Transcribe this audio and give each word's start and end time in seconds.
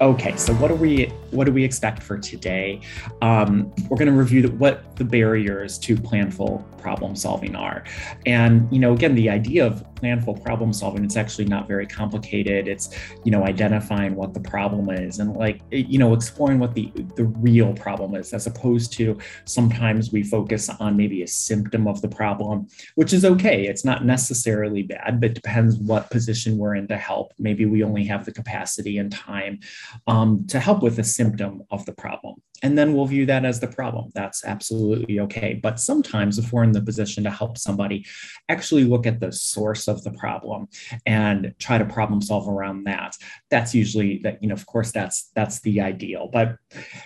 Okay, 0.00 0.36
so 0.36 0.54
what 0.54 0.68
do 0.68 0.74
we 0.74 1.06
what 1.32 1.44
do 1.44 1.52
we 1.52 1.64
expect 1.64 2.02
for 2.02 2.16
today? 2.16 2.80
Um, 3.20 3.72
we're 3.88 3.96
going 3.96 4.06
to 4.06 4.16
review 4.16 4.42
the, 4.42 4.50
what 4.52 4.96
the 4.96 5.04
barriers 5.04 5.76
to 5.80 5.96
planful 5.96 6.64
problem 6.78 7.16
solving 7.16 7.56
are, 7.56 7.84
and 8.24 8.66
you 8.72 8.78
know, 8.78 8.92
again, 8.92 9.14
the 9.16 9.28
idea 9.28 9.66
of 9.66 9.87
planful 10.00 10.42
problem 10.42 10.72
solving 10.72 11.04
it's 11.04 11.16
actually 11.16 11.46
not 11.46 11.66
very 11.66 11.86
complicated. 11.86 12.68
It's 12.68 12.90
you 13.24 13.30
know 13.30 13.44
identifying 13.44 14.14
what 14.14 14.34
the 14.34 14.40
problem 14.40 14.90
is 14.90 15.18
and 15.18 15.36
like 15.36 15.60
you 15.70 15.98
know 15.98 16.14
exploring 16.14 16.58
what 16.58 16.74
the 16.74 16.92
the 17.16 17.24
real 17.24 17.72
problem 17.74 18.14
is, 18.14 18.32
as 18.32 18.46
opposed 18.46 18.92
to 18.94 19.18
sometimes 19.44 20.12
we 20.12 20.22
focus 20.22 20.68
on 20.68 20.96
maybe 20.96 21.22
a 21.22 21.26
symptom 21.26 21.86
of 21.86 22.00
the 22.02 22.08
problem, 22.08 22.68
which 22.94 23.12
is 23.12 23.24
okay. 23.24 23.66
It's 23.66 23.84
not 23.84 24.04
necessarily 24.04 24.82
bad, 24.82 25.20
but 25.20 25.34
depends 25.34 25.76
what 25.76 26.10
position 26.10 26.58
we're 26.58 26.76
in 26.76 26.88
to 26.88 26.96
help. 26.96 27.32
Maybe 27.38 27.66
we 27.66 27.82
only 27.82 28.04
have 28.04 28.24
the 28.24 28.32
capacity 28.32 28.98
and 28.98 29.10
time 29.10 29.60
um, 30.06 30.46
to 30.48 30.60
help 30.60 30.82
with 30.82 30.98
a 30.98 31.04
symptom 31.04 31.62
of 31.70 31.84
the 31.86 31.92
problem. 31.92 32.36
And 32.62 32.76
then 32.76 32.92
we'll 32.94 33.06
view 33.06 33.26
that 33.26 33.44
as 33.44 33.60
the 33.60 33.68
problem. 33.68 34.10
That's 34.14 34.44
absolutely 34.44 35.20
okay. 35.20 35.54
But 35.54 35.78
sometimes, 35.78 36.38
if 36.38 36.52
we're 36.52 36.64
in 36.64 36.72
the 36.72 36.82
position 36.82 37.24
to 37.24 37.30
help 37.30 37.56
somebody, 37.56 38.04
actually 38.48 38.84
look 38.84 39.06
at 39.06 39.20
the 39.20 39.32
source 39.32 39.86
of 39.86 40.02
the 40.02 40.10
problem 40.12 40.68
and 41.06 41.54
try 41.58 41.78
to 41.78 41.84
problem 41.84 42.20
solve 42.20 42.48
around 42.48 42.84
that. 42.84 43.16
That's 43.50 43.74
usually 43.74 44.18
that, 44.18 44.42
you 44.42 44.48
know, 44.48 44.54
of 44.54 44.66
course, 44.66 44.90
that's 44.90 45.30
that's 45.34 45.60
the 45.60 45.80
ideal. 45.80 46.28
But 46.32 46.56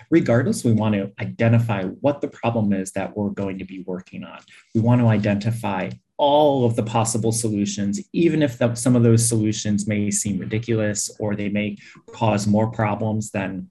regardless, 0.09 0.63
we 0.63 0.71
want 0.71 0.95
to 0.95 1.11
identify 1.19 1.83
what 1.83 2.21
the 2.21 2.29
problem 2.29 2.73
is 2.73 2.91
that 2.93 3.15
we're 3.15 3.29
going 3.29 3.59
to 3.59 3.65
be 3.65 3.83
working 3.85 4.23
on. 4.23 4.39
We 4.73 4.81
want 4.81 5.01
to 5.01 5.07
identify 5.07 5.91
all 6.17 6.65
of 6.65 6.75
the 6.75 6.83
possible 6.83 7.31
solutions, 7.31 7.99
even 8.13 8.41
if 8.41 8.57
the, 8.57 8.73
some 8.75 8.95
of 8.95 9.03
those 9.03 9.27
solutions 9.27 9.87
may 9.87 10.11
seem 10.11 10.37
ridiculous 10.37 11.09
or 11.19 11.35
they 11.35 11.49
may 11.49 11.77
cause 12.11 12.47
more 12.47 12.71
problems 12.71 13.31
than 13.31 13.69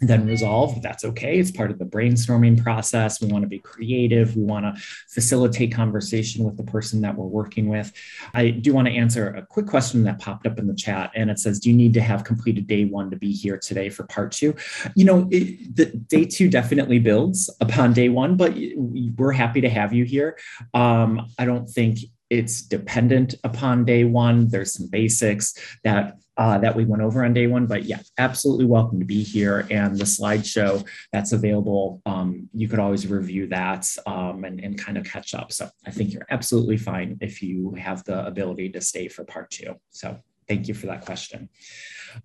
then 0.00 0.26
resolve. 0.26 0.80
That's 0.82 1.04
okay. 1.04 1.38
It's 1.38 1.50
part 1.50 1.70
of 1.70 1.78
the 1.78 1.84
brainstorming 1.84 2.62
process. 2.62 3.20
We 3.20 3.28
want 3.28 3.42
to 3.42 3.48
be 3.48 3.58
creative. 3.58 4.36
We 4.36 4.44
want 4.44 4.64
to 4.64 4.82
facilitate 5.08 5.72
conversation 5.72 6.44
with 6.44 6.56
the 6.56 6.62
person 6.64 7.00
that 7.02 7.14
we're 7.16 7.26
working 7.26 7.68
with. 7.68 7.92
I 8.34 8.50
do 8.50 8.72
want 8.72 8.88
to 8.88 8.94
answer 8.94 9.28
a 9.28 9.44
quick 9.44 9.66
question 9.66 10.02
that 10.04 10.18
popped 10.18 10.46
up 10.46 10.58
in 10.58 10.66
the 10.66 10.74
chat, 10.74 11.10
and 11.14 11.30
it 11.30 11.38
says, 11.38 11.60
"Do 11.60 11.70
you 11.70 11.76
need 11.76 11.94
to 11.94 12.00
have 12.00 12.24
completed 12.24 12.66
day 12.66 12.84
one 12.84 13.10
to 13.10 13.16
be 13.16 13.32
here 13.32 13.58
today 13.58 13.90
for 13.90 14.04
part 14.04 14.32
two? 14.32 14.54
You 14.94 15.04
know, 15.04 15.28
it, 15.30 15.76
the 15.76 15.86
day 15.86 16.24
two 16.24 16.48
definitely 16.48 16.98
builds 16.98 17.50
upon 17.60 17.92
day 17.92 18.08
one, 18.08 18.36
but 18.36 18.54
we're 18.76 19.32
happy 19.32 19.60
to 19.60 19.68
have 19.68 19.92
you 19.92 20.04
here. 20.04 20.38
Um, 20.74 21.28
I 21.38 21.44
don't 21.44 21.68
think 21.68 21.98
it's 22.30 22.62
dependent 22.62 23.34
upon 23.44 23.84
day 23.84 24.04
one. 24.04 24.48
There's 24.48 24.72
some 24.72 24.88
basics 24.88 25.54
that 25.84 26.16
uh, 26.36 26.56
that 26.56 26.74
we 26.74 26.86
went 26.86 27.02
over 27.02 27.22
on 27.22 27.34
day 27.34 27.46
one. 27.46 27.66
But 27.66 27.84
yeah, 27.84 27.98
absolutely 28.16 28.64
welcome 28.64 28.98
to 28.98 29.04
be 29.04 29.22
here. 29.22 29.66
And 29.70 29.98
the 29.98 30.04
slideshow 30.04 30.86
that's 31.12 31.32
available, 31.32 32.00
um, 32.06 32.48
you 32.54 32.66
could 32.66 32.78
always 32.78 33.06
review 33.06 33.46
that 33.48 33.86
um, 34.06 34.44
and, 34.44 34.58
and 34.58 34.78
kind 34.78 34.96
of 34.96 35.04
catch 35.04 35.34
up. 35.34 35.52
So 35.52 35.68
I 35.86 35.90
think 35.90 36.14
you're 36.14 36.26
absolutely 36.30 36.78
fine 36.78 37.18
if 37.20 37.42
you 37.42 37.74
have 37.74 38.04
the 38.04 38.24
ability 38.26 38.70
to 38.70 38.80
stay 38.80 39.08
for 39.08 39.22
part 39.24 39.50
two. 39.50 39.74
So 39.90 40.18
thank 40.48 40.66
you 40.66 40.72
for 40.72 40.86
that 40.86 41.04
question. 41.04 41.50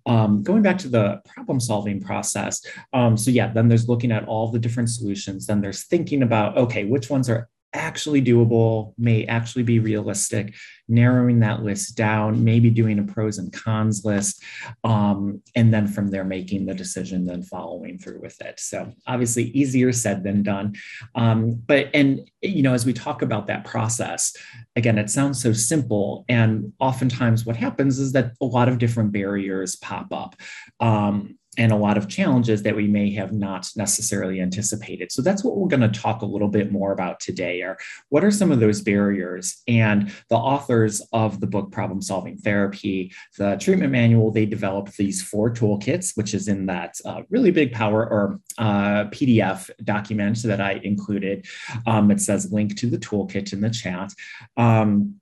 Um, 0.06 0.42
going 0.42 0.62
back 0.62 0.78
to 0.78 0.88
the 0.88 1.20
problem 1.26 1.60
solving 1.60 2.00
process. 2.00 2.62
Um, 2.94 3.18
so 3.18 3.30
yeah, 3.30 3.52
then 3.52 3.68
there's 3.68 3.86
looking 3.88 4.12
at 4.12 4.26
all 4.26 4.50
the 4.50 4.58
different 4.58 4.88
solutions. 4.88 5.46
Then 5.46 5.60
there's 5.60 5.84
thinking 5.84 6.22
about, 6.22 6.56
okay, 6.56 6.84
which 6.84 7.10
ones 7.10 7.28
are 7.28 7.50
actually 7.76 8.22
doable, 8.22 8.94
may 8.98 9.24
actually 9.26 9.62
be 9.62 9.78
realistic, 9.78 10.54
narrowing 10.88 11.40
that 11.40 11.62
list 11.62 11.96
down, 11.96 12.42
maybe 12.42 12.70
doing 12.70 12.98
a 12.98 13.02
pros 13.02 13.38
and 13.38 13.52
cons 13.52 14.04
list, 14.04 14.42
um, 14.84 15.40
and 15.54 15.72
then 15.72 15.86
from 15.86 16.08
there 16.08 16.24
making 16.24 16.66
the 16.66 16.74
decision, 16.74 17.26
then 17.26 17.42
following 17.42 17.98
through 17.98 18.20
with 18.20 18.40
it. 18.40 18.58
So 18.58 18.92
obviously 19.06 19.44
easier 19.44 19.92
said 19.92 20.24
than 20.24 20.42
done. 20.42 20.74
Um, 21.14 21.62
but 21.66 21.90
and 21.94 22.28
you 22.42 22.62
know, 22.62 22.74
as 22.74 22.86
we 22.86 22.92
talk 22.92 23.22
about 23.22 23.46
that 23.48 23.64
process, 23.64 24.34
again, 24.74 24.98
it 24.98 25.10
sounds 25.10 25.42
so 25.42 25.52
simple, 25.52 26.24
and 26.28 26.72
oftentimes 26.80 27.46
what 27.46 27.56
happens 27.56 27.98
is 27.98 28.12
that 28.12 28.32
a 28.40 28.44
lot 28.44 28.68
of 28.68 28.78
different 28.78 29.12
barriers 29.12 29.76
pop 29.76 30.12
up. 30.12 30.34
Um, 30.80 31.38
and 31.56 31.72
a 31.72 31.76
lot 31.76 31.96
of 31.96 32.08
challenges 32.08 32.62
that 32.62 32.76
we 32.76 32.86
may 32.86 33.12
have 33.12 33.32
not 33.32 33.68
necessarily 33.76 34.40
anticipated. 34.40 35.12
So 35.12 35.22
that's 35.22 35.44
what 35.44 35.56
we're 35.56 35.68
going 35.68 35.80
to 35.90 36.00
talk 36.00 36.22
a 36.22 36.26
little 36.26 36.48
bit 36.48 36.70
more 36.70 36.92
about 36.92 37.20
today 37.20 37.62
are 37.62 37.78
what 38.08 38.24
are 38.24 38.30
some 38.30 38.52
of 38.52 38.60
those 38.60 38.80
barriers 38.80 39.62
and 39.68 40.12
the 40.28 40.36
authors 40.36 41.02
of 41.12 41.40
the 41.40 41.46
book 41.46 41.72
Problem 41.72 42.02
Solving 42.02 42.38
Therapy, 42.38 43.12
the 43.38 43.56
treatment 43.56 43.92
manual, 43.92 44.30
they 44.30 44.46
developed 44.46 44.96
these 44.96 45.22
four 45.22 45.50
toolkits, 45.50 46.16
which 46.16 46.34
is 46.34 46.48
in 46.48 46.66
that 46.66 46.94
uh, 47.04 47.22
really 47.30 47.50
big 47.50 47.72
power 47.72 48.08
or 48.08 48.40
uh, 48.58 49.04
PDF 49.06 49.70
document 49.84 50.42
that 50.42 50.60
I 50.60 50.80
included. 50.82 51.46
Um, 51.86 52.10
it 52.10 52.20
says 52.20 52.52
link 52.52 52.76
to 52.78 52.88
the 52.88 52.98
toolkit 52.98 53.52
in 53.52 53.60
the 53.60 53.70
chat. 53.70 54.12
Um, 54.56 55.20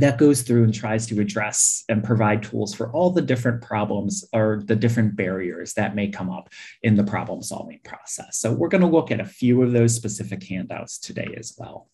that 0.00 0.18
goes 0.18 0.42
through 0.42 0.64
and 0.64 0.74
tries 0.74 1.06
to 1.06 1.20
address 1.20 1.84
and 1.88 2.02
provide 2.02 2.42
tools 2.42 2.74
for 2.74 2.90
all 2.92 3.10
the 3.10 3.22
different 3.22 3.62
problems 3.62 4.24
or 4.32 4.62
the 4.64 4.76
different 4.76 5.16
barriers 5.16 5.74
that 5.74 5.94
may 5.94 6.08
come 6.08 6.30
up 6.30 6.48
in 6.82 6.96
the 6.96 7.04
problem 7.04 7.42
solving 7.42 7.80
process. 7.84 8.38
So 8.38 8.52
we're 8.52 8.68
going 8.68 8.80
to 8.80 8.86
look 8.86 9.10
at 9.10 9.20
a 9.20 9.24
few 9.24 9.62
of 9.62 9.72
those 9.72 9.94
specific 9.94 10.42
handouts 10.42 10.98
today 10.98 11.34
as 11.36 11.54
well. 11.58 11.88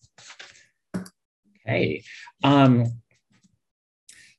Okay. 1.67 2.03
Um, 2.43 3.01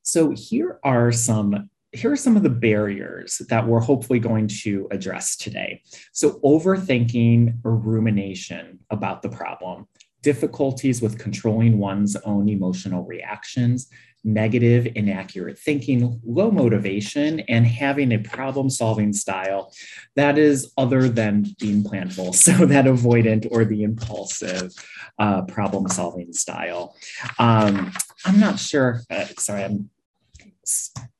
so 0.02 0.30
here 0.30 0.78
are 0.82 1.12
some 1.12 1.70
here 1.92 2.10
are 2.10 2.16
some 2.16 2.36
of 2.36 2.42
the 2.42 2.48
barriers 2.48 3.42
that 3.50 3.66
we're 3.66 3.80
hopefully 3.80 4.18
going 4.18 4.48
to 4.48 4.88
address 4.90 5.36
today. 5.36 5.82
So 6.12 6.40
overthinking 6.42 7.58
or 7.64 7.76
rumination 7.76 8.80
about 8.88 9.20
the 9.20 9.28
problem, 9.28 9.86
difficulties 10.22 11.02
with 11.02 11.18
controlling 11.18 11.78
one's 11.78 12.16
own 12.24 12.48
emotional 12.48 13.04
reactions, 13.04 13.88
negative, 14.24 14.86
inaccurate 14.94 15.58
thinking, 15.58 16.20
low 16.24 16.50
motivation, 16.50 17.40
and 17.40 17.66
having 17.66 18.12
a 18.12 18.18
problem 18.18 18.70
solving 18.70 19.12
style 19.12 19.72
that 20.14 20.38
is 20.38 20.72
other 20.78 21.08
than 21.08 21.44
being 21.58 21.82
planful. 21.82 22.32
So, 22.42 22.66
that 22.66 22.86
avoidant 22.86 23.46
or 23.50 23.64
the 23.64 23.82
impulsive 23.82 24.72
uh, 25.18 25.42
problem 25.42 25.88
solving 25.88 26.32
style. 26.32 26.96
Um, 27.38 27.92
I'm 28.24 28.40
not 28.40 28.58
sure, 28.58 29.02
uh, 29.10 29.26
sorry, 29.38 29.64
I'm 29.64 29.90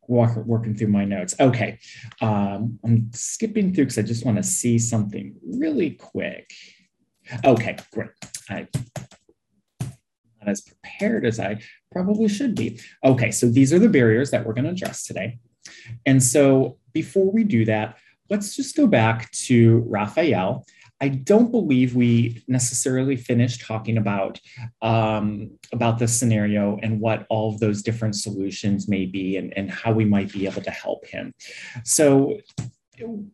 walk, 0.07 0.37
working 0.37 0.77
through 0.77 0.89
my 0.89 1.05
notes. 1.05 1.35
Okay, 1.39 1.79
um, 2.21 2.79
I'm 2.85 3.11
skipping 3.13 3.75
through 3.75 3.85
because 3.85 3.99
I 3.99 4.03
just 4.03 4.25
want 4.25 4.37
to 4.39 4.43
see 4.43 4.79
something 4.79 5.35
really 5.45 5.91
quick. 5.91 6.51
Okay, 7.45 7.77
great. 7.93 8.11
I 8.49 8.67
not 10.45 10.51
as 10.51 10.61
prepared 10.61 11.25
as 11.25 11.39
I 11.39 11.61
probably 11.91 12.29
should 12.29 12.55
be. 12.55 12.81
Okay, 13.05 13.31
so 13.31 13.49
these 13.49 13.73
are 13.73 13.79
the 13.79 13.89
barriers 13.89 14.31
that 14.31 14.45
we're 14.45 14.55
going 14.55 14.65
to 14.65 14.71
address 14.71 15.05
today. 15.05 15.39
And 16.07 16.23
so 16.23 16.79
before 16.93 17.31
we 17.31 17.45
do 17.45 17.65
that, 17.67 17.99
let's 18.29 18.57
just 18.57 18.77
go 18.77 18.87
back 18.87 19.31
to 19.33 19.85
Raphael. 19.89 20.67
I 21.01 21.09
don't 21.09 21.51
believe 21.51 21.97
we 21.97 22.45
necessarily 22.47 23.17
finished 23.17 23.67
talking 23.67 23.99
about 23.99 24.39
um, 24.83 25.51
about 25.73 25.99
the 25.99 26.07
scenario 26.07 26.79
and 26.81 27.01
what 27.01 27.27
all 27.29 27.53
of 27.53 27.59
those 27.59 27.83
different 27.83 28.15
solutions 28.15 28.89
may 28.89 29.07
be 29.07 29.37
and, 29.37 29.53
and 29.57 29.69
how 29.69 29.93
we 29.93 30.05
might 30.05 30.33
be 30.33 30.47
able 30.47 30.63
to 30.63 30.71
help 30.71 31.05
him. 31.07 31.35
So 31.85 32.39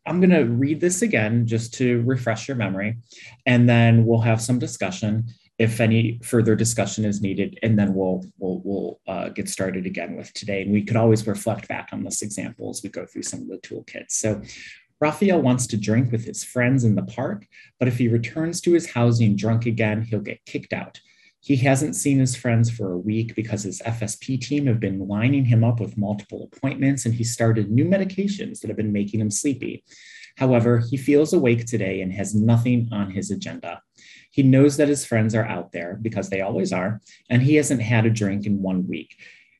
I'm 0.06 0.20
going 0.20 0.30
to 0.30 0.44
read 0.44 0.80
this 0.80 1.02
again 1.02 1.46
just 1.46 1.74
to 1.74 2.02
refresh 2.02 2.48
your 2.48 2.56
memory, 2.56 2.98
and 3.46 3.68
then 3.68 4.04
we'll 4.04 4.20
have 4.20 4.40
some 4.40 4.58
discussion 4.58 5.26
if 5.58 5.80
any 5.80 6.20
further 6.22 6.54
discussion 6.54 7.04
is 7.04 7.20
needed, 7.20 7.58
and 7.62 7.78
then 7.78 7.92
we'll 7.94 8.24
we'll, 8.38 8.62
we'll 8.64 9.00
uh, 9.08 9.28
get 9.30 9.48
started 9.48 9.86
again 9.86 10.16
with 10.16 10.32
today. 10.32 10.62
And 10.62 10.72
we 10.72 10.84
could 10.84 10.96
always 10.96 11.26
reflect 11.26 11.66
back 11.68 11.88
on 11.92 12.04
this 12.04 12.22
example 12.22 12.70
as 12.70 12.80
we 12.82 12.90
go 12.90 13.04
through 13.06 13.24
some 13.24 13.42
of 13.42 13.48
the 13.48 13.58
toolkits. 13.58 14.12
So 14.12 14.40
Raphael 15.00 15.40
wants 15.40 15.66
to 15.68 15.76
drink 15.76 16.10
with 16.12 16.24
his 16.24 16.44
friends 16.44 16.84
in 16.84 16.94
the 16.94 17.02
park, 17.02 17.46
but 17.78 17.88
if 17.88 17.98
he 17.98 18.08
returns 18.08 18.60
to 18.62 18.72
his 18.72 18.90
housing 18.90 19.36
drunk 19.36 19.66
again, 19.66 20.02
he'll 20.02 20.20
get 20.20 20.44
kicked 20.44 20.72
out. 20.72 21.00
He 21.40 21.56
hasn't 21.56 21.96
seen 21.96 22.18
his 22.18 22.36
friends 22.36 22.70
for 22.70 22.92
a 22.92 22.98
week 22.98 23.34
because 23.34 23.62
his 23.62 23.80
FSP 23.82 24.40
team 24.40 24.66
have 24.66 24.80
been 24.80 25.06
lining 25.06 25.44
him 25.44 25.62
up 25.62 25.80
with 25.80 25.96
multiple 25.96 26.48
appointments 26.52 27.06
and 27.06 27.14
he 27.14 27.24
started 27.24 27.70
new 27.70 27.84
medications 27.84 28.60
that 28.60 28.68
have 28.68 28.76
been 28.76 28.92
making 28.92 29.20
him 29.20 29.30
sleepy. 29.30 29.84
However, 30.36 30.78
he 30.78 30.96
feels 30.96 31.32
awake 31.32 31.66
today 31.66 32.00
and 32.00 32.12
has 32.12 32.34
nothing 32.34 32.88
on 32.92 33.10
his 33.10 33.30
agenda. 33.30 33.82
He 34.30 34.42
knows 34.42 34.76
that 34.76 34.88
his 34.88 35.04
friends 35.04 35.34
are 35.34 35.44
out 35.44 35.72
there 35.72 35.98
because 36.00 36.28
they 36.28 36.42
always 36.42 36.72
are, 36.72 37.00
and 37.28 37.42
he 37.42 37.56
hasn't 37.56 37.82
had 37.82 38.06
a 38.06 38.10
drink 38.10 38.46
in 38.46 38.62
one 38.62 38.86
week. 38.86 39.16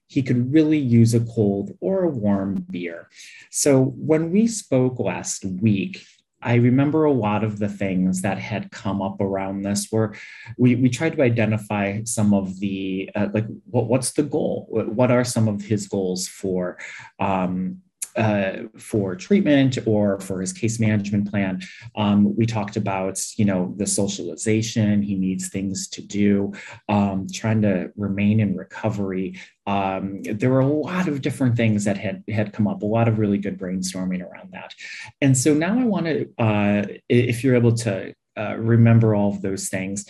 He 0.07 0.23
could 0.23 0.53
really 0.53 0.79
use 0.79 1.15
a 1.15 1.21
cold 1.21 1.77
or 1.81 2.05
a 2.05 2.11
warm 2.11 2.65
beer. 2.71 3.09
So, 3.51 3.83
when 3.83 4.31
we 4.31 4.47
spoke 4.47 4.99
last 4.99 5.45
week, 5.45 6.05
I 6.41 6.55
remember 6.55 7.05
a 7.05 7.13
lot 7.13 7.43
of 7.43 7.59
the 7.59 7.69
things 7.69 8.23
that 8.23 8.39
had 8.39 8.71
come 8.71 9.03
up 9.03 9.21
around 9.21 9.63
this 9.63 9.89
were 9.91 10.15
we, 10.57 10.77
we 10.77 10.89
tried 10.89 11.17
to 11.17 11.23
identify 11.23 12.03
some 12.05 12.33
of 12.33 12.61
the, 12.61 13.11
uh, 13.15 13.29
like, 13.35 13.47
what, 13.71 13.87
what's 13.87 14.13
the 14.13 14.23
goal? 14.23 14.69
What 14.71 15.11
are 15.11 15.25
some 15.25 15.49
of 15.49 15.63
his 15.63 15.89
goals 15.89 16.29
for 16.29 16.79
um, 17.19 17.83
uh, 18.17 18.65
for 18.77 19.15
treatment 19.15 19.79
or 19.87 20.21
for 20.21 20.41
his 20.41 20.53
case 20.53 20.81
management 20.81 21.31
plan. 21.31 21.61
Um, 21.97 22.37
we 22.37 22.47
talked 22.47 22.77
about, 22.77 23.21
you 23.37 23.45
know, 23.45 23.75
the 23.77 23.87
socialization. 23.87 25.03
He 25.03 25.15
needs 25.15 25.49
things 25.49 25.89
to 25.89 26.03
do, 26.03 26.53
um, 26.89 27.27
trying 27.33 27.63
to 27.63 27.91
remain 27.97 28.41
in 28.41 28.57
recovery. 28.57 29.39
Um, 29.67 30.23
there 30.23 30.51
were 30.51 30.61
a 30.61 30.67
lot 30.67 31.09
of 31.09 31.21
different 31.21 31.57
things 31.57 31.85
that 31.85 31.99
had 31.99 32.25
had 32.29 32.53
come 32.53 32.67
up. 32.67 32.83
A 32.83 32.87
lot 32.87 33.09
of 33.09 33.19
really 33.19 33.39
good 33.39 33.59
brainstorming 33.59 34.23
around 34.23 34.53
that. 34.53 34.75
And 35.21 35.37
so 35.37 35.55
now 35.55 35.79
I 35.79 35.85
want 35.85 36.07
to, 36.07 36.29
uh, 36.39 36.85
if 37.09 37.45
you're 37.45 37.57
able 37.57 37.75
to 37.77 38.15
uh, 38.39 38.57
remember 38.57 39.15
all 39.15 39.31
of 39.31 39.43
those 39.43 39.69
things, 39.69 40.07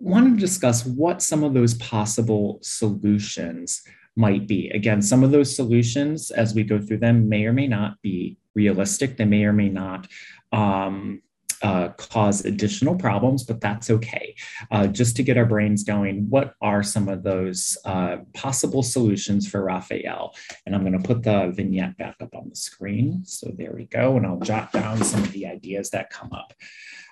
want 0.00 0.34
to 0.34 0.40
discuss 0.40 0.86
what 0.86 1.22
some 1.22 1.42
of 1.42 1.54
those 1.54 1.74
possible 1.74 2.58
solutions 2.62 3.82
might 4.18 4.48
be. 4.48 4.68
Again, 4.70 5.00
some 5.00 5.22
of 5.22 5.30
those 5.30 5.54
solutions, 5.54 6.32
as 6.32 6.52
we 6.52 6.64
go 6.64 6.80
through 6.80 6.98
them, 6.98 7.28
may 7.28 7.46
or 7.46 7.52
may 7.52 7.68
not 7.68 8.02
be 8.02 8.36
realistic. 8.54 9.16
They 9.16 9.24
may 9.24 9.44
or 9.44 9.52
may 9.52 9.68
not 9.68 10.08
um, 10.50 11.22
uh, 11.62 11.90
cause 11.90 12.44
additional 12.44 12.96
problems, 12.96 13.44
but 13.44 13.60
that's 13.60 13.90
okay. 13.90 14.34
Uh, 14.72 14.88
just 14.88 15.14
to 15.16 15.22
get 15.22 15.36
our 15.36 15.44
brains 15.46 15.84
going, 15.84 16.28
what 16.28 16.54
are 16.60 16.82
some 16.82 17.08
of 17.08 17.22
those 17.22 17.78
uh, 17.84 18.16
possible 18.34 18.82
solutions 18.82 19.48
for 19.48 19.62
Raphael? 19.62 20.34
And 20.66 20.74
I'm 20.74 20.82
going 20.82 21.00
to 21.00 21.06
put 21.06 21.22
the 21.22 21.52
vignette 21.54 21.96
back 21.96 22.16
up 22.20 22.34
on 22.34 22.48
the 22.48 22.56
screen. 22.56 23.24
So 23.24 23.52
there 23.56 23.72
we 23.72 23.84
go. 23.86 24.16
And 24.16 24.26
I'll 24.26 24.40
jot 24.40 24.72
down 24.72 25.02
some 25.04 25.22
of 25.22 25.30
the 25.32 25.46
ideas 25.46 25.90
that 25.90 26.10
come 26.10 26.32
up. 26.32 26.52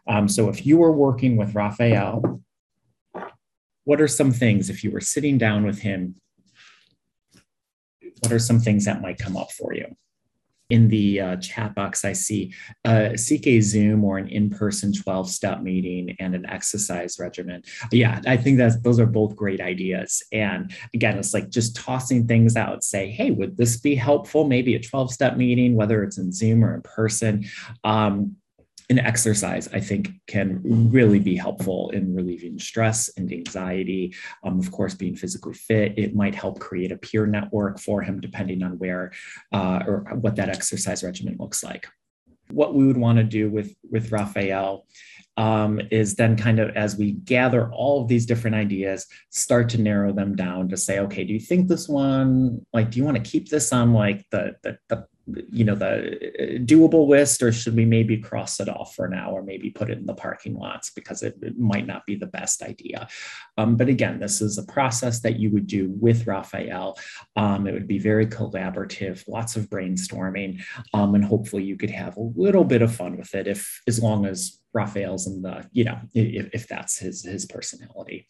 Um, 0.08 0.29
so 0.29 0.49
if 0.49 0.67
you 0.67 0.79
were 0.79 0.93
working 0.93 1.37
with 1.37 1.55
Raphael, 1.55 2.43
what 3.85 4.00
are 4.00 4.08
some 4.08 4.32
things 4.32 4.69
if 4.70 4.82
you 4.82 4.91
were 4.91 5.00
sitting 5.00 5.38
down 5.38 5.64
with 5.64 5.79
him 5.79 6.17
what 8.20 8.32
are 8.32 8.38
some 8.38 8.60
things 8.60 8.84
that 8.84 9.02
might 9.02 9.18
come 9.18 9.36
up 9.36 9.52
for 9.52 9.74
you? 9.74 9.86
In 10.68 10.88
the 10.88 11.20
uh, 11.20 11.36
chat 11.36 11.76
box, 11.76 12.04
I 12.04 12.12
see 12.12 12.52
uh, 12.84 13.16
seek 13.16 13.46
a 13.46 13.60
Zoom 13.60 14.02
or 14.02 14.18
an 14.18 14.26
in-person 14.26 14.94
12-step 14.94 15.60
meeting 15.60 16.16
and 16.18 16.34
an 16.34 16.44
exercise 16.46 17.20
regimen. 17.20 17.62
Yeah, 17.92 18.20
I 18.26 18.36
think 18.36 18.58
that 18.58 18.82
those 18.82 18.98
are 18.98 19.06
both 19.06 19.36
great 19.36 19.60
ideas. 19.60 20.24
And 20.32 20.74
again, 20.92 21.18
it's 21.18 21.32
like 21.32 21.50
just 21.50 21.76
tossing 21.76 22.26
things 22.26 22.56
out. 22.56 22.82
Say, 22.82 23.12
hey, 23.12 23.30
would 23.30 23.56
this 23.56 23.76
be 23.76 23.94
helpful? 23.94 24.44
Maybe 24.44 24.74
a 24.74 24.80
12-step 24.80 25.36
meeting, 25.36 25.76
whether 25.76 26.02
it's 26.02 26.19
in 26.19 26.32
Zoom 26.32 26.64
or 26.64 26.74
in 26.74 26.82
person. 26.82 27.44
Um, 27.84 28.34
an 28.88 28.98
exercise, 29.00 29.68
I 29.72 29.80
think, 29.80 30.10
can 30.28 30.60
really 30.64 31.18
be 31.18 31.36
helpful 31.36 31.90
in 31.90 32.14
relieving 32.14 32.58
stress 32.58 33.10
and 33.16 33.32
anxiety. 33.32 34.14
Um, 34.44 34.60
of 34.60 34.70
course, 34.70 34.94
being 34.94 35.16
physically 35.16 35.54
fit, 35.54 35.98
it 35.98 36.14
might 36.14 36.34
help 36.34 36.60
create 36.60 36.92
a 36.92 36.96
peer 36.96 37.26
network 37.26 37.80
for 37.80 38.02
him, 38.02 38.20
depending 38.20 38.62
on 38.62 38.78
where 38.78 39.12
uh, 39.52 39.82
or 39.86 40.04
what 40.14 40.36
that 40.36 40.48
exercise 40.48 41.02
regimen 41.02 41.36
looks 41.38 41.64
like. 41.64 41.88
What 42.50 42.74
we 42.74 42.86
would 42.86 42.96
want 42.96 43.18
to 43.18 43.24
do 43.24 43.50
with, 43.50 43.74
with 43.90 44.12
Raphael 44.12 44.86
um, 45.36 45.80
is 45.90 46.14
then 46.14 46.36
kind 46.36 46.60
of 46.60 46.76
as 46.76 46.96
we 46.96 47.12
gather 47.12 47.70
all 47.72 48.02
of 48.02 48.08
these 48.08 48.24
different 48.24 48.54
ideas, 48.54 49.04
start 49.30 49.68
to 49.70 49.80
narrow 49.80 50.12
them 50.12 50.36
down 50.36 50.68
to 50.68 50.76
say, 50.76 51.00
okay, 51.00 51.24
do 51.24 51.32
you 51.32 51.40
think 51.40 51.66
this 51.66 51.88
one, 51.88 52.64
like, 52.72 52.92
do 52.92 52.98
you 52.98 53.04
want 53.04 53.16
to 53.16 53.30
keep 53.30 53.48
this 53.48 53.72
on 53.72 53.92
like 53.92 54.24
the, 54.30 54.54
the, 54.62 54.78
the 54.88 55.06
you 55.50 55.64
know 55.64 55.75
the 55.75 56.17
uh, 56.17 56.58
doable 56.64 57.08
list 57.08 57.43
or 57.43 57.50
should 57.50 57.75
we 57.75 57.84
maybe 57.84 58.17
cross 58.17 58.61
it 58.61 58.69
off 58.69 58.94
for 58.94 59.08
now 59.08 59.31
or 59.31 59.43
maybe 59.43 59.70
put 59.70 59.90
it 59.90 59.99
in 59.99 60.06
the 60.06 60.14
parking 60.14 60.55
lots 60.55 60.90
because 60.90 61.23
it, 61.23 61.37
it 61.43 61.58
might 61.58 61.87
not 61.87 62.06
be 62.06 62.14
the 62.14 62.26
best 62.26 62.62
idea? 62.62 63.08
Um, 63.58 63.76
but 63.76 63.88
again 63.88 64.20
this 64.20 64.40
is 64.40 64.58
a 64.58 64.64
process 64.64 65.20
that 65.20 65.38
you 65.38 65.50
would 65.50 65.67
do 65.67 65.90
with 65.90 66.26
raphael. 66.26 66.99
Um, 67.34 67.67
it 67.67 67.73
would 67.73 67.88
be 67.88 67.99
very 67.99 68.26
collaborative 68.26 69.26
lots 69.28 69.56
of 69.56 69.69
brainstorming 69.69 70.62
um, 70.94 71.14
and 71.14 71.25
hopefully 71.25 71.64
you 71.64 71.76
could 71.76 71.90
have 71.90 72.17
a 72.17 72.32
little 72.37 72.64
bit 72.64 72.82
of 72.82 72.94
fun 72.94 73.17
with 73.17 73.34
it 73.34 73.46
if 73.46 73.82
as 73.87 74.00
long 74.02 74.26
as 74.26 74.61
raphael's 74.72 75.26
in 75.26 75.43
the 75.43 75.67
you 75.72 75.84
know 75.84 75.99
if, 76.14 76.49
if 76.52 76.69
that's 76.69 76.99
his 76.99 77.25
his 77.25 77.46
personality. 77.46 78.29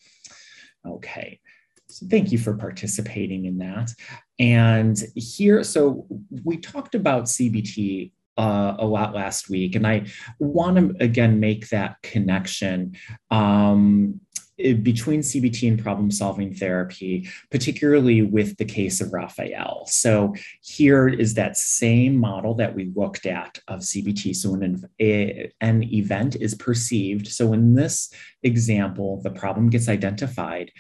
Okay 0.87 1.41
so 1.89 2.07
thank 2.09 2.33
you 2.33 2.39
for 2.39 2.55
participating 2.55 3.45
in 3.45 3.59
that. 3.59 3.91
And 4.39 4.99
here, 5.15 5.63
so 5.63 6.07
we 6.45 6.59
talked 6.59 6.95
about 6.95 7.25
CBT 7.25 8.13
uh, 8.37 8.77
a 8.79 8.87
lot 8.87 9.15
last 9.15 9.49
week, 9.49 9.77
and 9.77 9.87
I 9.87 10.07
want 10.39 10.77
to 10.77 11.03
again 11.03 11.41
make 11.41 11.69
that 11.71 11.97
connection 12.03 12.97
um, 13.31 14.21
between 14.57 15.21
CBT 15.21 15.69
and 15.69 15.83
problem 15.83 16.11
solving 16.11 16.55
therapy, 16.55 17.29
particularly 17.51 18.23
with 18.23 18.57
the 18.57 18.65
case 18.65 19.01
of 19.01 19.13
Raphael. 19.13 19.85
So 19.87 20.35
here 20.63 21.09
is 21.09 21.35
that 21.35 21.59
same 21.59 22.17
model 22.17 22.55
that 22.55 22.75
we 22.75 22.91
looked 22.97 23.27
at 23.27 23.59
of 23.69 23.81
CBT. 23.81 24.35
So 24.35 24.53
when 24.53 24.63
an, 24.99 25.53
an 25.61 25.83
event 25.93 26.37
is 26.37 26.55
perceived, 26.55 27.29
so 27.29 27.53
in 27.53 27.75
this 27.75 28.11
example, 28.43 29.21
the 29.23 29.31
problem 29.31 29.69
gets 29.69 29.89
identified 29.89 30.71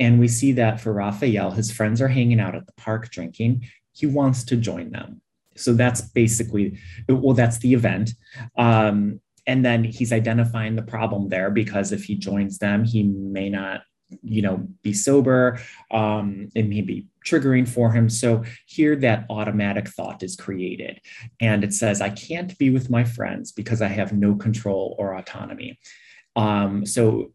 and 0.00 0.18
we 0.18 0.28
see 0.28 0.52
that 0.52 0.80
for 0.80 0.92
Raphael, 0.92 1.50
his 1.50 1.70
friends 1.70 2.00
are 2.00 2.08
hanging 2.08 2.40
out 2.40 2.54
at 2.54 2.66
the 2.66 2.72
park 2.72 3.10
drinking. 3.10 3.66
He 3.92 4.06
wants 4.06 4.44
to 4.44 4.56
join 4.56 4.90
them. 4.90 5.20
So 5.56 5.74
that's 5.74 6.00
basically, 6.00 6.78
well, 7.08 7.34
that's 7.34 7.58
the 7.58 7.74
event. 7.74 8.10
Um, 8.56 9.20
and 9.46 9.64
then 9.64 9.84
he's 9.84 10.12
identifying 10.12 10.76
the 10.76 10.82
problem 10.82 11.28
there 11.28 11.50
because 11.50 11.92
if 11.92 12.04
he 12.04 12.14
joins 12.14 12.58
them, 12.58 12.84
he 12.84 13.02
may 13.02 13.50
not, 13.50 13.82
you 14.22 14.42
know, 14.42 14.66
be 14.82 14.92
sober. 14.92 15.60
Um, 15.90 16.48
it 16.54 16.68
may 16.68 16.80
be 16.80 17.06
triggering 17.26 17.68
for 17.68 17.92
him. 17.92 18.08
So 18.08 18.44
here 18.66 18.94
that 18.96 19.26
automatic 19.30 19.88
thought 19.88 20.22
is 20.22 20.36
created. 20.36 21.00
And 21.40 21.64
it 21.64 21.74
says, 21.74 22.00
I 22.00 22.10
can't 22.10 22.56
be 22.58 22.70
with 22.70 22.90
my 22.90 23.04
friends 23.04 23.52
because 23.52 23.82
I 23.82 23.88
have 23.88 24.12
no 24.12 24.34
control 24.34 24.94
or 24.98 25.14
autonomy. 25.14 25.78
Um, 26.36 26.86
so 26.86 27.32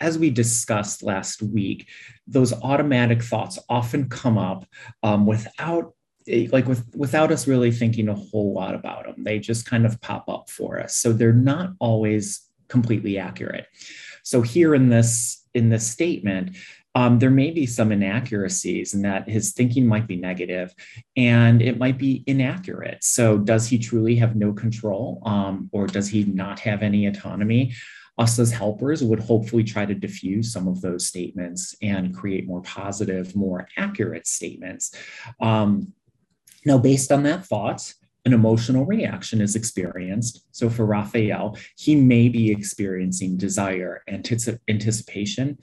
as 0.00 0.18
we 0.18 0.30
discussed 0.30 1.02
last 1.02 1.42
week, 1.42 1.88
those 2.26 2.52
automatic 2.52 3.22
thoughts 3.22 3.58
often 3.68 4.08
come 4.08 4.38
up 4.38 4.66
um, 5.02 5.26
without 5.26 5.94
eh, 6.28 6.48
like 6.52 6.66
with 6.66 6.84
without 6.94 7.30
us 7.30 7.46
really 7.46 7.70
thinking 7.70 8.08
a 8.08 8.14
whole 8.14 8.52
lot 8.54 8.74
about 8.74 9.04
them 9.04 9.22
they 9.24 9.38
just 9.38 9.66
kind 9.66 9.84
of 9.84 10.00
pop 10.00 10.28
up 10.28 10.48
for 10.48 10.80
us 10.80 10.96
so 10.96 11.12
they're 11.12 11.32
not 11.32 11.72
always 11.80 12.48
completely 12.68 13.18
accurate 13.18 13.66
so 14.22 14.40
here 14.40 14.74
in 14.74 14.88
this 14.88 15.46
in 15.52 15.68
this 15.68 15.86
statement 15.86 16.56
um, 16.96 17.18
there 17.18 17.30
may 17.30 17.50
be 17.50 17.66
some 17.66 17.90
inaccuracies 17.90 18.94
in 18.94 19.02
that 19.02 19.28
his 19.28 19.52
thinking 19.52 19.86
might 19.86 20.06
be 20.06 20.16
negative 20.16 20.72
and 21.16 21.60
it 21.60 21.76
might 21.76 21.98
be 21.98 22.22
inaccurate. 22.28 23.02
So, 23.02 23.36
does 23.36 23.66
he 23.66 23.78
truly 23.78 24.14
have 24.16 24.36
no 24.36 24.52
control 24.52 25.20
um, 25.26 25.68
or 25.72 25.88
does 25.88 26.08
he 26.08 26.24
not 26.24 26.60
have 26.60 26.82
any 26.82 27.06
autonomy? 27.06 27.74
Us 28.18 28.38
as 28.38 28.52
helpers 28.52 29.02
would 29.02 29.20
hopefully 29.20 29.64
try 29.64 29.84
to 29.84 29.94
diffuse 29.94 30.52
some 30.52 30.68
of 30.68 30.80
those 30.80 31.06
statements 31.06 31.74
and 31.82 32.14
create 32.14 32.46
more 32.46 32.62
positive, 32.62 33.34
more 33.34 33.66
accurate 33.76 34.26
statements. 34.26 34.94
Um, 35.40 35.92
now, 36.64 36.78
based 36.78 37.10
on 37.12 37.24
that 37.24 37.44
thought, 37.44 37.92
an 38.24 38.32
emotional 38.32 38.86
reaction 38.86 39.40
is 39.40 39.54
experienced. 39.54 40.46
So 40.52 40.70
for 40.70 40.86
Raphael, 40.86 41.58
he 41.76 41.94
may 41.94 42.28
be 42.28 42.50
experiencing 42.50 43.36
desire, 43.36 44.02
anticipation, 44.08 45.58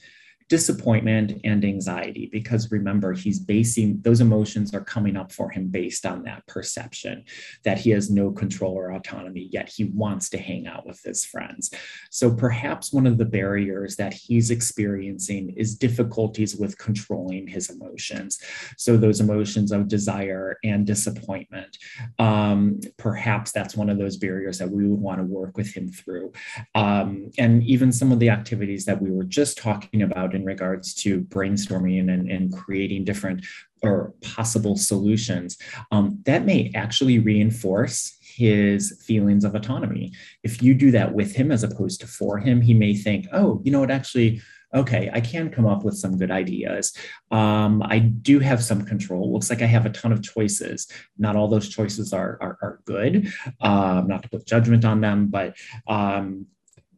disappointment 0.52 1.40
and 1.46 1.64
anxiety 1.64 2.28
because 2.30 2.70
remember 2.72 3.14
he's 3.14 3.40
basing 3.40 4.02
those 4.02 4.20
emotions 4.20 4.74
are 4.74 4.84
coming 4.84 5.16
up 5.16 5.32
for 5.32 5.50
him 5.50 5.70
based 5.70 6.06
on 6.06 6.24
that 6.24 6.46
perception 6.46 7.24
that 7.64 7.78
he 7.78 7.90
has 7.90 8.10
no 8.10 8.30
control 8.30 8.74
or 8.74 8.92
autonomy 8.92 9.48
yet 9.54 9.70
he 9.70 9.86
wants 9.86 10.30
to 10.30 10.38
hang 10.38 10.68
out 10.68 10.86
with 10.86 11.02
his 11.06 11.24
friends. 11.24 11.72
So 12.10 12.36
perhaps 12.36 12.92
one 12.92 13.08
of 13.08 13.18
the 13.18 13.24
barriers 13.24 13.96
that 13.96 14.14
he's 14.14 14.52
experiencing 14.52 15.52
is 15.56 15.78
difficulties 15.78 16.58
with 16.58 16.78
controlling 16.78 17.48
his 17.48 17.70
emotions. 17.70 18.38
So 18.78 18.98
those 18.98 19.22
emotions 19.22 19.72
of 19.72 19.88
desire 19.88 20.58
and 20.66 20.86
disappointment 20.86 21.78
um, 22.20 22.82
perhaps 22.98 23.54
that's 23.54 23.78
one 23.78 23.90
of 23.90 23.98
those 23.98 24.18
barriers 24.18 24.58
that 24.58 24.70
we 24.70 24.86
would 24.86 25.00
want 25.00 25.20
to 25.20 25.24
work 25.24 25.56
with 25.56 25.74
him 25.74 25.88
through. 25.88 26.34
Um, 26.76 27.32
and 27.38 27.64
even 27.64 27.94
some 27.94 28.12
of 28.12 28.20
the 28.20 28.30
activities 28.30 28.84
that 28.84 29.02
we 29.02 29.12
were 29.12 29.24
just 29.24 29.58
talking 29.58 30.02
about 30.02 30.36
in 30.42 30.46
regards 30.46 30.94
to 30.96 31.22
brainstorming 31.22 32.12
and, 32.14 32.30
and 32.30 32.54
creating 32.54 33.06
different 33.06 33.46
or 33.82 34.14
possible 34.22 34.76
solutions, 34.76 35.58
um, 35.92 36.20
that 36.26 36.46
may 36.46 36.72
actually 36.76 37.20
reinforce 37.20 38.18
his 38.22 39.02
feelings 39.06 39.44
of 39.44 39.56
autonomy. 39.56 40.12
If 40.44 40.62
you 40.62 40.74
do 40.74 40.92
that 40.92 41.14
with 41.14 41.36
him 41.36 41.52
as 41.52 41.64
opposed 41.64 42.02
to 42.02 42.08
for 42.08 42.38
him, 42.40 42.62
he 42.62 42.74
may 42.74 42.94
think, 42.96 43.28
oh, 43.34 43.62
you 43.64 43.72
know 43.72 43.80
what, 43.80 43.92
actually, 43.92 44.42
okay, 44.74 45.10
I 45.14 45.20
can 45.20 45.50
come 45.50 45.68
up 45.68 45.84
with 45.84 45.98
some 45.98 46.18
good 46.18 46.32
ideas. 46.32 46.94
Um, 47.30 47.84
I 47.84 48.00
do 48.00 48.40
have 48.40 48.64
some 48.64 48.86
control. 48.86 49.34
Looks 49.34 49.50
like 49.50 49.62
I 49.62 49.66
have 49.66 49.86
a 49.86 49.90
ton 49.90 50.14
of 50.14 50.24
choices. 50.24 50.88
Not 51.18 51.36
all 51.36 51.50
those 51.50 51.70
choices 51.70 52.14
are, 52.14 52.38
are, 52.42 52.58
are 52.62 52.80
good. 52.86 53.34
Um, 53.60 54.08
not 54.08 54.24
to 54.24 54.30
put 54.30 54.48
judgment 54.48 54.86
on 54.86 55.02
them, 55.02 55.28
but 55.28 55.58
um, 55.88 56.48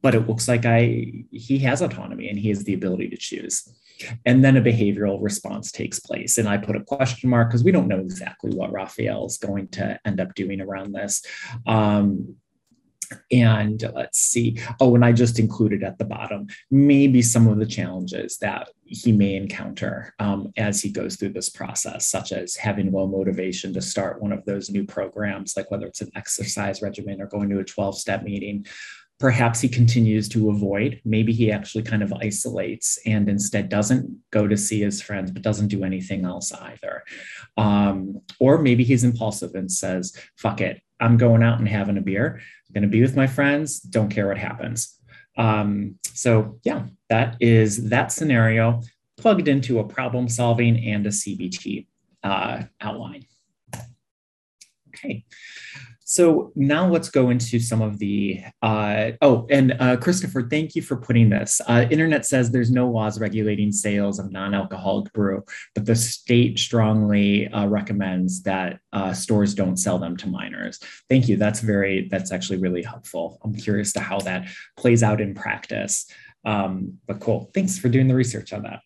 but 0.03 0.13
it 0.13 0.27
looks 0.27 0.47
like 0.47 0.65
I 0.65 1.23
he 1.31 1.57
has 1.59 1.81
autonomy 1.81 2.29
and 2.29 2.37
he 2.37 2.49
has 2.49 2.63
the 2.65 2.75
ability 2.75 3.09
to 3.09 3.17
choose. 3.17 3.67
And 4.25 4.43
then 4.43 4.57
a 4.57 4.61
behavioral 4.61 5.17
response 5.21 5.71
takes 5.71 5.99
place. 5.99 6.37
And 6.37 6.47
I 6.47 6.57
put 6.57 6.75
a 6.75 6.83
question 6.83 7.29
mark 7.29 7.49
because 7.49 7.63
we 7.63 7.71
don't 7.71 7.87
know 7.87 7.99
exactly 7.99 8.51
what 8.51 8.71
Raphael 8.71 9.25
is 9.25 9.37
going 9.37 9.69
to 9.69 9.99
end 10.05 10.19
up 10.19 10.35
doing 10.35 10.59
around 10.59 10.91
this. 10.91 11.23
Um, 11.65 12.35
and 13.31 13.83
let's 13.95 14.19
see. 14.19 14.59
Oh, 14.79 14.95
and 14.95 15.05
I 15.05 15.11
just 15.11 15.39
included 15.39 15.83
at 15.83 15.99
the 15.99 16.05
bottom 16.05 16.47
maybe 16.71 17.21
some 17.21 17.47
of 17.47 17.59
the 17.59 17.65
challenges 17.65 18.37
that 18.39 18.69
he 18.85 19.11
may 19.11 19.35
encounter 19.35 20.13
um, 20.19 20.51
as 20.57 20.81
he 20.81 20.91
goes 20.91 21.15
through 21.15 21.33
this 21.33 21.49
process, 21.49 22.07
such 22.07 22.31
as 22.31 22.55
having 22.55 22.91
low 22.91 23.07
motivation 23.07 23.73
to 23.73 23.81
start 23.81 24.21
one 24.21 24.31
of 24.31 24.43
those 24.45 24.69
new 24.69 24.83
programs, 24.83 25.55
like 25.55 25.69
whether 25.71 25.85
it's 25.85 26.01
an 26.01 26.11
exercise 26.15 26.81
regimen 26.81 27.21
or 27.21 27.27
going 27.27 27.49
to 27.49 27.59
a 27.59 27.63
12 27.63 27.97
step 27.97 28.23
meeting, 28.23 28.65
Perhaps 29.23 29.61
he 29.61 29.69
continues 29.69 30.27
to 30.27 30.49
avoid. 30.49 30.99
Maybe 31.05 31.31
he 31.31 31.49
actually 31.49 31.83
kind 31.83 32.03
of 32.03 32.11
isolates 32.11 32.99
and 33.05 33.29
instead 33.29 33.69
doesn't 33.69 34.13
go 34.31 34.49
to 34.49 34.57
see 34.57 34.81
his 34.81 35.01
friends, 35.01 35.31
but 35.31 35.41
doesn't 35.41 35.69
do 35.69 35.85
anything 35.85 36.25
else 36.25 36.51
either. 36.51 37.05
Um, 37.55 38.19
or 38.41 38.57
maybe 38.57 38.83
he's 38.83 39.05
impulsive 39.05 39.55
and 39.55 39.71
says, 39.71 40.13
fuck 40.35 40.59
it, 40.59 40.81
I'm 40.99 41.15
going 41.15 41.41
out 41.41 41.59
and 41.59 41.69
having 41.69 41.97
a 41.97 42.01
beer. 42.01 42.41
I'm 42.67 42.73
going 42.73 42.81
to 42.81 42.89
be 42.89 43.01
with 43.01 43.15
my 43.15 43.25
friends. 43.25 43.79
Don't 43.79 44.09
care 44.09 44.27
what 44.27 44.37
happens. 44.37 44.99
Um, 45.37 45.95
so, 46.03 46.59
yeah, 46.65 46.87
that 47.07 47.37
is 47.39 47.91
that 47.91 48.11
scenario 48.11 48.81
plugged 49.15 49.47
into 49.47 49.79
a 49.79 49.87
problem 49.87 50.27
solving 50.27 50.85
and 50.85 51.07
a 51.07 51.11
CBT 51.11 51.87
uh, 52.23 52.63
outline. 52.81 53.25
Okay. 54.89 55.23
So 56.05 56.51
now 56.55 56.87
let's 56.87 57.09
go 57.09 57.29
into 57.29 57.59
some 57.59 57.81
of 57.81 57.99
the. 57.99 58.41
Uh, 58.61 59.11
oh, 59.21 59.47
and 59.49 59.75
uh, 59.79 59.97
Christopher, 59.97 60.47
thank 60.49 60.75
you 60.75 60.81
for 60.81 60.97
putting 60.97 61.29
this. 61.29 61.61
Uh, 61.67 61.85
Internet 61.89 62.25
says 62.25 62.51
there's 62.51 62.71
no 62.71 62.89
laws 62.89 63.19
regulating 63.19 63.71
sales 63.71 64.19
of 64.19 64.31
non-alcoholic 64.31 65.11
brew, 65.13 65.43
but 65.75 65.85
the 65.85 65.95
state 65.95 66.59
strongly 66.59 67.47
uh, 67.49 67.67
recommends 67.67 68.43
that 68.43 68.79
uh, 68.91 69.13
stores 69.13 69.53
don't 69.53 69.77
sell 69.77 69.97
them 69.97 70.17
to 70.17 70.27
minors. 70.27 70.79
Thank 71.09 71.27
you. 71.27 71.37
That's 71.37 71.59
very. 71.59 72.07
That's 72.09 72.31
actually 72.31 72.59
really 72.59 72.83
helpful. 72.83 73.39
I'm 73.43 73.55
curious 73.55 73.93
to 73.93 73.99
how 73.99 74.19
that 74.19 74.47
plays 74.77 75.03
out 75.03 75.21
in 75.21 75.33
practice. 75.33 76.05
Um, 76.45 76.97
but 77.07 77.19
cool. 77.19 77.49
Thanks 77.53 77.79
for 77.79 77.87
doing 77.89 78.07
the 78.07 78.15
research 78.15 78.51
on 78.51 78.63
that. 78.63 78.79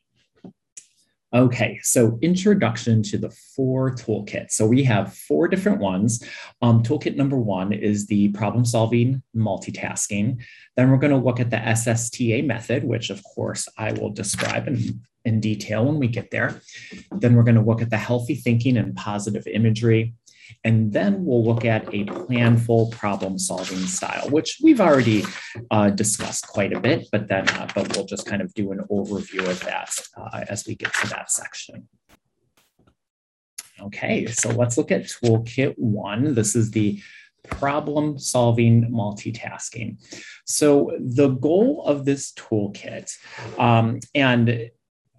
Okay, 1.34 1.78
so 1.84 2.18
introduction 2.22 3.04
to 3.04 3.18
the 3.18 3.30
four 3.30 3.92
toolkits. 3.92 4.52
So 4.52 4.66
we 4.66 4.82
have 4.86 5.14
four 5.14 5.50
different 5.50 5.80
ones. 5.80 6.24
Um, 6.62 6.84
toolkit 6.84 7.18
number 7.18 7.38
one 7.38 7.74
is 7.74 8.08
the 8.08 8.30
problem 8.30 8.64
solving 8.64 9.22
multitasking. 9.36 10.42
Then 10.78 10.90
we're 10.90 10.98
going 10.98 11.12
to 11.12 11.18
look 11.18 11.42
at 11.42 11.50
the 11.50 11.58
SSTA 11.58 12.46
method, 12.46 12.86
which 12.86 13.10
of 13.10 13.22
course 13.24 13.68
I 13.78 13.92
will 13.92 14.10
describe 14.10 14.70
in, 14.70 15.02
in 15.26 15.42
detail 15.42 15.84
when 15.84 16.00
we 16.00 16.08
get 16.08 16.32
there. 16.32 16.62
Then 17.12 17.36
we're 17.36 17.44
going 17.44 17.56
to 17.56 17.62
look 17.62 17.82
at 17.82 17.90
the 17.90 17.98
healthy 17.98 18.36
thinking 18.36 18.78
and 18.78 18.96
positive 18.96 19.46
imagery. 19.48 20.14
And 20.64 20.92
then 20.94 21.26
we'll 21.26 21.44
look 21.44 21.66
at 21.66 21.88
a 21.94 22.06
planful 22.06 22.92
problem 22.92 23.38
solving 23.38 23.86
style, 23.86 24.30
which 24.30 24.60
we've 24.64 24.82
already 24.82 25.26
uh, 25.72 25.90
discussed 25.90 26.48
quite 26.48 26.74
a 26.74 26.80
bit, 26.80 27.08
but 27.12 27.28
then 27.28 27.48
uh, 27.50 27.68
but 27.74 27.96
we'll 27.96 28.06
just 28.06 28.26
kind 28.26 28.42
of 28.42 28.54
do 28.54 28.72
an 28.72 28.80
overview 28.92 29.48
of 29.48 29.60
that 29.62 29.98
uh, 30.18 30.46
as 30.50 30.66
we 30.66 30.76
get 30.76 30.94
to 30.96 31.08
that 31.10 31.32
section. 31.32 31.88
Okay, 33.80 34.26
so 34.26 34.50
let's 34.50 34.78
look 34.78 34.92
at 34.92 35.04
toolkit 35.04 35.76
one. 35.78 36.34
This 36.34 36.56
is 36.56 36.72
the 36.72 37.00
problem 37.50 38.18
solving 38.18 38.92
multitasking. 38.92 39.98
So 40.46 40.92
the 41.00 41.30
goal 41.30 41.84
of 41.86 42.06
this 42.06 42.34
toolkit, 42.34 43.12
um, 43.60 44.00
and 44.16 44.70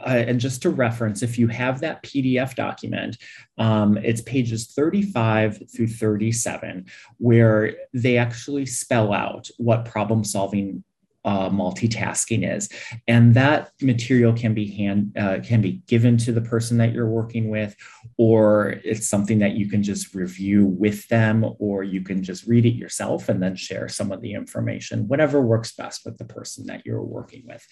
uh, 0.00 0.24
and 0.26 0.40
just 0.40 0.62
to 0.62 0.70
reference, 0.70 1.22
if 1.22 1.38
you 1.38 1.48
have 1.48 1.80
that 1.80 2.02
PDF 2.02 2.54
document, 2.54 3.16
um, 3.58 3.96
it's 3.98 4.20
pages 4.22 4.66
35 4.68 5.62
through 5.74 5.88
37, 5.88 6.86
where 7.18 7.74
they 7.92 8.16
actually 8.16 8.66
spell 8.66 9.12
out 9.12 9.48
what 9.58 9.84
problem 9.84 10.24
solving 10.24 10.84
uh, 11.24 11.50
multitasking 11.50 12.48
is, 12.56 12.70
and 13.06 13.34
that 13.34 13.72
material 13.82 14.32
can 14.32 14.54
be 14.54 14.66
hand 14.70 15.12
uh, 15.18 15.38
can 15.42 15.60
be 15.60 15.82
given 15.86 16.16
to 16.16 16.32
the 16.32 16.40
person 16.40 16.78
that 16.78 16.92
you're 16.92 17.08
working 17.08 17.50
with, 17.50 17.76
or 18.16 18.80
it's 18.82 19.08
something 19.08 19.38
that 19.40 19.52
you 19.52 19.68
can 19.68 19.82
just 19.82 20.14
review 20.14 20.64
with 20.64 21.06
them, 21.08 21.44
or 21.58 21.82
you 21.82 22.02
can 22.02 22.22
just 22.22 22.46
read 22.46 22.64
it 22.64 22.74
yourself 22.74 23.28
and 23.28 23.42
then 23.42 23.56
share 23.56 23.88
some 23.88 24.10
of 24.10 24.22
the 24.22 24.32
information, 24.32 25.08
whatever 25.08 25.42
works 25.42 25.72
best 25.72 26.02
with 26.06 26.16
the 26.16 26.24
person 26.24 26.64
that 26.66 26.86
you're 26.86 27.02
working 27.02 27.42
with. 27.46 27.66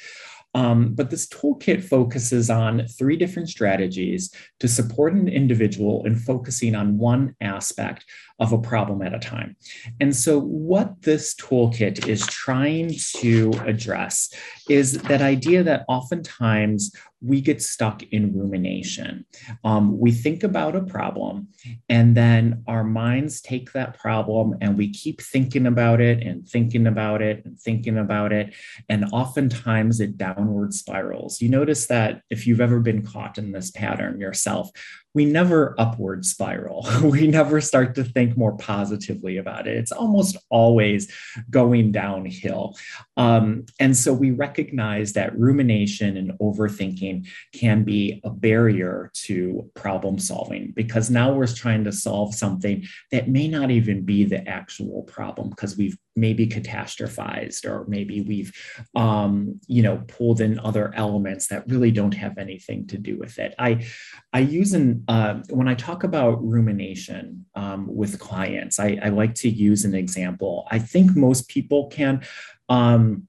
Um, 0.56 0.94
but 0.94 1.10
this 1.10 1.26
toolkit 1.26 1.84
focuses 1.84 2.48
on 2.48 2.86
three 2.86 3.18
different 3.18 3.50
strategies 3.50 4.34
to 4.60 4.68
support 4.68 5.12
an 5.12 5.28
individual 5.28 6.06
in 6.06 6.16
focusing 6.16 6.74
on 6.74 6.96
one 6.96 7.36
aspect 7.42 8.06
of 8.38 8.52
a 8.52 8.58
problem 8.58 9.02
at 9.02 9.14
a 9.14 9.18
time. 9.18 9.56
And 10.00 10.14
so, 10.14 10.38
what 10.40 11.02
this 11.02 11.34
toolkit 11.34 12.06
is 12.06 12.26
trying 12.26 12.94
to 13.16 13.52
address 13.64 14.32
is 14.68 14.98
that 15.02 15.22
idea 15.22 15.62
that 15.62 15.84
oftentimes 15.88 16.92
we 17.22 17.40
get 17.40 17.62
stuck 17.62 18.02
in 18.04 18.38
rumination. 18.38 19.24
Um, 19.64 19.98
we 19.98 20.12
think 20.12 20.42
about 20.42 20.76
a 20.76 20.82
problem, 20.82 21.48
and 21.88 22.14
then 22.14 22.62
our 22.66 22.84
minds 22.84 23.40
take 23.40 23.72
that 23.72 23.98
problem 23.98 24.56
and 24.60 24.76
we 24.76 24.90
keep 24.90 25.22
thinking 25.22 25.66
about 25.66 26.00
it 26.00 26.22
and 26.22 26.46
thinking 26.46 26.86
about 26.86 27.22
it 27.22 27.44
and 27.44 27.58
thinking 27.58 27.98
about 27.98 28.32
it. 28.32 28.54
And 28.88 29.06
oftentimes 29.12 30.00
it 30.00 30.18
downward 30.18 30.74
spirals. 30.74 31.40
You 31.40 31.48
notice 31.48 31.86
that 31.86 32.22
if 32.30 32.46
you've 32.46 32.60
ever 32.60 32.80
been 32.80 33.02
caught 33.02 33.38
in 33.38 33.52
this 33.52 33.70
pattern 33.70 34.20
yourself, 34.20 34.70
we 35.16 35.24
never 35.24 35.74
upward 35.78 36.26
spiral. 36.26 36.86
we 37.02 37.26
never 37.26 37.58
start 37.62 37.94
to 37.94 38.04
think 38.04 38.36
more 38.36 38.54
positively 38.58 39.38
about 39.38 39.66
it. 39.66 39.74
It's 39.78 39.90
almost 39.90 40.36
always 40.50 41.10
going 41.48 41.90
downhill. 41.90 42.76
Um, 43.16 43.64
and 43.80 43.96
so 43.96 44.12
we 44.12 44.32
recognize 44.32 45.14
that 45.14 45.36
rumination 45.38 46.18
and 46.18 46.32
overthinking 46.32 47.28
can 47.54 47.82
be 47.82 48.20
a 48.24 48.30
barrier 48.30 49.10
to 49.24 49.70
problem 49.74 50.18
solving 50.18 50.72
because 50.76 51.08
now 51.08 51.32
we're 51.32 51.46
trying 51.46 51.84
to 51.84 51.92
solve 51.92 52.34
something 52.34 52.84
that 53.10 53.26
may 53.26 53.48
not 53.48 53.70
even 53.70 54.02
be 54.02 54.24
the 54.24 54.46
actual 54.46 55.04
problem 55.04 55.48
because 55.48 55.78
we've 55.78 55.96
maybe 56.16 56.46
catastrophized 56.46 57.64
or 57.64 57.84
maybe 57.86 58.22
we've 58.22 58.52
um, 58.94 59.60
you 59.66 59.82
know 59.82 60.02
pulled 60.08 60.40
in 60.40 60.58
other 60.60 60.92
elements 60.94 61.48
that 61.48 61.68
really 61.68 61.90
don't 61.90 62.14
have 62.14 62.38
anything 62.38 62.86
to 62.86 62.98
do 62.98 63.18
with 63.18 63.38
it 63.38 63.54
i 63.58 63.84
i 64.32 64.40
use 64.40 64.72
an 64.72 65.04
uh, 65.08 65.34
when 65.50 65.68
i 65.68 65.74
talk 65.74 66.04
about 66.04 66.42
rumination 66.42 67.44
um, 67.54 67.86
with 67.94 68.18
clients 68.18 68.80
I, 68.80 68.98
I 69.02 69.10
like 69.10 69.34
to 69.36 69.48
use 69.48 69.84
an 69.84 69.94
example 69.94 70.66
i 70.70 70.78
think 70.78 71.14
most 71.14 71.48
people 71.48 71.88
can 71.88 72.22
um, 72.68 73.28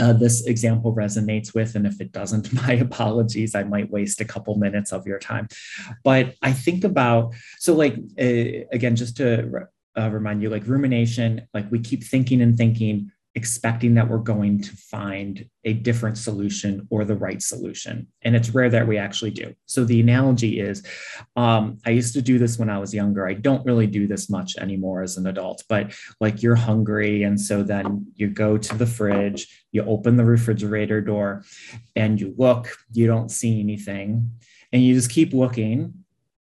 uh, 0.00 0.12
this 0.12 0.46
example 0.46 0.94
resonates 0.94 1.54
with. 1.54 1.74
And 1.74 1.86
if 1.86 2.00
it 2.00 2.12
doesn't, 2.12 2.52
my 2.68 2.74
apologies. 2.74 3.54
I 3.54 3.64
might 3.64 3.90
waste 3.90 4.20
a 4.20 4.24
couple 4.24 4.56
minutes 4.56 4.92
of 4.92 5.06
your 5.06 5.18
time. 5.18 5.48
But 6.04 6.34
I 6.40 6.52
think 6.52 6.84
about, 6.84 7.34
so 7.58 7.74
like, 7.74 7.96
uh, 8.18 8.64
again, 8.72 8.96
just 8.96 9.16
to 9.16 9.68
uh, 9.96 10.10
remind 10.10 10.42
you 10.42 10.50
like 10.50 10.66
rumination, 10.66 11.46
like 11.54 11.70
we 11.70 11.80
keep 11.80 12.04
thinking 12.04 12.42
and 12.42 12.56
thinking, 12.56 13.10
expecting 13.34 13.94
that 13.94 14.08
we're 14.08 14.18
going 14.18 14.60
to 14.60 14.76
find 14.76 15.48
a 15.64 15.72
different 15.72 16.18
solution 16.18 16.86
or 16.90 17.04
the 17.04 17.14
right 17.14 17.40
solution. 17.40 18.06
And 18.22 18.34
it's 18.34 18.50
rare 18.50 18.70
that 18.70 18.88
we 18.88 18.98
actually 18.98 19.30
do. 19.30 19.54
So 19.66 19.84
the 19.84 20.00
analogy 20.00 20.58
is 20.58 20.82
um, 21.36 21.78
I 21.86 21.90
used 21.90 22.14
to 22.14 22.22
do 22.22 22.38
this 22.38 22.58
when 22.58 22.68
I 22.68 22.78
was 22.78 22.92
younger. 22.92 23.28
I 23.28 23.34
don't 23.34 23.64
really 23.64 23.86
do 23.86 24.08
this 24.08 24.28
much 24.28 24.56
anymore 24.56 25.02
as 25.02 25.16
an 25.18 25.26
adult, 25.26 25.62
but 25.68 25.92
like 26.20 26.42
you're 26.42 26.56
hungry. 26.56 27.22
And 27.22 27.40
so 27.40 27.62
then 27.62 28.06
you 28.16 28.28
go 28.28 28.58
to 28.58 28.76
the 28.76 28.86
fridge, 28.86 29.64
you 29.70 29.84
open 29.84 30.16
the 30.16 30.24
refrigerator 30.24 31.00
door, 31.00 31.44
and 31.94 32.20
you 32.20 32.34
look, 32.36 32.76
you 32.92 33.06
don't 33.06 33.30
see 33.30 33.60
anything. 33.60 34.32
And 34.72 34.82
you 34.82 34.94
just 34.94 35.10
keep 35.10 35.32
looking, 35.32 35.94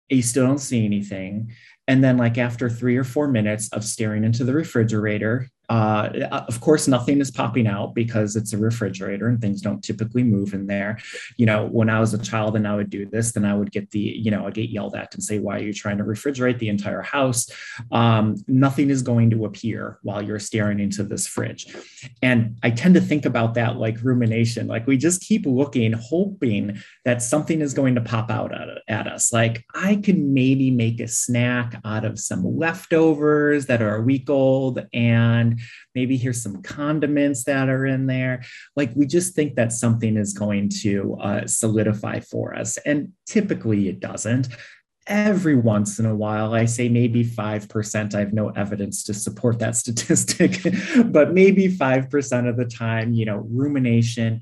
you 0.10 0.22
still 0.22 0.46
don't 0.46 0.60
see 0.60 0.86
anything. 0.86 1.52
And 1.88 2.04
then, 2.04 2.18
like 2.18 2.38
after 2.38 2.70
three 2.70 2.98
or 2.98 3.04
four 3.04 3.28
minutes 3.28 3.70
of 3.70 3.84
staring 3.84 4.24
into 4.24 4.44
the 4.44 4.54
refrigerator, 4.54 5.50
uh, 5.70 6.10
of 6.48 6.62
course, 6.62 6.88
nothing 6.88 7.20
is 7.20 7.32
popping 7.32 7.68
out 7.68 7.94
because 7.94 8.36
it's 8.36 8.54
a 8.54 8.58
refrigerator 8.58 9.28
and 9.28 9.42
things 9.42 9.62
don't 9.62 9.84
typically 9.84 10.24
move 10.24 10.54
in 10.54 10.68
there. 10.68 11.00
You 11.38 11.46
know, 11.46 11.68
when 11.68 11.90
I 11.90 12.00
was 12.00 12.14
a 12.14 12.18
child 12.18 12.56
and 12.56 12.68
I 12.68 12.76
would 12.76 12.90
do 12.90 13.06
this, 13.06 13.32
then 13.32 13.46
I 13.46 13.56
would 13.56 13.72
get 13.72 13.92
the, 13.92 14.00
you 14.00 14.32
know, 14.32 14.48
I 14.48 14.52
get 14.52 14.70
yelled 14.70 14.96
at 14.96 15.14
and 15.14 15.24
say, 15.24 15.40
why 15.40 15.58
are 15.58 15.64
you 15.64 15.74
trying 15.74 15.98
to 15.98 16.04
refrigerate 16.04 16.60
the 16.60 16.70
entire 16.70 17.02
house? 17.02 17.48
Um, 17.92 18.36
nothing 18.48 18.90
is 18.90 19.02
going 19.02 19.30
to 19.32 19.46
appear 19.46 20.00
while 20.04 20.22
you're 20.22 20.40
staring 20.40 20.80
into 20.80 21.04
this 21.04 21.28
fridge. 21.28 21.76
And 22.22 22.58
I 22.64 22.70
tend 22.70 22.96
to 22.96 23.02
think 23.02 23.26
about 23.26 23.54
that 23.56 23.78
like 23.78 24.04
rumination. 24.04 24.68
Like 24.68 24.88
we 24.88 24.98
just 24.98 25.22
keep 25.22 25.46
looking, 25.46 25.94
hoping 25.94 26.80
that 27.04 27.22
something 27.22 27.62
is 27.62 27.74
going 27.74 27.96
to 27.96 28.02
pop 28.02 28.30
out 28.30 28.54
at, 28.54 28.70
at 28.88 29.08
us. 29.08 29.34
Like 29.34 29.64
I 29.74 29.98
can 29.98 30.34
maybe 30.34 30.72
make 30.72 31.00
a 31.00 31.08
snack 31.08 31.80
out 31.84 32.06
of 32.06 32.20
some 32.20 32.58
leftovers 32.58 33.66
that 33.68 33.82
are 33.82 33.96
a 33.96 34.02
week 34.02 34.30
old 34.30 34.86
and 34.94 35.55
maybe 35.94 36.18
here's 36.18 36.42
some 36.42 36.62
condiments 36.62 37.44
that 37.46 37.70
are 37.70 37.86
in 37.86 38.08
there. 38.08 38.44
Like 38.76 38.92
we 38.96 39.06
just 39.06 39.36
think 39.36 39.56
that 39.56 39.72
something 39.72 40.18
is 40.18 40.34
going 40.34 40.70
to 40.82 41.18
uh, 41.22 41.48
solidify 41.48 42.20
for 42.22 42.56
us. 42.56 42.78
And 42.78 43.14
typically 43.26 43.90
it 43.90 44.00
doesn't. 44.00 44.48
Every 45.08 45.56
once 45.56 46.00
in 46.00 46.08
a 46.08 46.16
while, 46.16 46.56
I 46.56 46.66
say 46.66 46.90
maybe 46.90 47.24
5%. 47.24 48.16
I 48.16 48.20
have 48.20 48.34
no 48.34 48.50
evidence 48.50 49.04
to 49.04 49.14
support 49.14 49.60
that 49.60 49.76
statistic, 49.76 50.62
but 51.06 51.34
maybe 51.34 51.68
5% 51.68 52.50
of 52.50 52.58
the 52.58 52.66
time, 52.66 53.14
you 53.14 53.26
know, 53.26 53.46
rumination, 53.50 54.42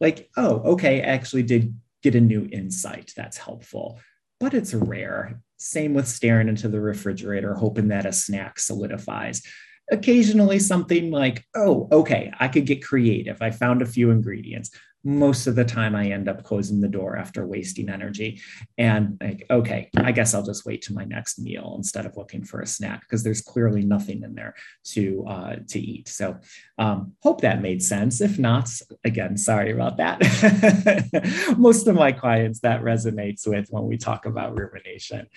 like, 0.00 0.30
oh, 0.36 0.58
okay, 0.72 1.02
I 1.02 1.06
actually 1.06 1.42
did 1.42 1.74
get 2.02 2.14
a 2.14 2.20
new 2.20 2.48
insight 2.52 3.12
that's 3.16 3.36
helpful, 3.36 3.98
but 4.38 4.54
it's 4.54 4.74
rare. 4.74 5.40
Same 5.58 5.94
with 5.94 6.06
staring 6.06 6.48
into 6.48 6.68
the 6.68 6.80
refrigerator, 6.80 7.54
hoping 7.54 7.88
that 7.88 8.06
a 8.06 8.12
snack 8.12 8.58
solidifies 8.58 9.42
occasionally 9.90 10.58
something 10.58 11.10
like, 11.10 11.44
oh, 11.54 11.88
okay, 11.92 12.32
I 12.38 12.48
could 12.48 12.66
get 12.66 12.84
creative. 12.84 13.40
I 13.40 13.50
found 13.50 13.82
a 13.82 13.86
few 13.86 14.10
ingredients. 14.10 14.70
Most 15.04 15.46
of 15.46 15.54
the 15.54 15.64
time, 15.64 15.94
I 15.94 16.06
end 16.06 16.28
up 16.28 16.42
closing 16.42 16.80
the 16.80 16.88
door 16.88 17.16
after 17.16 17.46
wasting 17.46 17.88
energy. 17.88 18.40
And 18.76 19.16
like, 19.20 19.46
okay, 19.48 19.88
I 19.96 20.10
guess 20.10 20.34
I'll 20.34 20.42
just 20.42 20.66
wait 20.66 20.82
to 20.82 20.94
my 20.94 21.04
next 21.04 21.38
meal 21.38 21.74
instead 21.76 22.06
of 22.06 22.16
looking 22.16 22.42
for 22.42 22.60
a 22.60 22.66
snack 22.66 23.02
because 23.02 23.22
there's 23.22 23.40
clearly 23.40 23.84
nothing 23.84 24.24
in 24.24 24.34
there 24.34 24.56
to 24.86 25.24
uh, 25.28 25.56
to 25.68 25.78
eat. 25.78 26.08
So, 26.08 26.38
um, 26.78 27.12
hope 27.22 27.42
that 27.42 27.62
made 27.62 27.84
sense. 27.84 28.20
If 28.20 28.36
not, 28.36 28.68
again, 29.04 29.36
sorry 29.36 29.70
about 29.70 29.98
that. 29.98 31.54
Most 31.56 31.86
of 31.86 31.94
my 31.94 32.10
clients 32.10 32.58
that 32.60 32.82
resonates 32.82 33.46
with 33.46 33.68
when 33.70 33.86
we 33.86 33.98
talk 33.98 34.26
about 34.26 34.58
rumination. 34.58 35.28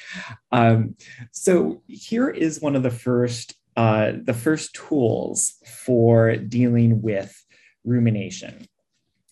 Um, 0.51 0.95
so 1.31 1.83
here 1.87 2.29
is 2.29 2.59
one 2.59 2.75
of 2.75 2.81
the 2.81 2.89
first 2.89 3.53
uh, 3.75 4.13
the 4.23 4.33
first 4.33 4.73
tools 4.73 5.53
for 5.65 6.35
dealing 6.35 7.01
with 7.01 7.45
rumination. 7.83 8.67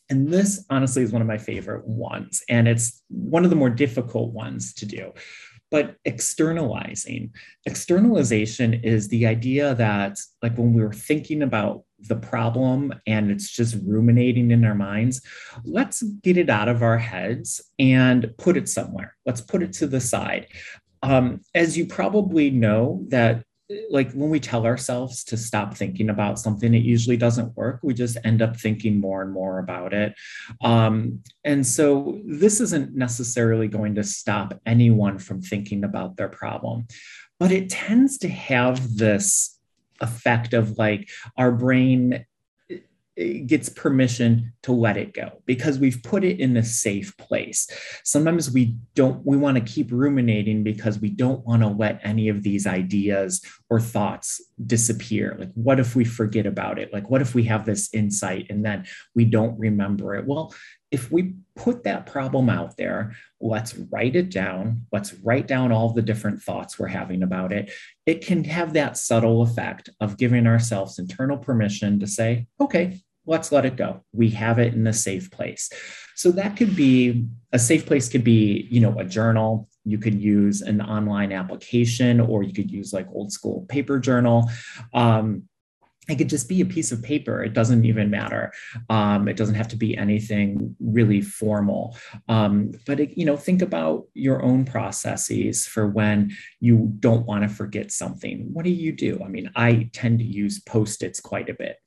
And 0.09 0.29
this 0.31 0.65
honestly 0.69 1.03
is 1.03 1.11
one 1.11 1.21
of 1.21 1.27
my 1.27 1.37
favorite 1.37 1.85
ones, 1.85 2.43
and 2.47 2.67
it's 2.67 3.03
one 3.09 3.43
of 3.43 3.49
the 3.49 3.57
more 3.57 3.69
difficult 3.69 4.31
ones 4.31 4.73
to 4.75 4.85
do. 4.85 5.11
But 5.69 5.97
externalizing, 6.05 7.33
externalization 7.65 8.73
is 8.73 9.09
the 9.09 9.27
idea 9.27 9.75
that, 9.75 10.17
like, 10.41 10.57
when 10.57 10.73
we 10.73 10.81
were 10.81 10.93
thinking 10.93 11.41
about 11.41 11.83
the 11.99 12.15
problem 12.15 12.93
and 13.05 13.29
it's 13.29 13.51
just 13.51 13.75
ruminating 13.85 14.51
in 14.51 14.63
our 14.63 14.75
minds, 14.75 15.21
let's 15.65 16.03
get 16.03 16.37
it 16.37 16.49
out 16.49 16.69
of 16.69 16.83
our 16.83 16.97
heads 16.97 17.59
and 17.79 18.33
put 18.37 18.55
it 18.55 18.69
somewhere. 18.69 19.17
Let's 19.25 19.41
put 19.41 19.61
it 19.61 19.73
to 19.73 19.87
the 19.87 19.99
side. 19.99 20.47
Um, 21.03 21.41
as 21.53 21.77
you 21.77 21.85
probably 21.85 22.49
know, 22.49 23.03
that 23.09 23.43
like 23.89 24.11
when 24.13 24.29
we 24.29 24.39
tell 24.39 24.65
ourselves 24.65 25.23
to 25.25 25.35
stop 25.35 25.75
thinking 25.75 26.09
about 26.09 26.39
something 26.39 26.73
it 26.73 26.83
usually 26.83 27.17
doesn't 27.17 27.55
work. 27.57 27.79
We 27.83 27.93
just 27.93 28.17
end 28.23 28.41
up 28.41 28.57
thinking 28.57 28.99
more 28.99 29.21
and 29.21 29.31
more 29.31 29.59
about 29.59 29.93
it. 29.93 30.13
Um, 30.61 31.21
and 31.43 31.65
so 31.65 32.21
this 32.25 32.61
isn't 32.61 32.95
necessarily 32.95 33.67
going 33.67 33.95
to 33.95 34.03
stop 34.03 34.59
anyone 34.65 35.19
from 35.19 35.41
thinking 35.41 35.83
about 35.83 36.15
their 36.15 36.29
problem 36.29 36.87
but 37.39 37.51
it 37.51 37.69
tends 37.69 38.17
to 38.19 38.29
have 38.29 38.95
this 38.95 39.59
effect 40.01 40.53
of 40.53 40.77
like 40.77 41.09
our 41.37 41.51
brain 41.51 42.25
gets 43.47 43.67
permission 43.69 44.53
to 44.61 44.71
let 44.71 44.95
it 44.95 45.13
go 45.13 45.41
because 45.45 45.79
we've 45.79 46.01
put 46.03 46.23
it 46.23 46.39
in 46.39 46.55
a 46.55 46.63
safe 46.63 47.17
place. 47.17 47.67
Sometimes 48.03 48.51
we 48.51 48.77
don't, 48.93 49.25
we 49.25 49.37
want 49.37 49.57
to 49.57 49.73
keep 49.73 49.91
ruminating 49.91 50.63
because 50.63 50.99
we 50.99 51.09
don't 51.09 51.43
want 51.45 51.63
to 51.63 51.67
let 51.67 51.99
any 52.03 52.29
of 52.29 52.43
these 52.43 52.67
ideas 52.67 53.43
or 53.69 53.79
thoughts 53.79 54.39
disappear. 54.65 55.35
Like, 55.39 55.51
what 55.55 55.79
if 55.79 55.95
we 55.95 56.05
forget 56.05 56.45
about 56.45 56.77
it? 56.77 56.93
Like, 56.93 57.09
what 57.09 57.21
if 57.21 57.33
we 57.33 57.43
have 57.45 57.65
this 57.65 57.91
insight 57.93 58.47
and 58.49 58.63
then 58.63 58.85
we 59.15 59.25
don't 59.25 59.57
remember 59.57 60.15
it? 60.15 60.27
Well, 60.27 60.53
if 60.91 61.11
we 61.11 61.33
put 61.55 61.83
that 61.83 62.05
problem 62.05 62.49
out 62.49 62.77
there, 62.77 63.13
let's 63.41 63.75
write 63.91 64.15
it 64.15 64.29
down. 64.29 64.85
Let's 64.91 65.13
write 65.15 65.47
down 65.47 65.71
all 65.71 65.91
the 65.91 66.01
different 66.01 66.41
thoughts 66.41 66.79
we're 66.79 66.87
having 66.87 67.23
about 67.23 67.51
it. 67.51 67.73
It 68.05 68.25
can 68.25 68.43
have 68.45 68.73
that 68.73 68.95
subtle 68.95 69.41
effect 69.41 69.89
of 69.99 70.17
giving 70.17 70.47
ourselves 70.47 70.97
internal 70.97 71.37
permission 71.37 71.99
to 71.99 72.07
say, 72.07 72.47
okay, 72.61 73.01
let's 73.27 73.51
let 73.51 73.65
it 73.65 73.75
go. 73.75 74.03
We 74.13 74.29
have 74.31 74.57
it 74.57 74.73
in 74.73 74.87
a 74.87 74.93
safe 74.93 75.29
place. 75.29 75.69
So 76.15 76.31
that 76.31 76.57
could 76.57 76.75
be 76.75 77.27
a 77.53 77.59
safe 77.59 77.85
place 77.85 78.09
could 78.09 78.23
be, 78.23 78.67
you 78.71 78.79
know, 78.79 78.97
a 78.97 79.05
journal. 79.05 79.69
You 79.85 79.99
could 79.99 80.19
use 80.19 80.61
an 80.61 80.81
online 80.81 81.31
application, 81.31 82.19
or 82.19 82.43
you 82.43 82.53
could 82.53 82.71
use 82.71 82.91
like 82.91 83.07
old 83.13 83.31
school 83.31 83.65
paper 83.69 83.99
journal. 83.99 84.49
Um, 84.93 85.43
it 86.09 86.15
could 86.15 86.29
just 86.29 86.47
be 86.47 86.61
a 86.61 86.65
piece 86.65 86.91
of 86.91 87.03
paper. 87.03 87.43
It 87.43 87.53
doesn't 87.53 87.85
even 87.85 88.09
matter. 88.09 88.53
Um, 88.89 89.27
it 89.27 89.35
doesn't 89.35 89.55
have 89.55 89.67
to 89.69 89.75
be 89.75 89.97
anything 89.97 90.75
really 90.79 91.21
formal. 91.21 91.97
Um, 92.29 92.71
but 92.85 92.99
it, 92.99 93.17
you 93.17 93.25
know, 93.25 93.35
think 93.35 93.61
about 93.61 94.05
your 94.13 94.41
own 94.41 94.63
processes 94.63 95.67
for 95.67 95.85
when 95.87 96.31
you 96.61 96.93
don't 96.99 97.25
want 97.25 97.43
to 97.43 97.49
forget 97.49 97.91
something. 97.91 98.47
What 98.53 98.63
do 98.63 98.71
you 98.71 98.93
do? 98.93 99.21
I 99.23 99.27
mean, 99.27 99.51
I 99.55 99.89
tend 99.91 100.19
to 100.19 100.25
use 100.25 100.59
post-its 100.61 101.19
quite 101.19 101.49
a 101.49 101.53
bit 101.53 101.77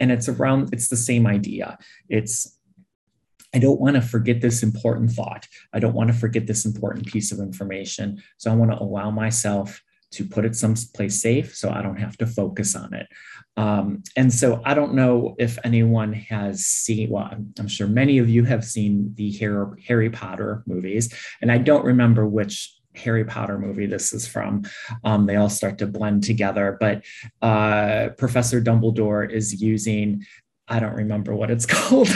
and 0.00 0.10
it's 0.10 0.28
around 0.28 0.68
it's 0.72 0.88
the 0.88 0.96
same 0.96 1.26
idea 1.26 1.78
it's 2.08 2.58
I 3.54 3.58
don't 3.58 3.80
want 3.80 3.94
to 3.94 4.02
forget 4.02 4.40
this 4.40 4.64
important 4.64 5.12
thought. 5.12 5.46
I 5.72 5.78
don't 5.78 5.94
want 5.94 6.08
to 6.08 6.16
forget 6.16 6.48
this 6.48 6.64
important 6.64 7.06
piece 7.06 7.30
of 7.30 7.38
information. 7.38 8.20
So 8.36 8.50
I 8.50 8.54
want 8.56 8.72
to 8.72 8.82
allow 8.82 9.12
myself 9.12 9.80
to 10.14 10.24
put 10.24 10.44
it 10.44 10.56
someplace 10.56 11.20
safe 11.20 11.54
so 11.54 11.70
I 11.70 11.82
don't 11.82 11.98
have 11.98 12.16
to 12.18 12.26
focus 12.26 12.74
on 12.74 12.94
it. 12.94 13.06
Um, 13.56 14.02
and 14.16 14.32
so 14.32 14.60
I 14.64 14.74
don't 14.74 14.94
know 14.94 15.34
if 15.38 15.58
anyone 15.64 16.12
has 16.12 16.60
seen, 16.66 17.10
well, 17.10 17.28
I'm, 17.30 17.52
I'm 17.58 17.68
sure 17.68 17.86
many 17.86 18.18
of 18.18 18.28
you 18.28 18.44
have 18.44 18.64
seen 18.64 19.12
the 19.14 19.32
Harry, 19.38 19.82
Harry 19.86 20.10
Potter 20.10 20.62
movies, 20.66 21.12
and 21.40 21.50
I 21.50 21.58
don't 21.58 21.84
remember 21.84 22.26
which 22.26 22.76
Harry 22.96 23.24
Potter 23.24 23.58
movie 23.58 23.86
this 23.86 24.12
is 24.12 24.26
from. 24.26 24.64
Um, 25.02 25.26
they 25.26 25.36
all 25.36 25.50
start 25.50 25.78
to 25.78 25.86
blend 25.86 26.24
together, 26.24 26.76
but 26.80 27.04
uh, 27.42 28.10
Professor 28.16 28.60
Dumbledore 28.60 29.30
is 29.30 29.60
using, 29.60 30.24
I 30.68 30.80
don't 30.80 30.94
remember 30.94 31.34
what 31.34 31.50
it's 31.50 31.66
called. 31.70 32.08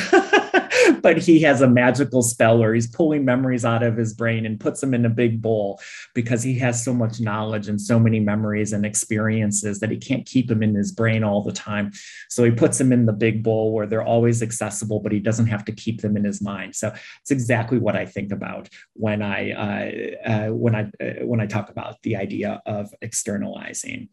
but 1.03 1.19
he 1.19 1.41
has 1.41 1.61
a 1.61 1.69
magical 1.69 2.23
spell 2.23 2.59
where 2.59 2.75
he's 2.75 2.87
pulling 2.87 3.25
memories 3.25 3.65
out 3.65 3.83
of 3.83 3.97
his 3.97 4.15
brain 4.15 4.47
and 4.47 4.61
puts 4.61 4.81
them 4.81 4.95
in 4.95 5.05
a 5.05 5.11
big 5.11 5.43
bowl 5.43 5.81
because 6.15 6.43
he 6.43 6.59
has 6.59 6.83
so 6.83 6.93
much 6.93 7.21
knowledge 7.21 7.69
and 7.69 7.81
so 7.81 7.99
many 7.99 8.21
memories 8.21 8.73
and 8.73 8.85
experiences 8.85 9.81
that 9.81 9.91
he 9.91 9.97
can't 9.97 10.27
keep 10.27 10.49
them 10.49 10.63
in 10.63 10.75
his 10.75 10.93
brain 10.93 11.25
all 11.25 11.43
the 11.43 11.53
time. 11.53 11.91
So 12.29 12.45
he 12.45 12.51
puts 12.51 12.79
them 12.79 12.93
in 12.93 13.07
the 13.07 13.13
big 13.13 13.43
bowl 13.43 13.73
where 13.73 13.87
they're 13.87 14.03
always 14.03 14.43
accessible, 14.43 15.01
but 15.01 15.13
he 15.13 15.21
doesn't 15.21 15.47
have 15.47 15.65
to 15.67 15.73
keep 15.73 16.01
them 16.01 16.17
in 16.17 16.25
his 16.25 16.41
mind. 16.41 16.77
So 16.77 16.93
it's 17.21 17.31
exactly 17.31 17.79
what 17.79 17.97
I 17.97 18.07
think 18.07 18.33
about 18.33 18.69
when 18.95 19.23
I 19.23 19.53
uh, 19.53 20.29
uh, 20.29 20.49
when 20.53 20.75
I 20.75 20.83
uh, 21.05 21.25
when 21.25 21.41
I 21.41 21.47
talk 21.47 21.71
about 21.71 21.97
the 22.03 22.17
idea 22.17 22.61
of 22.67 22.93
externalizing. 23.03 24.09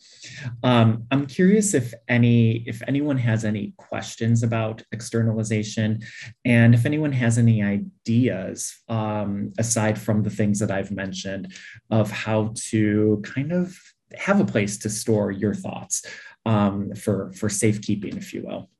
Um, 0.64 1.06
I'm 1.12 1.28
curious 1.28 1.74
if 1.74 1.94
any 2.08 2.64
if 2.68 2.82
anyone 2.88 3.18
has 3.18 3.46
any 3.46 3.74
questions 3.78 4.44
about 4.44 4.82
externalization 4.92 6.02
and 6.44 6.65
and 6.66 6.74
if 6.74 6.84
anyone 6.84 7.12
has 7.12 7.38
any 7.38 7.62
ideas, 7.62 8.76
um, 8.90 9.54
aside 9.60 10.02
from 10.02 10.24
the 10.24 10.32
things 10.32 10.58
that 10.60 10.72
I've 10.72 10.90
mentioned, 10.90 11.54
of 11.92 12.10
how 12.10 12.54
to 12.70 13.22
kind 13.24 13.52
of 13.52 13.80
have 14.16 14.40
a 14.40 14.46
place 14.46 14.80
to 14.80 14.90
store 14.90 15.30
your 15.30 15.54
thoughts 15.54 16.04
um, 16.48 16.96
for, 16.96 17.32
for 17.34 17.50
safekeeping, 17.50 18.18
if 18.18 18.34
you 18.34 18.42
will. 18.44 18.72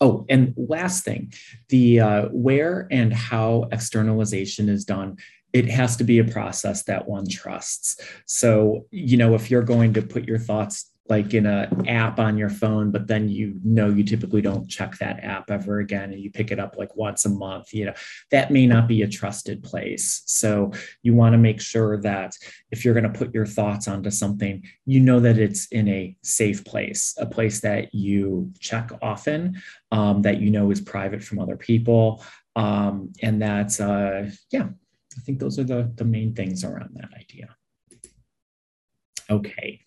Oh, 0.00 0.24
and 0.30 0.54
last 0.56 1.04
thing, 1.04 1.34
the 1.68 2.00
uh, 2.00 2.22
where 2.32 2.88
and 2.90 3.12
how 3.12 3.68
externalization 3.72 4.70
is 4.70 4.86
done 4.86 5.18
it 5.52 5.70
has 5.70 5.96
to 5.96 6.04
be 6.04 6.18
a 6.18 6.24
process 6.24 6.82
that 6.82 7.08
one 7.08 7.26
trusts. 7.26 7.98
So, 8.26 8.84
you 8.90 9.16
know, 9.16 9.34
if 9.34 9.50
you're 9.50 9.62
going 9.62 9.94
to 9.94 10.02
put 10.02 10.24
your 10.24 10.38
thoughts 10.38 10.92
like 11.08 11.34
in 11.34 11.46
a 11.46 11.70
app 11.86 12.18
on 12.18 12.36
your 12.36 12.50
phone 12.50 12.90
but 12.90 13.06
then 13.06 13.28
you 13.28 13.58
know 13.62 13.88
you 13.88 14.02
typically 14.02 14.42
don't 14.42 14.68
check 14.68 14.96
that 14.98 15.22
app 15.22 15.50
ever 15.50 15.78
again 15.78 16.12
and 16.12 16.20
you 16.20 16.30
pick 16.30 16.50
it 16.50 16.58
up 16.58 16.76
like 16.76 16.94
once 16.96 17.24
a 17.24 17.28
month 17.28 17.72
you 17.72 17.84
know 17.84 17.94
that 18.30 18.50
may 18.50 18.66
not 18.66 18.88
be 18.88 19.02
a 19.02 19.08
trusted 19.08 19.62
place. 19.62 20.22
So 20.26 20.72
you 21.02 21.14
want 21.14 21.32
to 21.34 21.38
make 21.38 21.60
sure 21.60 22.00
that 22.02 22.34
if 22.70 22.84
you're 22.84 22.94
going 22.94 23.10
to 23.10 23.18
put 23.18 23.34
your 23.34 23.46
thoughts 23.46 23.88
onto 23.88 24.10
something 24.10 24.62
you 24.84 25.00
know 25.00 25.20
that 25.20 25.38
it's 25.38 25.66
in 25.68 25.88
a 25.88 26.16
safe 26.22 26.64
place 26.64 27.14
a 27.18 27.26
place 27.26 27.60
that 27.60 27.94
you 27.94 28.52
check 28.58 28.90
often 29.02 29.60
um, 29.92 30.22
that 30.22 30.40
you 30.40 30.50
know 30.50 30.70
is 30.70 30.80
private 30.80 31.22
from 31.22 31.38
other 31.38 31.56
people 31.56 32.24
um, 32.56 33.12
and 33.22 33.40
that's 33.40 33.80
uh, 33.80 34.28
yeah 34.50 34.68
i 35.16 35.20
think 35.20 35.38
those 35.38 35.58
are 35.58 35.64
the, 35.64 35.90
the 35.96 36.04
main 36.04 36.34
things 36.34 36.64
around 36.64 36.90
that 36.94 37.10
idea 37.18 37.54
Okay. 39.28 39.80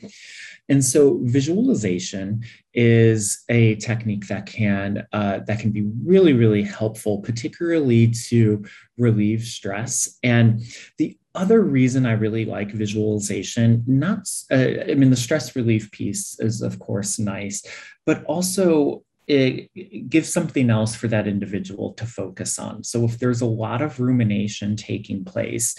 And 0.67 0.83
so 0.83 1.19
visualization 1.23 2.43
is 2.73 3.43
a 3.49 3.75
technique 3.75 4.27
that 4.27 4.45
can 4.45 5.07
uh, 5.13 5.39
that 5.47 5.59
can 5.59 5.71
be 5.71 5.89
really 6.03 6.33
really 6.33 6.63
helpful, 6.63 7.19
particularly 7.19 8.11
to 8.27 8.63
relieve 8.97 9.43
stress. 9.43 10.17
And 10.23 10.61
the 10.97 11.17
other 11.35 11.61
reason 11.61 12.05
I 12.05 12.13
really 12.13 12.45
like 12.45 12.71
visualization, 12.71 13.83
not 13.87 14.27
uh, 14.51 14.89
I 14.89 14.95
mean 14.95 15.09
the 15.09 15.15
stress 15.15 15.55
relief 15.55 15.89
piece 15.91 16.37
is 16.39 16.61
of 16.61 16.79
course 16.79 17.17
nice, 17.17 17.63
but 18.05 18.23
also 18.25 19.03
it 19.29 20.09
gives 20.09 20.33
something 20.33 20.71
else 20.71 20.95
for 20.95 21.07
that 21.07 21.27
individual 21.27 21.93
to 21.93 22.05
focus 22.05 22.57
on. 22.57 22.83
So 22.83 23.05
if 23.05 23.19
there's 23.19 23.41
a 23.41 23.45
lot 23.45 23.81
of 23.81 23.99
rumination 23.99 24.75
taking 24.75 25.23
place, 25.23 25.75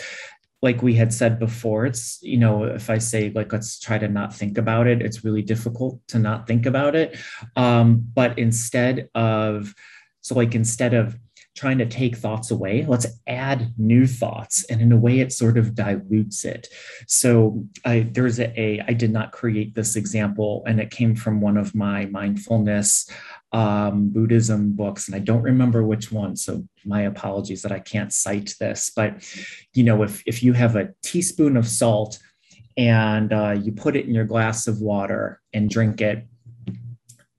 like 0.62 0.82
we 0.82 0.94
had 0.94 1.12
said 1.12 1.38
before 1.38 1.86
it's 1.86 2.18
you 2.22 2.36
know 2.36 2.64
if 2.64 2.90
i 2.90 2.98
say 2.98 3.30
like 3.34 3.52
let's 3.52 3.78
try 3.78 3.98
to 3.98 4.08
not 4.08 4.34
think 4.34 4.58
about 4.58 4.86
it 4.86 5.02
it's 5.02 5.24
really 5.24 5.42
difficult 5.42 6.00
to 6.08 6.18
not 6.18 6.46
think 6.46 6.66
about 6.66 6.94
it. 6.94 7.16
Um, 7.56 8.04
but 8.14 8.38
instead 8.38 9.08
of 9.14 9.74
so 10.20 10.34
like 10.34 10.54
instead 10.54 10.94
of 10.94 11.18
trying 11.56 11.78
to 11.78 11.86
take 11.86 12.16
thoughts 12.16 12.50
away 12.50 12.84
let's 12.86 13.06
add 13.26 13.72
new 13.76 14.06
thoughts 14.06 14.64
and 14.70 14.80
in 14.80 14.92
a 14.92 14.96
way 14.96 15.20
it 15.20 15.32
sort 15.32 15.58
of 15.58 15.74
dilutes 15.74 16.44
it. 16.44 16.68
So 17.06 17.64
I, 17.84 18.00
there's 18.10 18.38
a, 18.38 18.60
a 18.60 18.80
i 18.86 18.92
did 18.92 19.10
not 19.10 19.32
create 19.32 19.74
this 19.74 19.96
example 19.96 20.62
and 20.66 20.78
it 20.80 20.90
came 20.90 21.14
from 21.14 21.40
one 21.40 21.56
of 21.56 21.74
my 21.74 22.06
mindfulness 22.06 23.08
um, 23.52 24.10
Buddhism 24.10 24.72
books, 24.72 25.08
and 25.08 25.14
I 25.14 25.18
don't 25.18 25.42
remember 25.42 25.82
which 25.82 26.12
one. 26.12 26.36
So 26.36 26.66
my 26.84 27.02
apologies 27.02 27.62
that 27.62 27.72
I 27.72 27.80
can't 27.80 28.12
cite 28.12 28.54
this. 28.60 28.90
But 28.94 29.24
you 29.74 29.84
know, 29.84 30.02
if 30.02 30.22
if 30.26 30.42
you 30.42 30.52
have 30.52 30.76
a 30.76 30.90
teaspoon 31.02 31.56
of 31.56 31.66
salt 31.66 32.18
and 32.76 33.32
uh, 33.32 33.56
you 33.60 33.72
put 33.72 33.96
it 33.96 34.06
in 34.06 34.14
your 34.14 34.24
glass 34.24 34.66
of 34.66 34.80
water 34.80 35.40
and 35.52 35.68
drink 35.68 36.00
it, 36.00 36.26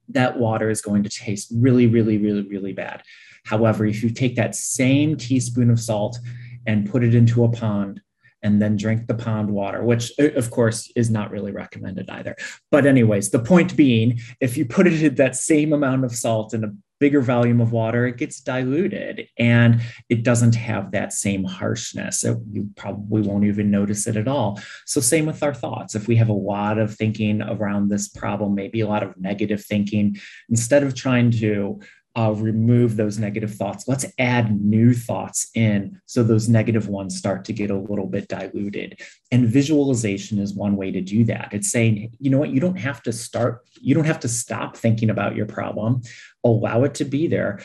that 0.08 0.38
water 0.38 0.70
is 0.70 0.82
going 0.82 1.02
to 1.02 1.08
taste 1.08 1.52
really, 1.54 1.86
really, 1.86 2.18
really, 2.18 2.42
really 2.42 2.72
bad. 2.72 3.02
However, 3.44 3.86
if 3.86 4.02
you 4.02 4.10
take 4.10 4.36
that 4.36 4.54
same 4.54 5.16
teaspoon 5.16 5.70
of 5.70 5.80
salt 5.80 6.18
and 6.66 6.88
put 6.88 7.02
it 7.02 7.14
into 7.14 7.44
a 7.44 7.50
pond 7.50 8.00
and 8.42 8.60
then 8.60 8.76
drink 8.76 9.06
the 9.06 9.14
pond 9.14 9.50
water, 9.50 9.82
which 9.82 10.12
uh, 10.18 10.30
of 10.32 10.50
course 10.50 10.90
is 10.96 11.10
not 11.10 11.30
really 11.30 11.52
recommended 11.52 12.10
either. 12.10 12.36
But, 12.70 12.86
anyways, 12.86 13.30
the 13.30 13.38
point 13.38 13.76
being, 13.76 14.20
if 14.40 14.56
you 14.56 14.64
put 14.66 14.86
it 14.86 15.02
in 15.02 15.14
that 15.16 15.36
same 15.36 15.72
amount 15.72 16.04
of 16.04 16.14
salt 16.14 16.54
in 16.54 16.64
a 16.64 16.72
bigger 17.02 17.20
volume 17.20 17.60
of 17.60 17.72
water, 17.72 18.06
it 18.06 18.16
gets 18.16 18.40
diluted 18.40 19.26
and 19.36 19.80
it 20.08 20.22
doesn't 20.22 20.54
have 20.54 20.92
that 20.92 21.12
same 21.12 21.42
harshness. 21.42 22.22
you 22.22 22.70
probably 22.76 23.22
won't 23.22 23.44
even 23.44 23.72
notice 23.72 24.06
it 24.06 24.16
at 24.16 24.28
all. 24.28 24.60
So, 24.86 25.00
same 25.00 25.26
with 25.26 25.42
our 25.42 25.54
thoughts. 25.54 25.94
If 25.94 26.06
we 26.06 26.16
have 26.16 26.28
a 26.28 26.32
lot 26.32 26.78
of 26.78 26.94
thinking 26.94 27.42
around 27.42 27.88
this 27.88 28.08
problem, 28.08 28.54
maybe 28.54 28.80
a 28.80 28.88
lot 28.88 29.02
of 29.02 29.16
negative 29.20 29.64
thinking, 29.64 30.16
instead 30.48 30.84
of 30.84 30.94
trying 30.94 31.32
to 31.32 31.80
uh, 32.14 32.32
remove 32.36 32.96
those 32.96 33.18
negative 33.18 33.54
thoughts. 33.54 33.88
Let's 33.88 34.04
add 34.18 34.60
new 34.62 34.92
thoughts 34.92 35.50
in 35.54 36.00
so 36.06 36.22
those 36.22 36.48
negative 36.48 36.88
ones 36.88 37.16
start 37.16 37.44
to 37.46 37.52
get 37.52 37.70
a 37.70 37.78
little 37.78 38.06
bit 38.06 38.28
diluted. 38.28 39.00
And 39.30 39.46
visualization 39.46 40.38
is 40.38 40.54
one 40.54 40.76
way 40.76 40.90
to 40.90 41.00
do 41.00 41.24
that. 41.24 41.48
It's 41.52 41.70
saying, 41.70 42.14
you 42.18 42.30
know 42.30 42.38
what, 42.38 42.50
you 42.50 42.60
don't 42.60 42.78
have 42.78 43.02
to 43.04 43.12
start, 43.12 43.66
you 43.80 43.94
don't 43.94 44.04
have 44.04 44.20
to 44.20 44.28
stop 44.28 44.76
thinking 44.76 45.10
about 45.10 45.36
your 45.36 45.46
problem, 45.46 46.02
allow 46.44 46.84
it 46.84 46.94
to 46.96 47.04
be 47.04 47.26
there. 47.26 47.60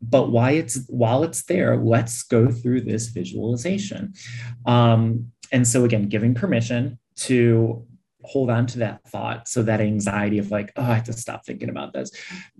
But 0.00 0.30
why 0.30 0.52
it's 0.52 0.86
while 0.88 1.22
it's 1.24 1.44
there, 1.44 1.76
let's 1.76 2.22
go 2.22 2.50
through 2.50 2.82
this 2.82 3.08
visualization. 3.08 4.12
Um, 4.66 5.32
and 5.50 5.66
so 5.66 5.84
again, 5.84 6.08
giving 6.08 6.34
permission 6.34 6.98
to 7.16 7.86
hold 8.24 8.50
on 8.50 8.66
to 8.66 8.78
that 8.78 9.06
thought. 9.08 9.48
So 9.48 9.62
that 9.62 9.80
anxiety 9.80 10.38
of 10.38 10.50
like 10.50 10.72
oh 10.76 10.82
i 10.82 10.94
have 10.94 11.04
to 11.04 11.12
stop 11.12 11.44
thinking 11.44 11.68
about 11.68 11.92
this. 11.92 12.10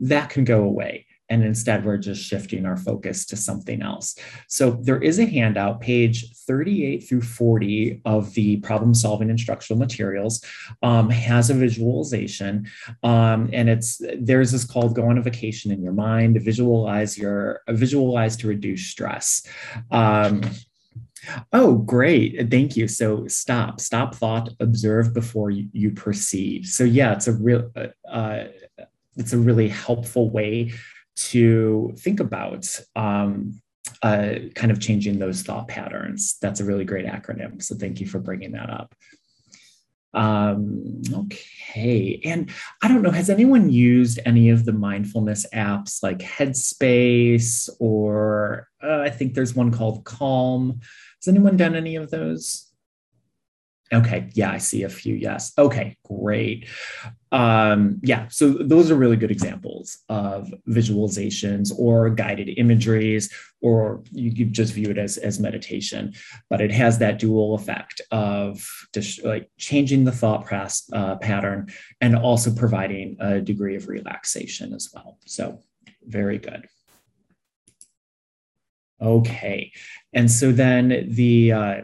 That 0.00 0.30
can 0.30 0.44
go 0.44 0.62
away. 0.62 1.06
And 1.30 1.42
instead 1.42 1.84
we're 1.84 1.96
just 1.96 2.22
shifting 2.22 2.66
our 2.66 2.76
focus 2.76 3.24
to 3.26 3.36
something 3.36 3.80
else. 3.80 4.14
So 4.46 4.72
there 4.82 5.02
is 5.02 5.18
a 5.18 5.24
handout 5.24 5.80
page 5.80 6.26
38 6.46 7.08
through 7.08 7.22
40 7.22 8.02
of 8.04 8.34
the 8.34 8.58
problem 8.58 8.92
solving 8.92 9.30
instructional 9.30 9.78
materials 9.78 10.44
um, 10.82 11.08
has 11.08 11.48
a 11.48 11.54
visualization 11.54 12.68
um, 13.02 13.48
and 13.52 13.70
it's 13.70 14.02
there's 14.18 14.52
this 14.52 14.64
called 14.64 14.94
go 14.94 15.08
on 15.08 15.16
a 15.16 15.22
vacation 15.22 15.70
in 15.70 15.82
your 15.82 15.94
mind 15.94 16.40
visualize 16.42 17.16
your 17.16 17.62
visualize 17.68 18.36
to 18.36 18.48
reduce 18.48 18.86
stress. 18.86 19.46
Um, 19.90 20.42
Oh, 21.52 21.76
great. 21.76 22.50
Thank 22.50 22.76
you. 22.76 22.88
So 22.88 23.26
stop, 23.28 23.80
stop 23.80 24.14
thought, 24.14 24.50
observe 24.60 25.14
before 25.14 25.50
you, 25.50 25.68
you 25.72 25.90
perceive. 25.90 26.66
So 26.66 26.84
yeah, 26.84 27.12
it's 27.12 27.28
a 27.28 27.32
real, 27.32 27.70
uh, 27.76 28.08
uh, 28.08 28.44
it's 29.16 29.32
a 29.32 29.38
really 29.38 29.68
helpful 29.68 30.30
way 30.30 30.72
to 31.16 31.94
think 31.98 32.20
about 32.20 32.66
um, 32.96 33.60
uh, 34.02 34.34
kind 34.54 34.72
of 34.72 34.80
changing 34.80 35.18
those 35.18 35.42
thought 35.42 35.68
patterns. 35.68 36.36
That's 36.40 36.60
a 36.60 36.64
really 36.64 36.84
great 36.84 37.06
acronym. 37.06 37.62
So 37.62 37.76
thank 37.76 38.00
you 38.00 38.06
for 38.06 38.18
bringing 38.18 38.52
that 38.52 38.70
up. 38.70 38.94
Um, 40.14 41.02
okay. 41.12 42.20
And 42.24 42.50
I 42.82 42.88
don't 42.88 43.02
know, 43.02 43.10
has 43.10 43.28
anyone 43.28 43.68
used 43.70 44.20
any 44.24 44.50
of 44.50 44.64
the 44.64 44.72
mindfulness 44.72 45.44
apps 45.52 46.02
like 46.02 46.18
Headspace 46.18 47.68
or 47.80 48.68
uh, 48.82 49.00
I 49.00 49.10
think 49.10 49.34
there's 49.34 49.54
one 49.54 49.72
called 49.72 50.04
Calm? 50.04 50.80
Has 51.24 51.28
anyone 51.28 51.56
done 51.56 51.74
any 51.74 51.96
of 51.96 52.10
those? 52.10 52.70
Okay, 53.90 54.28
yeah, 54.34 54.50
I 54.52 54.58
see 54.58 54.82
a 54.82 54.90
few. 54.90 55.14
Yes. 55.14 55.54
Okay, 55.56 55.96
great. 56.04 56.68
Um, 57.32 57.98
yeah, 58.02 58.28
so 58.28 58.50
those 58.50 58.90
are 58.90 58.94
really 58.94 59.16
good 59.16 59.30
examples 59.30 60.04
of 60.10 60.52
visualizations 60.68 61.72
or 61.78 62.10
guided 62.10 62.50
imageries, 62.58 63.32
or 63.62 64.02
you 64.12 64.34
could 64.34 64.52
just 64.52 64.74
view 64.74 64.90
it 64.90 64.98
as, 64.98 65.16
as 65.16 65.40
meditation. 65.40 66.12
But 66.50 66.60
it 66.60 66.72
has 66.72 66.98
that 66.98 67.18
dual 67.18 67.54
effect 67.54 68.02
of 68.10 68.68
just 68.92 69.24
like 69.24 69.48
changing 69.56 70.04
the 70.04 70.12
thought 70.12 70.44
press, 70.44 70.90
uh, 70.92 71.16
pattern 71.16 71.72
and 72.02 72.16
also 72.16 72.54
providing 72.54 73.16
a 73.18 73.40
degree 73.40 73.76
of 73.76 73.88
relaxation 73.88 74.74
as 74.74 74.90
well. 74.92 75.16
So, 75.24 75.62
very 76.06 76.36
good. 76.36 76.68
Okay. 79.00 79.72
And 80.12 80.30
so 80.30 80.52
then 80.52 81.08
the, 81.10 81.52
uh, 81.52 81.74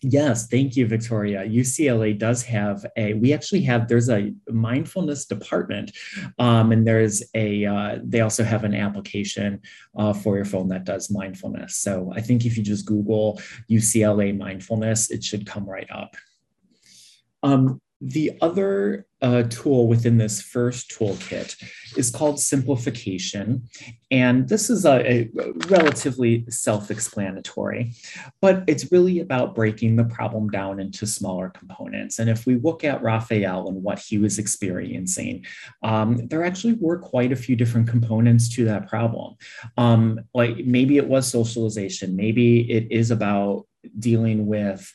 yes, 0.00 0.48
thank 0.48 0.76
you, 0.76 0.86
Victoria. 0.86 1.44
UCLA 1.46 2.18
does 2.18 2.42
have 2.42 2.84
a, 2.96 3.14
we 3.14 3.32
actually 3.32 3.62
have, 3.62 3.88
there's 3.88 4.10
a 4.10 4.32
mindfulness 4.48 5.26
department, 5.26 5.92
um, 6.38 6.72
and 6.72 6.86
there's 6.86 7.22
a, 7.34 7.64
uh, 7.64 7.98
they 8.02 8.20
also 8.20 8.44
have 8.44 8.64
an 8.64 8.74
application 8.74 9.60
uh, 9.96 10.12
for 10.12 10.36
your 10.36 10.44
phone 10.44 10.68
that 10.68 10.84
does 10.84 11.10
mindfulness. 11.10 11.76
So 11.76 12.12
I 12.14 12.20
think 12.20 12.44
if 12.44 12.56
you 12.56 12.62
just 12.62 12.86
Google 12.86 13.40
UCLA 13.70 14.36
mindfulness, 14.36 15.10
it 15.10 15.24
should 15.24 15.46
come 15.46 15.64
right 15.68 15.90
up. 15.90 16.16
Um, 17.42 17.80
the 18.04 18.32
other 18.42 19.06
uh, 19.22 19.44
tool 19.44 19.88
within 19.88 20.18
this 20.18 20.42
first 20.42 20.90
toolkit 20.90 21.56
is 21.96 22.10
called 22.10 22.38
simplification. 22.38 23.66
And 24.10 24.46
this 24.46 24.68
is 24.68 24.84
a, 24.84 25.10
a 25.10 25.30
relatively 25.68 26.44
self 26.50 26.90
explanatory, 26.90 27.94
but 28.42 28.64
it's 28.66 28.92
really 28.92 29.20
about 29.20 29.54
breaking 29.54 29.96
the 29.96 30.04
problem 30.04 30.50
down 30.50 30.80
into 30.80 31.06
smaller 31.06 31.48
components. 31.48 32.18
And 32.18 32.28
if 32.28 32.44
we 32.44 32.56
look 32.56 32.84
at 32.84 33.02
Raphael 33.02 33.68
and 33.68 33.82
what 33.82 33.98
he 33.98 34.18
was 34.18 34.38
experiencing, 34.38 35.46
um, 35.82 36.26
there 36.26 36.44
actually 36.44 36.74
were 36.74 36.98
quite 36.98 37.32
a 37.32 37.36
few 37.36 37.56
different 37.56 37.88
components 37.88 38.50
to 38.50 38.66
that 38.66 38.86
problem. 38.86 39.36
Um, 39.78 40.20
like 40.34 40.58
maybe 40.66 40.98
it 40.98 41.08
was 41.08 41.26
socialization, 41.26 42.16
maybe 42.16 42.70
it 42.70 42.88
is 42.90 43.10
about 43.10 43.66
dealing 43.98 44.46
with 44.46 44.92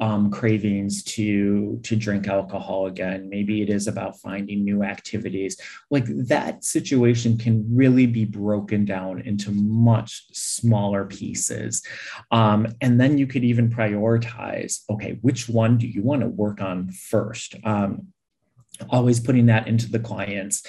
um, 0.00 0.30
cravings 0.30 1.02
to 1.04 1.78
to 1.82 1.94
drink 1.94 2.26
alcohol 2.26 2.86
again. 2.86 3.28
Maybe 3.28 3.62
it 3.62 3.68
is 3.68 3.86
about 3.86 4.18
finding 4.18 4.64
new 4.64 4.82
activities. 4.82 5.60
Like 5.90 6.06
that 6.26 6.64
situation 6.64 7.36
can 7.36 7.64
really 7.74 8.06
be 8.06 8.24
broken 8.24 8.84
down 8.84 9.20
into 9.20 9.50
much 9.50 10.24
smaller 10.32 11.04
pieces. 11.04 11.82
Um, 12.30 12.66
and 12.80 12.98
then 12.98 13.18
you 13.18 13.26
could 13.26 13.44
even 13.44 13.70
prioritize 13.70 14.80
okay 14.90 15.18
which 15.20 15.48
one 15.48 15.76
do 15.78 15.86
you 15.86 16.02
want 16.02 16.22
to 16.22 16.28
work 16.28 16.60
on 16.60 16.90
first? 16.90 17.56
Um, 17.64 18.08
always 18.88 19.20
putting 19.20 19.46
that 19.46 19.68
into 19.68 19.90
the 19.90 19.98
client's 19.98 20.62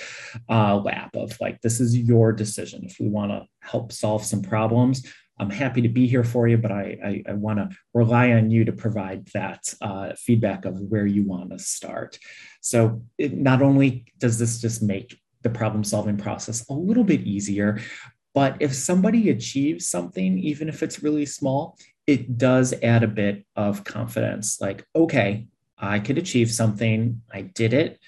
uh, 0.50 0.76
lap 0.76 1.16
of 1.16 1.40
like 1.40 1.62
this 1.62 1.80
is 1.80 1.98
your 1.98 2.34
decision. 2.34 2.84
If 2.84 3.00
we 3.00 3.08
want 3.08 3.32
to 3.32 3.46
help 3.62 3.94
solve 3.94 4.26
some 4.26 4.42
problems 4.42 5.06
i'm 5.42 5.50
happy 5.50 5.82
to 5.82 5.90
be 5.90 6.08
here 6.08 6.24
for 6.24 6.48
you 6.48 6.58
but 6.58 6.72
i 6.72 6.98
i, 7.04 7.24
I 7.30 7.34
want 7.34 7.60
to 7.60 7.70
rely 7.94 8.32
on 8.32 8.50
you 8.50 8.64
to 8.66 8.72
provide 8.72 9.28
that 9.34 9.74
uh, 9.82 10.14
feedback 10.16 10.66
of 10.66 10.80
where 10.80 11.06
you 11.06 11.24
want 11.24 11.52
to 11.52 11.60
start 11.60 12.18
so 12.62 13.04
it, 13.18 13.34
not 13.34 13.62
only 13.62 14.06
does 14.18 14.40
this 14.40 14.62
just 14.62 14.82
make 14.82 15.20
the 15.42 15.50
problem 15.50 15.84
solving 15.84 16.18
process 16.18 16.68
a 16.70 16.74
little 16.74 17.04
bit 17.04 17.22
easier 17.22 17.80
but 18.34 18.56
if 18.62 18.74
somebody 18.74 19.30
achieves 19.30 19.88
something 19.88 20.40
even 20.40 20.70
if 20.70 20.82
it's 20.82 21.04
really 21.04 21.26
small 21.26 21.78
it 22.08 22.38
does 22.38 22.74
add 22.82 23.04
a 23.04 23.08
bit 23.08 23.46
of 23.56 23.84
confidence 23.84 24.62
like 24.62 24.86
okay 24.96 25.48
I 25.82 26.00
could 26.00 26.20
achieve 26.20 26.52
something. 26.52 27.24
I 27.34 27.42
did 27.42 27.74
it. 27.74 28.00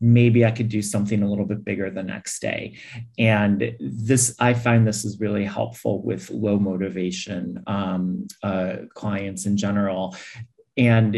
Maybe 0.00 0.44
I 0.44 0.50
could 0.50 0.68
do 0.68 0.82
something 0.82 1.22
a 1.22 1.28
little 1.28 1.44
bit 1.44 1.64
bigger 1.64 1.90
the 1.90 2.02
next 2.02 2.40
day. 2.40 2.78
And 3.18 3.76
this, 3.80 4.34
I 4.38 4.54
find 4.54 4.86
this 4.86 5.04
is 5.04 5.20
really 5.20 5.44
helpful 5.44 6.02
with 6.02 6.30
low 6.30 6.58
motivation 6.58 7.62
um, 7.66 8.28
uh, 8.42 8.76
clients 8.94 9.46
in 9.46 9.56
general. 9.56 10.16
And 10.76 11.16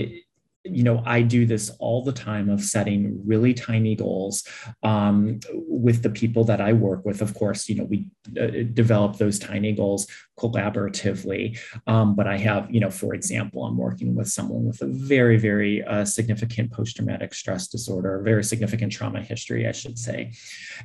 you 0.64 0.83
know 0.83 1.03
i 1.07 1.23
do 1.23 1.46
this 1.46 1.70
all 1.79 2.05
the 2.05 2.12
time 2.12 2.51
of 2.51 2.62
setting 2.62 3.20
really 3.25 3.55
tiny 3.55 3.96
goals 3.96 4.46
um, 4.83 5.40
with 5.53 6.03
the 6.03 6.11
people 6.11 6.44
that 6.44 6.61
i 6.61 6.73
work 6.73 7.05
with. 7.05 7.23
Of 7.23 7.35
course 7.35 7.68
you 7.68 7.77
know 7.77 7.85
we 7.85 8.09
uh, 8.40 8.64
develop 8.75 9.16
those 9.16 9.38
tiny 9.38 9.73
goals 9.73 10.07
collaboratively. 10.38 11.59
Um, 11.87 12.14
but 12.14 12.27
i 12.27 12.37
have 12.37 12.70
you 12.70 12.81
know 12.81 12.90
for 12.90 13.14
example 13.14 13.64
i'm 13.64 13.77
working 13.77 14.14
with 14.14 14.29
someone 14.29 14.64
with 14.66 14.83
a 14.83 14.87
very 14.87 15.38
very 15.38 15.83
uh, 15.85 16.05
significant 16.05 16.73
post-traumatic 16.73 17.35
stress 17.35 17.68
disorder 17.68 18.20
very 18.23 18.44
significant 18.44 18.92
trauma 18.92 19.23
history 19.23 19.66
i 19.66 19.73
should 19.73 19.99
say. 19.99 20.33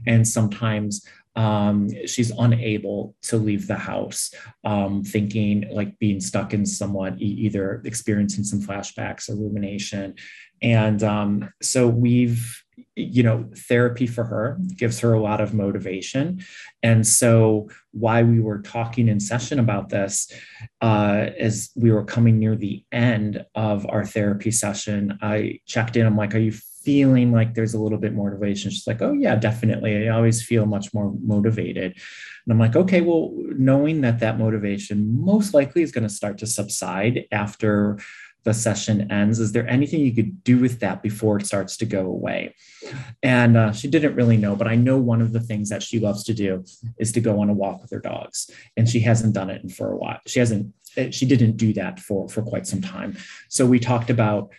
And 0.05 0.27
sometimes 0.27 1.05
um, 1.35 1.89
she's 2.05 2.31
unable 2.31 3.15
to 3.23 3.37
leave 3.37 3.67
the 3.67 3.75
house, 3.75 4.33
um, 4.63 5.03
thinking 5.03 5.67
like 5.71 5.97
being 5.99 6.21
stuck 6.21 6.53
in 6.53 6.65
somewhat 6.65 7.15
either 7.19 7.81
experiencing 7.85 8.43
some 8.43 8.61
flashbacks 8.61 9.29
or 9.29 9.35
rumination. 9.35 10.15
And 10.61 11.03
um, 11.03 11.49
so 11.61 11.87
we've, 11.87 12.63
you 12.95 13.23
know, 13.23 13.49
therapy 13.55 14.07
for 14.07 14.23
her 14.23 14.57
gives 14.77 14.99
her 15.01 15.13
a 15.13 15.21
lot 15.21 15.41
of 15.41 15.53
motivation. 15.53 16.43
And 16.81 17.05
so, 17.05 17.69
why 17.91 18.23
we 18.23 18.39
were 18.39 18.61
talking 18.61 19.07
in 19.07 19.19
session 19.19 19.59
about 19.59 19.89
this, 19.89 20.31
uh, 20.81 21.27
as 21.37 21.71
we 21.75 21.91
were 21.91 22.03
coming 22.03 22.39
near 22.39 22.55
the 22.55 22.83
end 22.91 23.45
of 23.55 23.85
our 23.89 24.05
therapy 24.05 24.51
session, 24.51 25.17
I 25.21 25.59
checked 25.65 25.95
in. 25.95 26.05
I'm 26.05 26.17
like, 26.17 26.35
Are 26.35 26.39
you 26.39 26.53
feeling 26.85 27.31
like 27.31 27.53
there's 27.53 27.73
a 27.73 27.79
little 27.79 27.97
bit 27.97 28.13
more 28.13 28.29
motivation. 28.29 28.71
She's 28.71 28.87
like, 28.87 29.01
oh, 29.01 29.13
yeah, 29.13 29.35
definitely. 29.35 30.07
I 30.07 30.15
always 30.15 30.43
feel 30.43 30.65
much 30.65 30.93
more 30.93 31.13
motivated. 31.21 31.93
And 32.45 32.51
I'm 32.51 32.59
like, 32.59 32.75
okay, 32.75 33.01
well, 33.01 33.33
knowing 33.57 34.01
that 34.01 34.19
that 34.19 34.37
motivation 34.37 35.19
most 35.19 35.53
likely 35.53 35.81
is 35.81 35.91
going 35.91 36.07
to 36.07 36.09
start 36.09 36.37
to 36.39 36.47
subside 36.47 37.25
after 37.31 37.97
the 38.43 38.53
session 38.53 39.11
ends, 39.11 39.39
is 39.39 39.51
there 39.51 39.67
anything 39.67 40.01
you 40.01 40.13
could 40.13 40.43
do 40.43 40.59
with 40.59 40.79
that 40.79 41.01
before 41.01 41.37
it 41.37 41.47
starts 41.47 41.77
to 41.77 41.85
go 41.85 42.01
away? 42.01 42.53
And 43.23 43.57
uh, 43.57 43.71
she 43.71 43.87
didn't 43.87 44.15
really 44.15 44.37
know, 44.37 44.55
but 44.55 44.67
I 44.67 44.75
know 44.75 44.99
one 44.99 45.21
of 45.21 45.33
the 45.33 45.39
things 45.39 45.69
that 45.69 45.81
she 45.81 45.99
loves 45.99 46.23
to 46.25 46.33
do 46.33 46.63
is 46.99 47.11
to 47.13 47.21
go 47.21 47.39
on 47.41 47.49
a 47.49 47.53
walk 47.53 47.81
with 47.81 47.89
her 47.89 47.99
dogs. 47.99 48.51
And 48.77 48.87
she 48.87 48.99
hasn't 48.99 49.33
done 49.33 49.49
it 49.49 49.71
for 49.71 49.91
a 49.91 49.97
while. 49.97 50.19
She 50.27 50.39
hasn't, 50.39 50.71
she 51.09 51.25
didn't 51.25 51.57
do 51.57 51.73
that 51.73 51.99
for, 51.99 52.29
for 52.29 52.43
quite 52.43 52.67
some 52.67 52.81
time. 52.81 53.17
So 53.49 53.65
we 53.65 53.79
talked 53.79 54.11
about 54.11 54.51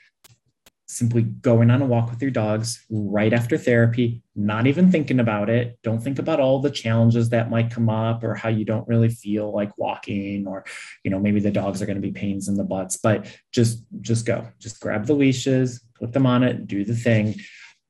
simply 0.86 1.22
going 1.22 1.70
on 1.70 1.82
a 1.82 1.86
walk 1.86 2.10
with 2.10 2.22
your 2.22 2.30
dogs 2.30 2.84
right 2.88 3.32
after 3.32 3.58
therapy, 3.58 4.22
not 4.36 4.68
even 4.68 4.90
thinking 4.90 5.18
about 5.18 5.50
it. 5.50 5.78
Don't 5.82 6.00
think 6.00 6.20
about 6.20 6.38
all 6.38 6.60
the 6.60 6.70
challenges 6.70 7.28
that 7.30 7.50
might 7.50 7.72
come 7.72 7.88
up 7.88 8.22
or 8.22 8.34
how 8.34 8.48
you 8.48 8.64
don't 8.64 8.86
really 8.86 9.08
feel 9.08 9.52
like 9.52 9.76
walking 9.76 10.46
or, 10.46 10.64
you 11.02 11.10
know, 11.10 11.18
maybe 11.18 11.40
the 11.40 11.50
dogs 11.50 11.82
are 11.82 11.86
going 11.86 12.00
to 12.00 12.08
be 12.08 12.12
pains 12.12 12.46
in 12.46 12.54
the 12.54 12.64
butts, 12.64 12.96
but 12.96 13.26
just 13.52 13.84
just 14.00 14.26
go. 14.26 14.46
Just 14.60 14.80
grab 14.80 15.06
the 15.06 15.14
leashes, 15.14 15.82
put 15.98 16.12
them 16.12 16.26
on 16.26 16.44
it, 16.44 16.68
do 16.68 16.84
the 16.84 16.94
thing. 16.94 17.34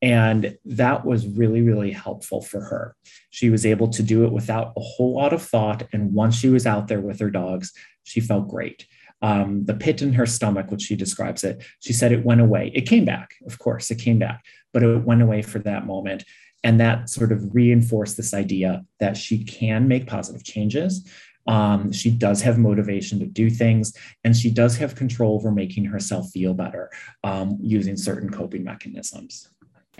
And 0.00 0.56
that 0.64 1.04
was 1.04 1.26
really, 1.26 1.60
really 1.60 1.92
helpful 1.92 2.40
for 2.40 2.60
her. 2.60 2.96
She 3.30 3.50
was 3.50 3.66
able 3.66 3.88
to 3.88 4.02
do 4.02 4.24
it 4.24 4.32
without 4.32 4.72
a 4.76 4.80
whole 4.80 5.14
lot 5.14 5.32
of 5.32 5.42
thought. 5.42 5.82
And 5.92 6.12
once 6.14 6.36
she 6.36 6.48
was 6.48 6.66
out 6.66 6.88
there 6.88 7.00
with 7.00 7.18
her 7.20 7.30
dogs, 7.30 7.72
she 8.04 8.20
felt 8.20 8.48
great 8.48 8.86
um, 9.22 9.64
the 9.64 9.74
pit 9.74 10.02
in 10.02 10.12
her 10.12 10.26
stomach, 10.26 10.70
which 10.70 10.82
she 10.82 10.96
describes 10.96 11.44
it, 11.44 11.64
she 11.80 11.92
said 11.92 12.12
it 12.12 12.24
went 12.24 12.40
away. 12.40 12.70
It 12.74 12.88
came 12.88 13.04
back, 13.04 13.34
of 13.46 13.58
course, 13.58 13.90
it 13.90 13.98
came 13.98 14.18
back, 14.18 14.44
but 14.72 14.82
it 14.82 15.04
went 15.04 15.22
away 15.22 15.42
for 15.42 15.58
that 15.60 15.86
moment. 15.86 16.24
And 16.64 16.80
that 16.80 17.08
sort 17.08 17.32
of 17.32 17.54
reinforced 17.54 18.16
this 18.16 18.34
idea 18.34 18.84
that 18.98 19.16
she 19.16 19.44
can 19.44 19.88
make 19.88 20.06
positive 20.06 20.44
changes. 20.44 21.08
Um, 21.46 21.92
she 21.92 22.10
does 22.10 22.42
have 22.42 22.58
motivation 22.58 23.20
to 23.20 23.26
do 23.26 23.50
things, 23.50 23.92
and 24.24 24.36
she 24.36 24.50
does 24.50 24.76
have 24.78 24.96
control 24.96 25.36
over 25.36 25.52
making 25.52 25.84
herself 25.84 26.30
feel 26.30 26.54
better 26.54 26.90
um, 27.22 27.56
using 27.60 27.96
certain 27.96 28.30
coping 28.30 28.64
mechanisms. 28.64 29.48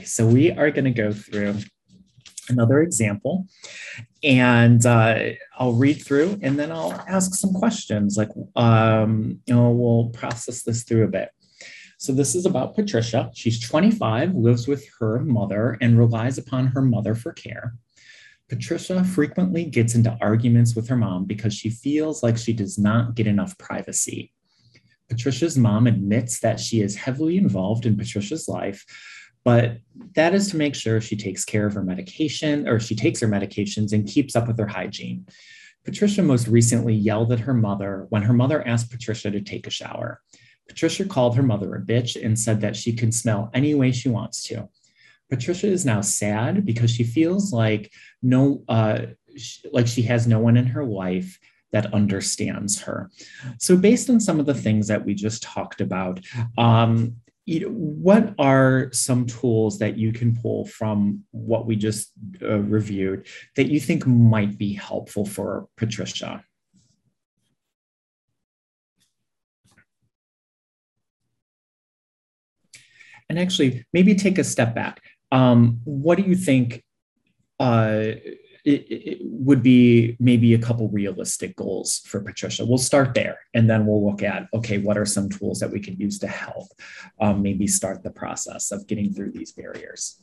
So, 0.03 0.27
we 0.27 0.51
are 0.51 0.71
going 0.71 0.85
to 0.85 0.91
go 0.91 1.13
through 1.13 1.59
another 2.49 2.81
example. 2.81 3.47
And 4.23 4.85
uh, 4.85 5.19
i'll 5.59 5.75
read 5.75 5.95
through 6.05 6.39
and 6.43 6.59
then 6.59 6.73
i'll 6.73 6.93
ask 7.09 7.35
some 7.35 7.53
questions 7.53 8.17
like 8.17 8.31
um, 8.57 9.41
you 9.47 9.55
know 9.55 9.71
we'll 9.71 10.11
process 10.11 10.63
this 10.63 10.83
through 10.83 11.05
a 11.05 11.09
bit. 11.09 11.31
So 11.99 12.13
this 12.13 12.35
is 12.35 12.45
about 12.45 12.75
patricia. 12.75 13.31
She's 13.35 13.59
25 13.61 14.35
lives 14.35 14.69
with 14.69 14.87
her 15.01 15.21
mother 15.21 15.79
and 15.81 15.99
relies 15.99 16.37
upon 16.37 16.69
her 16.69 16.83
mother 16.83 17.15
for 17.15 17.33
care. 17.33 17.75
Patricia 18.49 19.03
frequently 19.03 19.65
gets 19.65 19.95
into 19.95 20.17
arguments 20.21 20.77
with 20.77 20.89
her 20.89 20.97
mom 20.97 21.25
because 21.25 21.55
she 21.55 21.71
feels 21.71 22.23
like 22.23 22.37
she 22.37 22.53
does 22.53 22.79
not 22.79 23.15
get 23.15 23.27
enough 23.27 23.57
privacy. 23.59 24.33
Patricia's 25.09 25.57
mom 25.57 25.87
admits 25.87 26.41
that 26.41 26.61
she 26.61 26.81
is 26.81 26.97
heavily 26.97 27.39
involved 27.39 27.87
in 27.87 27.97
patricia's 27.97 28.49
life 28.49 28.85
but 29.47 29.79
that 30.17 30.35
is 30.35 30.51
to 30.51 30.57
make 30.57 30.75
sure 30.75 31.01
she 31.01 31.15
takes 31.15 31.45
care 31.45 31.67
of 31.67 31.75
her 31.75 31.83
medication 31.85 32.67
or 32.67 32.81
she 32.81 32.97
takes 32.97 33.21
her 33.21 33.29
medications 33.29 33.93
and 33.93 34.09
keeps 34.09 34.35
up 34.35 34.49
with 34.49 34.59
her 34.59 34.67
hygiene. 34.67 35.25
Patricia 35.85 36.21
most 36.21 36.49
recently 36.49 36.93
yelled 36.95 37.31
at 37.31 37.39
her 37.39 37.55
mother 37.55 38.07
when 38.09 38.23
her 38.23 38.33
mother 38.33 38.67
asked 38.67 38.91
Patricia 38.91 39.31
to 39.31 39.41
take 39.41 39.69
a 39.69 39.71
shower. 39.71 40.21
Patricia 40.69 41.05
called 41.05 41.37
her 41.37 41.45
mother 41.45 41.77
a 41.77 41.81
bitch 41.81 42.21
and 42.21 42.37
said 42.37 42.61
that 42.61 42.75
she 42.75 42.93
can 42.93 43.13
smell 43.13 43.49
any 43.55 43.73
way 43.73 43.93
she 43.93 44.09
wants 44.09 44.43
to. 44.49 44.69
Patricia 45.31 45.69
is 45.69 45.87
now 45.87 46.01
sad 46.01 46.67
because 46.67 46.91
she 46.91 47.05
feels 47.05 47.53
like 47.53 47.93
no, 48.25 48.65
uh, 48.69 49.03
like 49.71 49.87
she 49.87 50.03
has 50.03 50.27
no 50.27 50.41
one 50.41 50.57
in 50.57 50.67
her 50.67 50.85
life 50.85 51.39
that 51.71 51.95
understands 51.95 52.81
her. 52.81 53.13
So, 53.59 53.77
based 53.77 54.11
on 54.11 54.19
some 54.19 54.41
of 54.41 54.47
the 54.47 54.55
things 54.55 54.89
that 54.89 55.05
we 55.05 55.15
just 55.15 55.45
talked 55.45 55.81
about, 55.81 56.19
um, 56.59 57.17
you 57.47 57.61
know, 57.61 57.69
what 57.69 58.35
are 58.41 58.91
some 58.93 59.25
tools 59.25 59.79
that 59.79 59.97
you 59.97 60.13
can 60.13 60.37
pull 60.37 60.67
from 60.67 61.23
what 61.31 61.65
we 61.65 61.77
just 61.77 62.11
uh, 62.43 62.59
reviewed 62.59 63.27
that 63.55 63.69
you 63.69 63.79
think 63.79 64.05
might 64.05 64.59
be 64.59 64.75
helpful 64.75 65.25
for 65.25 65.69
Patricia? 65.77 66.43
And 73.29 73.39
actually, 73.39 73.87
maybe 73.93 74.15
take 74.17 74.39
a 74.39 74.45
step 74.45 74.75
back. 74.75 75.01
Um, 75.31 75.81
what 75.85 76.19
do 76.19 76.25
you 76.25 76.37
think 76.37 76.83
uh, 77.61 78.11
it, 78.67 78.85
it 78.91 79.19
would 79.23 79.63
be 79.63 80.17
maybe 80.19 80.53
a 80.53 80.59
couple 80.59 80.89
realistic 80.89 81.55
goals 81.55 82.01
for 82.01 82.21
Patricia. 82.21 82.67
We'll 82.67 82.79
start 82.79 83.15
there 83.15 83.39
and 83.55 83.71
then 83.71 83.87
we'll 83.87 84.05
look 84.05 84.25
at 84.25 84.49
okay, 84.53 84.79
what 84.79 84.99
are 84.99 85.07
some 85.07 85.31
tools 85.31 85.61
that 85.61 85.71
we 85.71 85.79
can 85.79 85.97
use 85.97 86.19
to 86.19 86.27
help 86.27 86.67
um, 87.21 87.43
maybe 87.43 87.69
start 87.69 88.03
the 88.03 88.11
process 88.11 88.73
of 88.73 88.87
getting 88.89 89.15
through 89.15 89.31
these 89.31 89.53
barriers. 89.53 90.21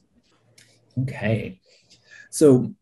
Okay, 0.99 1.61
so 2.29 2.75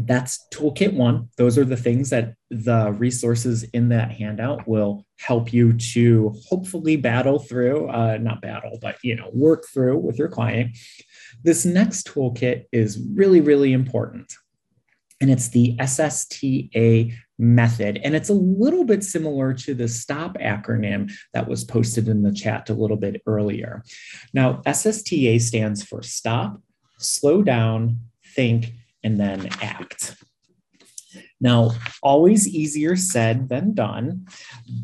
that's 0.00 0.46
toolkit 0.52 0.94
one. 0.94 1.28
Those 1.36 1.56
are 1.58 1.64
the 1.64 1.76
things 1.76 2.10
that 2.10 2.34
the 2.50 2.92
resources 2.98 3.62
in 3.62 3.88
that 3.90 4.10
handout 4.10 4.66
will 4.66 5.06
help 5.18 5.52
you 5.52 5.74
to 5.74 6.34
hopefully 6.48 6.96
battle 6.96 7.38
through, 7.38 7.88
uh, 7.88 8.18
not 8.20 8.42
battle, 8.42 8.78
but 8.82 8.96
you 9.04 9.14
know, 9.14 9.30
work 9.32 9.64
through 9.72 9.98
with 9.98 10.18
your 10.18 10.28
client. 10.28 10.76
This 11.44 11.64
next 11.64 12.08
toolkit 12.08 12.64
is 12.72 13.00
really, 13.14 13.40
really 13.40 13.72
important 13.72 14.32
and 15.22 15.30
it's 15.30 15.48
the 15.48 15.76
SSTA 15.76 17.14
method. 17.38 18.00
And 18.02 18.14
it's 18.14 18.28
a 18.28 18.34
little 18.34 18.84
bit 18.84 19.04
similar 19.04 19.54
to 19.54 19.72
the 19.72 19.86
STOP 19.86 20.36
acronym 20.38 21.12
that 21.32 21.48
was 21.48 21.64
posted 21.64 22.08
in 22.08 22.22
the 22.22 22.32
chat 22.32 22.68
a 22.70 22.74
little 22.74 22.96
bit 22.96 23.22
earlier. 23.24 23.84
Now, 24.34 24.62
SSTA 24.66 25.40
stands 25.40 25.84
for 25.84 26.02
stop, 26.02 26.60
slow 26.98 27.42
down, 27.42 28.00
think, 28.34 28.72
and 29.04 29.18
then 29.18 29.48
act. 29.62 30.16
Now, 31.40 31.70
always 32.02 32.48
easier 32.48 32.96
said 32.96 33.48
than 33.48 33.74
done, 33.74 34.26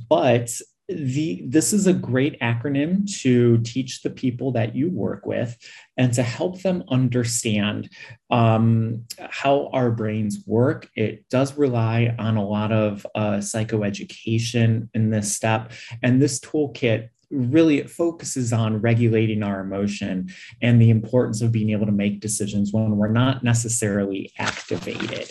but 0.08 0.50
the 0.88 1.42
this 1.46 1.74
is 1.74 1.86
a 1.86 1.92
great 1.92 2.40
acronym 2.40 3.06
to 3.20 3.58
teach 3.58 4.02
the 4.02 4.10
people 4.10 4.52
that 4.52 4.74
you 4.74 4.90
work 4.90 5.26
with 5.26 5.56
and 5.98 6.14
to 6.14 6.22
help 6.22 6.62
them 6.62 6.82
understand 6.88 7.90
um, 8.30 9.04
how 9.28 9.68
our 9.74 9.90
brains 9.90 10.42
work. 10.46 10.88
It 10.96 11.28
does 11.28 11.58
rely 11.58 12.14
on 12.18 12.36
a 12.36 12.46
lot 12.46 12.72
of 12.72 13.06
uh, 13.14 13.36
psychoeducation 13.36 14.88
in 14.94 15.10
this 15.10 15.34
step. 15.34 15.72
And 16.02 16.22
this 16.22 16.40
toolkit 16.40 17.10
really 17.30 17.76
it 17.76 17.90
focuses 17.90 18.54
on 18.54 18.80
regulating 18.80 19.42
our 19.42 19.60
emotion 19.60 20.30
and 20.62 20.80
the 20.80 20.88
importance 20.88 21.42
of 21.42 21.52
being 21.52 21.70
able 21.70 21.84
to 21.84 21.92
make 21.92 22.20
decisions 22.20 22.72
when 22.72 22.96
we're 22.96 23.08
not 23.08 23.44
necessarily 23.44 24.32
activated. 24.38 25.30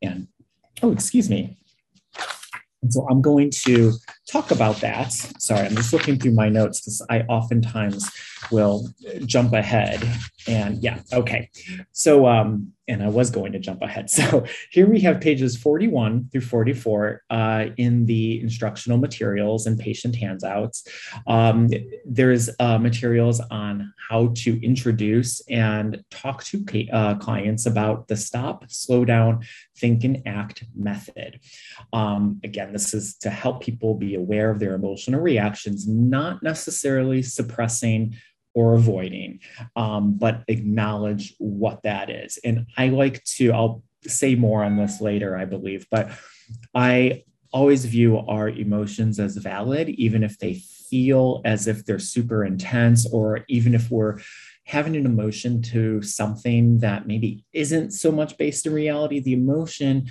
And 0.00 0.28
oh 0.82 0.92
excuse 0.92 1.28
me 1.28 1.58
and 2.84 2.92
so 2.92 3.06
I'm 3.08 3.22
going 3.22 3.50
to 3.64 3.94
talk 4.30 4.50
about 4.50 4.76
that. 4.82 5.10
Sorry, 5.10 5.66
I'm 5.66 5.74
just 5.74 5.94
looking 5.94 6.18
through 6.18 6.32
my 6.32 6.50
notes 6.50 6.82
because 6.82 7.00
I 7.08 7.20
oftentimes 7.22 8.10
will 8.52 8.88
jump 9.24 9.54
ahead. 9.54 10.06
And 10.46 10.82
yeah, 10.82 10.98
okay. 11.10 11.48
So, 11.92 12.26
um, 12.26 12.74
and 12.86 13.02
I 13.02 13.08
was 13.08 13.30
going 13.30 13.52
to 13.52 13.58
jump 13.58 13.80
ahead. 13.80 14.10
So 14.14 14.44
here 14.70 14.86
we 14.86 15.00
have 15.00 15.20
pages 15.20 15.56
41 15.56 16.28
through 16.30 16.42
44 16.42 17.22
uh, 17.30 17.66
in 17.78 18.04
the 18.04 18.40
instructional 18.40 18.98
materials 18.98 19.66
and 19.66 19.78
patient 19.78 20.14
handouts. 20.14 20.86
Um, 21.26 21.70
there's 22.04 22.50
uh, 22.60 22.78
materials 22.78 23.40
on 23.50 23.92
how 24.08 24.32
to 24.36 24.62
introduce 24.64 25.40
and 25.48 26.04
talk 26.10 26.44
to 26.44 26.88
uh, 26.92 27.14
clients 27.16 27.64
about 27.66 28.08
the 28.08 28.16
stop, 28.16 28.64
slow 28.68 29.04
down, 29.04 29.40
think 29.76 30.04
and 30.04 30.22
act 30.26 30.64
method. 30.74 31.40
Um, 31.92 32.40
again, 32.44 32.72
this 32.72 32.94
is 32.94 33.16
to 33.18 33.30
help 33.30 33.62
people 33.62 33.94
be 33.94 34.14
aware 34.14 34.50
of 34.50 34.60
their 34.60 34.74
emotional 34.74 35.20
reactions, 35.20 35.88
not 35.88 36.42
necessarily 36.42 37.22
suppressing 37.22 38.16
or 38.54 38.74
avoiding, 38.74 39.40
um, 39.74 40.16
but 40.16 40.44
acknowledge 40.48 41.34
what 41.38 41.82
that 41.82 42.08
is. 42.08 42.38
And 42.44 42.66
I 42.76 42.88
like 42.88 43.24
to, 43.36 43.52
I'll 43.52 43.82
say 44.06 44.36
more 44.36 44.62
on 44.62 44.76
this 44.76 45.00
later, 45.00 45.36
I 45.36 45.44
believe, 45.44 45.86
but 45.90 46.10
I 46.74 47.24
always 47.52 47.84
view 47.84 48.18
our 48.18 48.48
emotions 48.48 49.18
as 49.18 49.36
valid, 49.36 49.88
even 49.88 50.22
if 50.22 50.38
they 50.38 50.54
feel 50.54 51.40
as 51.44 51.66
if 51.66 51.84
they're 51.84 51.98
super 51.98 52.44
intense, 52.44 53.10
or 53.12 53.44
even 53.48 53.74
if 53.74 53.90
we're 53.90 54.18
having 54.64 54.96
an 54.96 55.06
emotion 55.06 55.60
to 55.60 56.02
something 56.02 56.78
that 56.78 57.06
maybe 57.06 57.44
isn't 57.52 57.92
so 57.92 58.10
much 58.10 58.36
based 58.38 58.66
in 58.66 58.72
reality, 58.72 59.20
the 59.20 59.34
emotion 59.34 60.10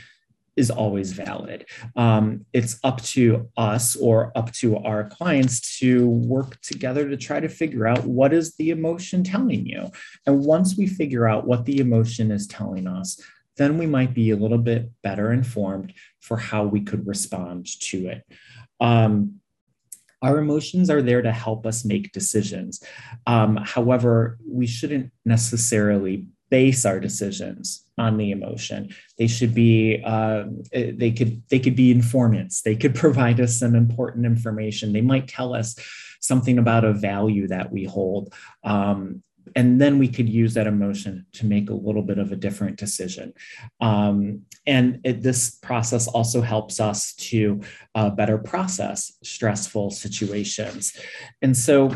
is 0.56 0.70
always 0.70 1.12
valid. 1.12 1.66
Um, 1.96 2.46
it's 2.54 2.80
up 2.84 3.02
to 3.02 3.50
us 3.58 3.96
or 3.96 4.32
up 4.36 4.52
to 4.54 4.78
our 4.78 5.10
clients 5.10 5.80
to 5.80 6.08
work 6.08 6.62
together 6.62 7.10
to 7.10 7.18
try 7.18 7.40
to 7.40 7.50
figure 7.50 7.88
out 7.88 8.06
what 8.06 8.34
is 8.34 8.56
the 8.56 8.70
emotion 8.70 9.24
telling 9.24 9.66
you. 9.66 9.90
And 10.28 10.46
once 10.46 10.78
we 10.78 10.86
figure 10.86 11.28
out 11.28 11.48
what 11.48 11.66
the 11.66 11.80
emotion 11.80 12.32
is 12.32 12.46
telling 12.46 12.88
us, 12.88 13.20
then 13.58 13.78
we 13.78 13.88
might 13.88 14.14
be 14.14 14.32
a 14.32 14.36
little 14.36 14.58
bit 14.58 14.92
better 15.02 15.32
informed 15.32 15.94
for 16.20 16.38
how 16.38 16.66
we 16.66 16.82
could 16.82 17.06
respond 17.08 17.68
to 17.82 18.08
it. 18.08 18.24
Um, 18.80 19.40
our 20.24 20.40
emotions 20.40 20.90
are 20.90 21.02
there 21.02 21.22
to 21.22 21.32
help 21.32 21.66
us 21.66 21.86
make 21.86 22.14
decisions. 22.14 22.82
Um, 23.28 23.58
however, 23.58 24.40
we 24.50 24.66
shouldn't 24.66 25.12
necessarily 25.26 26.26
base 26.50 26.86
our 26.86 27.00
decisions 27.00 27.86
on 27.98 28.18
the 28.18 28.32
emotion. 28.32 28.94
They 29.18 29.28
should 29.28 29.54
be 29.54 30.02
uh, 30.06 30.46
they 30.72 31.12
could 31.12 31.44
they 31.50 31.60
could 31.60 31.76
be 31.76 31.92
informants. 31.92 32.62
They 32.62 32.76
could 32.76 32.96
provide 33.06 33.40
us 33.42 33.60
some 33.60 33.76
important 33.76 34.26
information. 34.26 34.94
They 34.94 35.02
might 35.02 35.28
tell 35.28 35.54
us 35.54 35.76
something 36.22 36.58
about 36.58 36.86
a 36.86 36.94
value 36.94 37.48
that 37.50 37.72
we 37.72 37.84
hold. 37.84 38.34
Um, 38.64 39.22
and 39.56 39.80
then 39.80 40.00
we 40.00 40.08
could 40.08 40.30
use 40.30 40.54
that 40.54 40.68
emotion 40.68 41.26
to 41.34 41.46
make 41.46 41.70
a 41.70 41.74
little 41.74 42.02
bit 42.02 42.18
of 42.18 42.32
a 42.32 42.36
different 42.36 42.78
decision. 42.78 43.34
Um, 43.82 44.44
and 44.66 45.00
it, 45.04 45.22
this 45.22 45.52
process 45.52 46.08
also 46.08 46.42
helps 46.42 46.80
us 46.80 47.14
to 47.16 47.62
uh, 47.96 48.10
better 48.10 48.38
process 48.38 49.18
stressful 49.24 49.92
situations. 49.92 50.98
And 51.42 51.56
so 51.56 51.96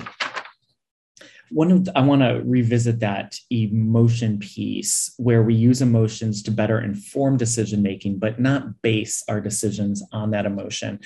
one 1.50 1.72
of 1.72 1.86
the, 1.86 1.98
I 1.98 2.02
want 2.02 2.22
to 2.22 2.42
revisit 2.46 3.00
that 3.00 3.38
emotion 3.50 4.40
piece 4.40 5.14
where 5.18 5.44
we 5.44 5.54
use 5.54 5.82
emotions 5.82 6.44
to 6.44 6.52
better 6.52 6.80
inform 6.80 7.38
decision 7.38 7.82
making, 7.82 8.20
but 8.20 8.40
not 8.40 8.82
base 8.82 9.24
our 9.28 9.42
decisions 9.42 10.04
on 10.12 10.32
that 10.32 10.46
emotion. 10.46 11.00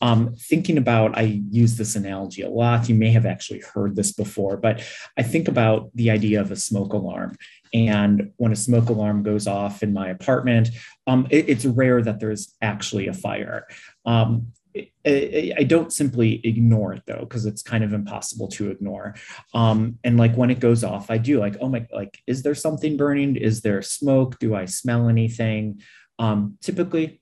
Um, 0.00 0.34
thinking 0.36 0.78
about, 0.78 1.16
I 1.16 1.42
use 1.50 1.76
this 1.76 1.96
analogy 1.96 2.42
a 2.42 2.50
lot. 2.50 2.88
You 2.88 2.94
may 2.94 3.10
have 3.10 3.26
actually 3.26 3.60
heard 3.60 3.96
this 3.96 4.12
before, 4.12 4.56
but 4.56 4.82
I 5.16 5.22
think 5.22 5.48
about 5.48 5.90
the 5.94 6.10
idea 6.10 6.40
of 6.40 6.50
a 6.50 6.56
smoke 6.56 6.92
alarm. 6.92 7.36
And 7.74 8.32
when 8.36 8.52
a 8.52 8.56
smoke 8.56 8.88
alarm 8.88 9.22
goes 9.22 9.46
off 9.46 9.82
in 9.82 9.92
my 9.92 10.08
apartment, 10.08 10.70
um, 11.06 11.26
it, 11.30 11.48
it's 11.48 11.64
rare 11.64 12.00
that 12.02 12.20
there's 12.20 12.54
actually 12.62 13.08
a 13.08 13.12
fire. 13.12 13.66
Um, 14.06 14.52
I 15.06 15.64
don't 15.66 15.92
simply 15.92 16.40
ignore 16.44 16.92
it 16.92 17.02
though, 17.06 17.20
because 17.20 17.46
it's 17.46 17.62
kind 17.62 17.84
of 17.84 17.92
impossible 17.92 18.48
to 18.48 18.70
ignore. 18.70 19.14
Um, 19.54 19.98
and 20.04 20.16
like 20.16 20.34
when 20.36 20.50
it 20.50 20.60
goes 20.60 20.84
off, 20.84 21.10
I 21.10 21.18
do 21.18 21.38
like, 21.40 21.56
oh 21.60 21.68
my, 21.68 21.86
like, 21.92 22.18
is 22.26 22.42
there 22.42 22.54
something 22.54 22.96
burning? 22.96 23.36
Is 23.36 23.60
there 23.62 23.82
smoke? 23.82 24.38
Do 24.38 24.54
I 24.54 24.66
smell 24.66 25.08
anything? 25.08 25.80
Um, 26.18 26.58
typically, 26.60 27.20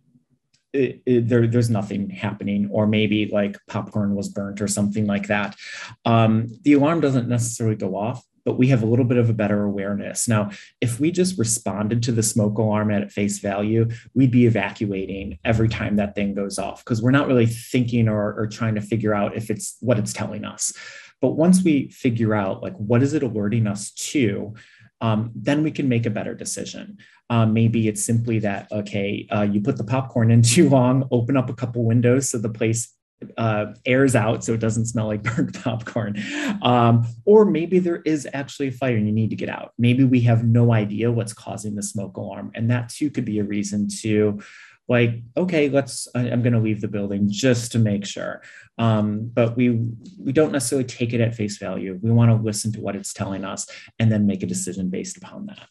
it, 0.73 1.03
it, 1.07 1.29
there, 1.29 1.47
there's 1.47 1.71
nothing 1.71 2.11
happening, 2.11 2.69
or 2.71 2.87
maybe 2.87 3.27
like 3.27 3.57
popcorn 3.69 4.14
was 4.14 4.29
burnt 4.29 4.61
or 4.61 4.69
something 4.69 5.07
like 5.07 5.29
that. 5.29 5.57
Um, 6.05 6.49
the 6.62 6.75
alarm 6.75 7.01
doesn't 7.01 7.29
necessarily 7.29 7.77
go 7.77 7.97
off, 7.97 8.23
but 8.47 8.57
we 8.57 8.69
have 8.69 8.83
a 8.85 8.87
little 8.87 9.05
bit 9.05 9.19
of 9.19 9.29
a 9.29 9.35
better 9.35 9.65
awareness. 9.65 10.29
Now, 10.29 10.51
if 10.81 11.01
we 11.01 11.11
just 11.11 11.37
responded 11.37 12.03
to 12.05 12.13
the 12.13 12.23
smoke 12.23 12.57
alarm 12.57 12.93
at 12.93 13.11
face 13.11 13.41
value, 13.41 13.89
we'd 14.15 14.31
be 14.31 14.47
evacuating 14.47 15.39
every 15.45 15.69
time 15.69 15.97
that 15.97 16.15
thing 16.15 16.33
goes 16.33 16.57
off 16.57 16.85
because 16.85 17.03
we're 17.03 17.11
not 17.11 17.27
really 17.27 17.47
thinking 17.47 18.09
or, 18.09 18.33
or 18.39 18.47
trying 18.47 18.77
to 18.77 18.81
figure 18.81 19.13
out 19.13 19.37
if 19.37 19.51
it's 19.51 19.77
what 19.81 19.99
it's 19.99 20.13
telling 20.13 20.45
us. 20.45 20.73
But 21.21 21.31
once 21.31 21.65
we 21.65 21.89
figure 21.89 22.35
out 22.35 22.63
like 22.63 22.77
what 22.77 23.03
is 23.03 23.15
it 23.15 23.25
alerting 23.25 23.67
us 23.67 23.91
to, 23.93 24.55
um, 25.01 25.33
then 25.35 25.65
we 25.65 25.73
can 25.73 25.89
make 25.89 26.07
a 26.07 26.11
better 26.11 26.35
decision. 26.35 26.99
Um, 27.29 27.53
maybe 27.53 27.89
it's 27.89 28.05
simply 28.05 28.39
that 28.41 28.71
okay, 28.71 29.27
uh, 29.35 29.43
you 29.43 29.61
put 29.61 29.77
the 29.77 29.85
popcorn 29.85 30.31
in 30.31 30.43
too 30.43 30.69
long, 30.69 31.09
open 31.11 31.37
up 31.37 31.51
a 31.51 31.55
couple 31.55 31.85
windows 31.85 32.31
so 32.31 32.39
the 32.39 32.49
place 32.49 32.96
uh, 33.37 33.67
airs 33.85 34.15
out 34.15 34.45
so 34.45 34.53
it 34.53 34.61
doesn't 34.61 34.87
smell 34.87 35.07
like 35.07 35.23
burnt 35.37 35.63
popcorn. 35.63 36.23
Um, 36.63 37.07
or 37.25 37.45
maybe 37.45 37.79
there 37.79 38.03
is 38.05 38.29
actually 38.33 38.69
a 38.69 38.73
fire 38.73 38.97
and 38.97 39.07
you 39.07 39.13
need 39.13 39.31
to 39.31 39.37
get 39.37 39.49
out. 39.49 39.73
Maybe 39.79 40.05
we 40.05 40.21
have 40.23 40.45
no 40.45 40.73
idea 40.73 41.11
what's 41.11 41.33
causing 41.33 41.75
the 41.75 41.83
smoke 41.83 42.17
alarm. 42.17 42.53
And 42.55 42.71
that 42.71 42.89
too 42.89 43.11
could 43.11 43.25
be 43.25 43.39
a 43.39 43.45
reason 43.45 43.89
to 44.03 44.41
like, 44.89 45.23
okay, 45.37 45.69
let's, 45.69 46.07
I'm 46.15 46.43
going 46.43 46.53
to 46.53 46.61
leave 46.61 46.81
the 46.81 46.89
building 46.89 47.27
just 47.29 47.73
to 47.73 47.79
make 47.79 48.07
sure. 48.07 48.43
Um, 48.79 49.31
but 49.33 49.57
we, 49.57 49.81
we 50.19 50.33
don't 50.33 50.53
necessarily 50.53 50.87
take 50.87 51.13
it 51.13 51.21
at 51.21 51.35
face 51.35 51.59
value. 51.59 51.99
We 52.01 52.11
want 52.13 52.31
to 52.31 52.37
listen 52.37 52.73
to 52.73 52.81
what 52.81 52.95
it's 52.95 53.13
telling 53.13 53.45
us 53.45 53.67
and 53.99 54.13
then 54.13 54.27
make 54.27 54.43
a 54.43 54.47
decision 54.47 54.91
based 54.91 55.17
upon 55.17 55.47
that. 55.47 55.69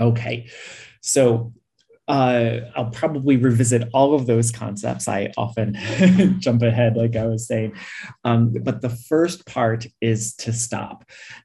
Okay. 0.00 0.48
So 1.02 1.52
uh, 2.08 2.60
I'll 2.74 2.90
probably 2.90 3.36
revisit 3.36 3.88
all 3.92 4.14
of 4.14 4.26
those 4.26 4.50
concepts. 4.50 5.06
I 5.06 5.32
often 5.36 5.76
jump 6.40 6.62
ahead, 6.62 6.96
like 6.96 7.16
I 7.16 7.26
was 7.26 7.46
saying. 7.46 7.74
Um, 8.24 8.52
but 8.62 8.80
the 8.80 8.90
first 8.90 9.46
part 9.46 9.86
is 10.00 10.34
to 10.36 10.52
stop. 10.52 11.04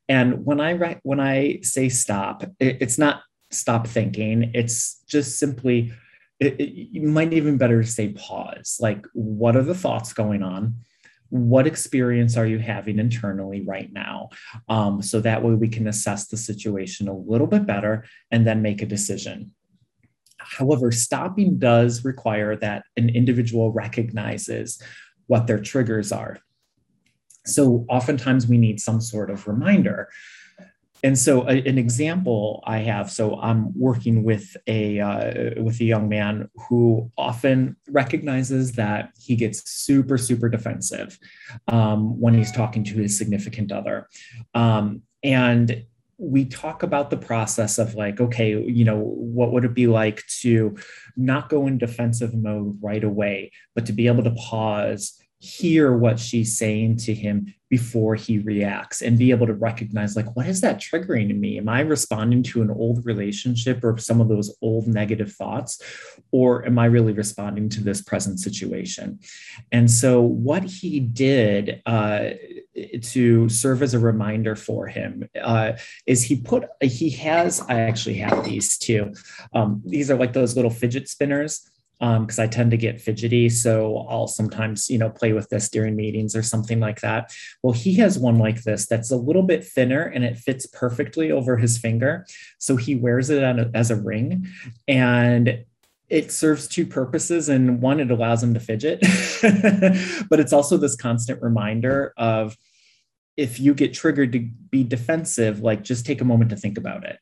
And 0.09 0.45
when 0.45 0.59
I 0.59 0.73
write, 0.73 0.99
when 1.03 1.19
I 1.19 1.59
say 1.61 1.89
stop, 1.89 2.43
it, 2.59 2.77
it's 2.81 2.97
not 2.97 3.21
stop 3.51 3.87
thinking. 3.87 4.51
It's 4.53 5.03
just 5.07 5.39
simply. 5.39 5.93
It, 6.39 6.59
it, 6.59 6.69
you 6.91 7.07
might 7.07 7.33
even 7.33 7.57
better 7.57 7.81
say 7.83 8.09
pause. 8.09 8.77
Like, 8.79 9.03
what 9.13 9.55
are 9.55 9.63
the 9.63 9.73
thoughts 9.73 10.13
going 10.13 10.43
on? 10.43 10.75
what 11.29 11.67
experience 11.67 12.37
are 12.37 12.45
you 12.45 12.57
having 12.57 12.99
internally 12.99 13.61
right 13.61 13.91
now 13.91 14.29
um, 14.69 15.01
so 15.01 15.19
that 15.19 15.43
way 15.43 15.53
we 15.53 15.67
can 15.67 15.87
assess 15.87 16.27
the 16.27 16.37
situation 16.37 17.09
a 17.09 17.13
little 17.13 17.47
bit 17.47 17.65
better 17.65 18.05
and 18.31 18.47
then 18.47 18.61
make 18.61 18.81
a 18.81 18.85
decision 18.85 19.51
However, 20.49 20.91
stopping 20.91 21.59
does 21.59 22.05
require 22.05 22.55
that 22.57 22.83
an 22.95 23.09
individual 23.09 23.71
recognizes 23.71 24.81
what 25.27 25.47
their 25.47 25.59
triggers 25.59 26.11
are. 26.11 26.39
So 27.45 27.85
oftentimes 27.89 28.47
we 28.47 28.57
need 28.57 28.79
some 28.79 29.01
sort 29.01 29.29
of 29.29 29.47
reminder. 29.47 30.09
And 31.03 31.17
so 31.17 31.47
a, 31.47 31.61
an 31.67 31.77
example 31.77 32.63
I 32.65 32.79
have, 32.79 33.11
so 33.11 33.39
I'm 33.39 33.77
working 33.77 34.23
with 34.23 34.57
a 34.65 34.99
uh, 34.99 35.61
with 35.61 35.79
a 35.79 35.83
young 35.83 36.09
man 36.09 36.49
who 36.55 37.11
often 37.17 37.75
recognizes 37.87 38.71
that 38.73 39.11
he 39.19 39.35
gets 39.35 39.69
super 39.69 40.17
super 40.17 40.49
defensive 40.49 41.19
um, 41.67 42.19
when 42.19 42.33
he's 42.33 42.51
talking 42.51 42.83
to 42.85 42.95
his 42.95 43.15
significant 43.15 43.71
other, 43.71 44.07
um, 44.55 45.03
and 45.23 45.83
we 46.17 46.45
talk 46.45 46.81
about 46.81 47.09
the 47.09 47.17
process 47.17 47.77
of 47.77 47.93
like 47.93 48.19
okay 48.19 48.49
you 48.49 48.83
know 48.83 48.97
what 48.97 49.51
would 49.51 49.63
it 49.63 49.73
be 49.73 49.87
like 49.87 50.23
to 50.41 50.75
not 51.15 51.49
go 51.49 51.67
in 51.67 51.77
defensive 51.77 52.33
mode 52.33 52.77
right 52.81 53.03
away 53.03 53.51
but 53.75 53.85
to 53.85 53.93
be 53.93 54.07
able 54.07 54.23
to 54.23 54.31
pause 54.31 55.19
hear 55.39 55.95
what 55.95 56.19
she's 56.19 56.57
saying 56.57 56.97
to 56.97 57.13
him 57.13 57.53
before 57.69 58.15
he 58.15 58.39
reacts 58.39 59.01
and 59.01 59.17
be 59.17 59.29
able 59.31 59.45
to 59.45 59.53
recognize 59.53 60.15
like 60.15 60.35
what 60.35 60.47
is 60.47 60.61
that 60.61 60.79
triggering 60.79 61.29
in 61.29 61.39
me? 61.39 61.57
Am 61.57 61.67
i 61.67 61.81
responding 61.81 62.41
to 62.41 62.61
an 62.61 62.71
old 62.71 63.05
relationship 63.05 63.83
or 63.83 63.97
some 63.97 64.21
of 64.21 64.29
those 64.29 64.55
old 64.61 64.87
negative 64.87 65.33
thoughts? 65.33 65.81
Or 66.31 66.65
am 66.65 66.79
i 66.79 66.85
really 66.85 67.13
responding 67.13 67.69
to 67.69 67.83
this 67.83 68.01
present 68.01 68.39
situation? 68.39 69.19
And 69.71 69.91
so 69.91 70.21
what 70.21 70.63
he 70.63 70.99
did 70.99 71.81
uh, 71.85 72.29
to 73.01 73.49
serve 73.49 73.83
as 73.83 73.93
a 73.93 73.99
reminder 73.99 74.55
for 74.55 74.87
him 74.87 75.27
uh, 75.41 75.73
is 76.05 76.23
he 76.23 76.37
put 76.37 76.65
he 76.81 77.09
has 77.11 77.61
i 77.69 77.81
actually 77.81 78.15
have 78.15 78.45
these 78.45 78.77
too. 78.77 79.13
Um, 79.53 79.81
these 79.85 80.09
are 80.09 80.17
like 80.17 80.33
those 80.33 80.55
little 80.55 80.71
fidget 80.71 81.09
spinners 81.09 81.69
because 81.99 82.39
um, 82.39 82.43
I 82.43 82.47
tend 82.47 82.71
to 82.71 82.77
get 82.77 83.01
fidgety. 83.01 83.49
So 83.49 84.05
I'll 84.09 84.27
sometimes, 84.27 84.89
you 84.89 84.97
know, 84.97 85.09
play 85.09 85.33
with 85.33 85.49
this 85.49 85.69
during 85.69 85.95
meetings 85.95 86.35
or 86.35 86.43
something 86.43 86.79
like 86.79 87.01
that. 87.01 87.33
Well, 87.63 87.73
he 87.73 87.95
has 87.95 88.19
one 88.19 88.37
like 88.37 88.63
this 88.63 88.85
that's 88.85 89.11
a 89.11 89.17
little 89.17 89.43
bit 89.43 89.65
thinner 89.65 90.03
and 90.03 90.23
it 90.23 90.37
fits 90.37 90.67
perfectly 90.67 91.31
over 91.31 91.57
his 91.57 91.77
finger. 91.77 92.25
So 92.59 92.75
he 92.75 92.95
wears 92.95 93.29
it 93.29 93.41
a, 93.41 93.71
as 93.73 93.89
a 93.89 93.95
ring 93.95 94.47
and 94.87 95.65
it 96.09 96.31
serves 96.31 96.67
two 96.67 96.85
purposes. 96.85 97.49
And 97.49 97.81
one, 97.81 97.99
it 97.99 98.11
allows 98.11 98.43
him 98.43 98.53
to 98.53 98.59
fidget, 98.59 99.01
but 100.29 100.39
it's 100.39 100.53
also 100.53 100.77
this 100.77 100.95
constant 100.95 101.41
reminder 101.41 102.13
of, 102.15 102.55
if 103.37 103.59
you 103.59 103.75
get 103.75 103.93
triggered 103.93 104.31
to 104.31 104.39
be 104.71 104.83
defensive, 104.83 105.59
like 105.59 105.83
just 105.83 106.07
take 106.07 106.21
a 106.21 106.25
moment 106.25 106.49
to 106.49 106.55
think 106.55 106.77
about 106.77 107.05
it. 107.05 107.19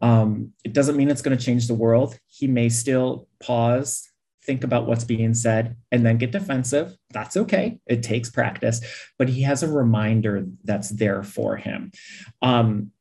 Um, 0.00 0.52
it 0.64 0.72
doesn't 0.72 0.96
mean 0.96 1.10
it's 1.10 1.20
going 1.20 1.36
to 1.36 1.44
change 1.44 1.68
the 1.68 1.74
world. 1.74 2.18
He 2.26 2.46
may 2.46 2.70
still 2.70 3.28
pause, 3.38 4.07
think 4.48 4.64
about 4.64 4.86
what's 4.86 5.04
being 5.04 5.34
said, 5.34 5.76
and 5.92 6.06
then 6.06 6.16
get 6.16 6.32
defensive. 6.32 6.96
That's 7.10 7.36
okay. 7.36 7.78
It 7.86 8.02
takes 8.02 8.30
practice, 8.30 8.80
but 9.18 9.28
he 9.28 9.42
has 9.42 9.62
a 9.62 9.70
reminder 9.70 10.46
that's 10.64 10.88
there 10.88 11.22
for 11.22 11.58
him. 11.58 11.92
Um, 12.40 12.92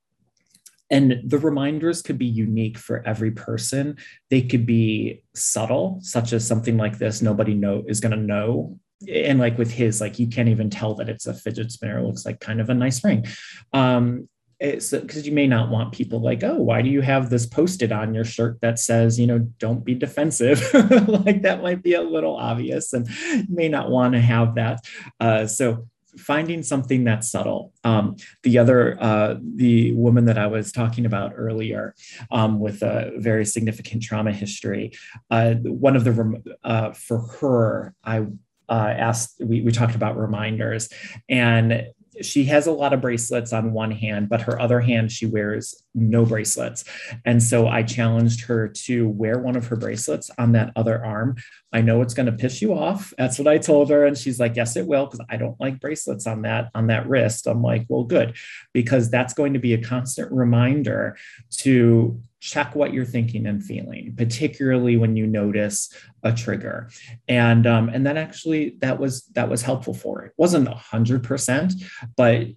and 0.91 1.21
the 1.23 1.37
reminders 1.37 2.01
could 2.01 2.17
be 2.17 2.25
unique 2.25 2.77
for 2.77 3.01
every 3.07 3.31
person. 3.31 3.95
They 4.29 4.41
could 4.41 4.65
be 4.65 5.23
subtle, 5.35 5.99
such 6.01 6.33
as 6.33 6.45
something 6.45 6.75
like 6.75 6.97
this 6.97 7.21
nobody 7.21 7.53
know 7.53 7.83
is 7.87 8.01
going 8.01 8.11
to 8.11 8.17
know 8.17 8.77
and 9.07 9.39
like 9.39 9.57
with 9.57 9.71
his 9.71 10.01
like 10.01 10.17
you 10.17 10.27
can't 10.27 10.49
even 10.49 10.71
tell 10.71 10.95
that 10.95 11.07
it's 11.07 11.27
a 11.27 11.33
fidget 11.33 11.71
spinner 11.71 11.99
it 11.99 12.03
looks 12.03 12.25
like 12.25 12.39
kind 12.39 12.59
of 12.59 12.71
a 12.71 12.73
nice 12.73 13.03
ring 13.03 13.23
um 13.71 14.27
it's 14.59 14.91
because 14.91 15.25
you 15.25 15.31
may 15.31 15.47
not 15.47 15.69
want 15.69 15.93
people 15.93 16.19
like, 16.19 16.43
oh, 16.43 16.55
why 16.55 16.81
do 16.81 16.89
you 16.89 17.01
have 17.01 17.29
this 17.29 17.45
posted 17.45 17.91
on 17.91 18.13
your 18.13 18.23
shirt 18.23 18.59
that 18.61 18.79
says, 18.79 19.19
you 19.19 19.27
know, 19.27 19.39
don't 19.59 19.85
be 19.85 19.93
defensive? 19.93 20.61
like 21.07 21.43
that 21.43 21.61
might 21.61 21.83
be 21.83 21.93
a 21.93 22.01
little 22.01 22.35
obvious 22.35 22.93
and 22.93 23.07
you 23.07 23.45
may 23.49 23.69
not 23.69 23.91
want 23.91 24.13
to 24.13 24.21
have 24.21 24.55
that. 24.55 24.83
Uh, 25.19 25.45
so 25.45 25.87
finding 26.17 26.63
something 26.63 27.03
that's 27.03 27.29
subtle. 27.29 27.73
Um, 27.83 28.15
the 28.41 28.57
other, 28.57 28.97
uh, 28.99 29.35
the 29.39 29.93
woman 29.93 30.25
that 30.25 30.37
I 30.37 30.47
was 30.47 30.71
talking 30.71 31.05
about 31.05 31.33
earlier 31.35 31.93
um, 32.31 32.59
with 32.59 32.81
a 32.81 33.11
very 33.17 33.45
significant 33.45 34.01
trauma 34.01 34.31
history, 34.31 34.93
uh, 35.29 35.53
one 35.55 35.95
of 35.95 36.03
the, 36.03 36.41
uh, 36.63 36.93
for 36.93 37.19
her, 37.19 37.93
I 38.03 38.25
uh, 38.69 38.93
asked, 38.97 39.35
we, 39.39 39.61
we 39.61 39.71
talked 39.71 39.95
about 39.95 40.17
reminders 40.17 40.89
and 41.29 41.87
she 42.21 42.45
has 42.45 42.67
a 42.67 42.71
lot 42.71 42.93
of 42.93 43.01
bracelets 43.01 43.53
on 43.53 43.73
one 43.73 43.91
hand, 43.91 44.29
but 44.29 44.41
her 44.41 44.59
other 44.59 44.79
hand, 44.79 45.11
she 45.11 45.25
wears 45.25 45.83
no 45.93 46.25
bracelets. 46.25 46.83
And 47.25 47.41
so 47.41 47.67
I 47.67 47.83
challenged 47.83 48.41
her 48.45 48.67
to 48.67 49.09
wear 49.09 49.39
one 49.39 49.55
of 49.55 49.67
her 49.67 49.75
bracelets 49.75 50.29
on 50.37 50.51
that 50.53 50.71
other 50.75 51.03
arm. 51.03 51.35
I 51.73 51.81
know 51.81 52.01
it's 52.01 52.13
going 52.13 52.27
to 52.27 52.31
piss 52.31 52.61
you 52.61 52.73
off. 52.73 53.13
That's 53.17 53.37
what 53.37 53.47
I 53.47 53.57
told 53.57 53.89
her. 53.89 54.05
And 54.05 54.17
she's 54.17 54.39
like, 54.39 54.55
yes, 54.55 54.75
it 54.75 54.87
will, 54.87 55.05
because 55.05 55.25
I 55.29 55.37
don't 55.37 55.59
like 55.59 55.79
bracelets 55.79 56.27
on 56.27 56.43
that, 56.43 56.69
on 56.73 56.87
that 56.87 57.07
wrist. 57.07 57.47
I'm 57.47 57.61
like, 57.61 57.85
well, 57.89 58.03
good, 58.03 58.35
because 58.73 59.09
that's 59.09 59.33
going 59.33 59.53
to 59.53 59.59
be 59.59 59.73
a 59.73 59.81
constant 59.81 60.31
reminder 60.31 61.17
to 61.59 62.21
check 62.39 62.75
what 62.75 62.93
you're 62.93 63.05
thinking 63.05 63.47
and 63.47 63.63
feeling, 63.63 64.13
particularly 64.15 64.95
when 64.97 65.15
you 65.15 65.25
notice 65.25 65.91
a 66.23 66.31
trigger. 66.31 66.89
And 67.27 67.65
um, 67.65 67.89
and 67.89 68.05
that 68.05 68.17
actually 68.17 68.77
that 68.79 68.99
was 68.99 69.25
that 69.33 69.49
was 69.49 69.61
helpful 69.61 69.93
for 69.93 70.23
it. 70.25 70.33
wasn't 70.37 70.67
a 70.67 70.75
hundred 70.75 71.23
percent, 71.23 71.73
but 72.15 72.47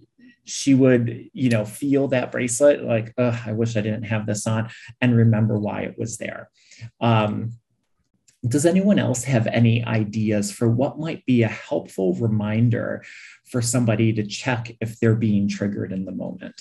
she 0.43 0.73
would, 0.73 1.29
you 1.33 1.49
know, 1.49 1.65
feel 1.65 2.07
that 2.09 2.31
bracelet 2.31 2.83
like, 2.83 3.13
I 3.17 3.51
wish 3.53 3.77
I 3.77 3.81
didn't 3.81 4.03
have 4.03 4.25
this 4.25 4.47
on, 4.47 4.69
and 4.99 5.15
remember 5.15 5.57
why 5.57 5.81
it 5.81 5.97
was 5.97 6.17
there. 6.17 6.49
Um, 6.99 7.53
does 8.47 8.65
anyone 8.65 8.97
else 8.97 9.23
have 9.25 9.45
any 9.47 9.85
ideas 9.85 10.51
for 10.51 10.67
what 10.67 10.99
might 10.99 11.23
be 11.27 11.43
a 11.43 11.47
helpful 11.47 12.15
reminder 12.15 13.03
for 13.51 13.61
somebody 13.61 14.11
to 14.13 14.25
check 14.25 14.71
if 14.81 14.99
they're 14.99 15.15
being 15.15 15.47
triggered 15.47 15.91
in 15.91 16.05
the 16.05 16.11
moment? 16.11 16.59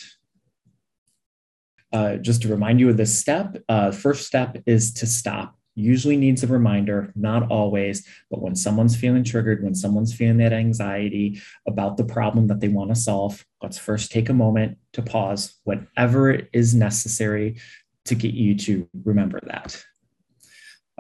Uh, 1.92 2.16
just 2.16 2.42
to 2.42 2.48
remind 2.48 2.78
you 2.78 2.88
of 2.88 2.96
this 2.96 3.18
step, 3.18 3.56
uh, 3.68 3.90
first 3.90 4.26
step 4.26 4.56
is 4.66 4.92
to 4.94 5.06
stop. 5.06 5.56
Usually 5.74 6.16
needs 6.16 6.42
a 6.42 6.46
reminder, 6.46 7.12
not 7.16 7.50
always, 7.50 8.06
but 8.30 8.42
when 8.42 8.54
someone's 8.54 8.96
feeling 8.96 9.24
triggered, 9.24 9.62
when 9.62 9.74
someone's 9.74 10.14
feeling 10.14 10.36
that 10.38 10.52
anxiety 10.52 11.40
about 11.66 11.96
the 11.96 12.04
problem 12.04 12.46
that 12.48 12.60
they 12.60 12.68
want 12.68 12.90
to 12.90 12.96
solve, 12.96 13.44
let's 13.62 13.78
first 13.78 14.12
take 14.12 14.28
a 14.28 14.34
moment 14.34 14.78
to 14.92 15.02
pause, 15.02 15.58
whatever 15.64 16.42
is 16.52 16.74
necessary 16.74 17.56
to 18.04 18.14
get 18.14 18.34
you 18.34 18.56
to 18.56 18.88
remember 19.04 19.40
that. 19.44 19.82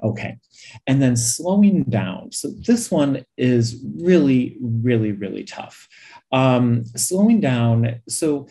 Okay. 0.02 0.38
And 0.86 1.02
then 1.02 1.16
slowing 1.16 1.84
down. 1.84 2.32
So 2.32 2.50
this 2.66 2.90
one 2.90 3.24
is 3.36 3.84
really, 3.98 4.56
really, 4.60 5.12
really 5.12 5.44
tough. 5.44 5.88
Um, 6.32 6.84
slowing 6.96 7.40
down. 7.40 8.00
So 8.08 8.48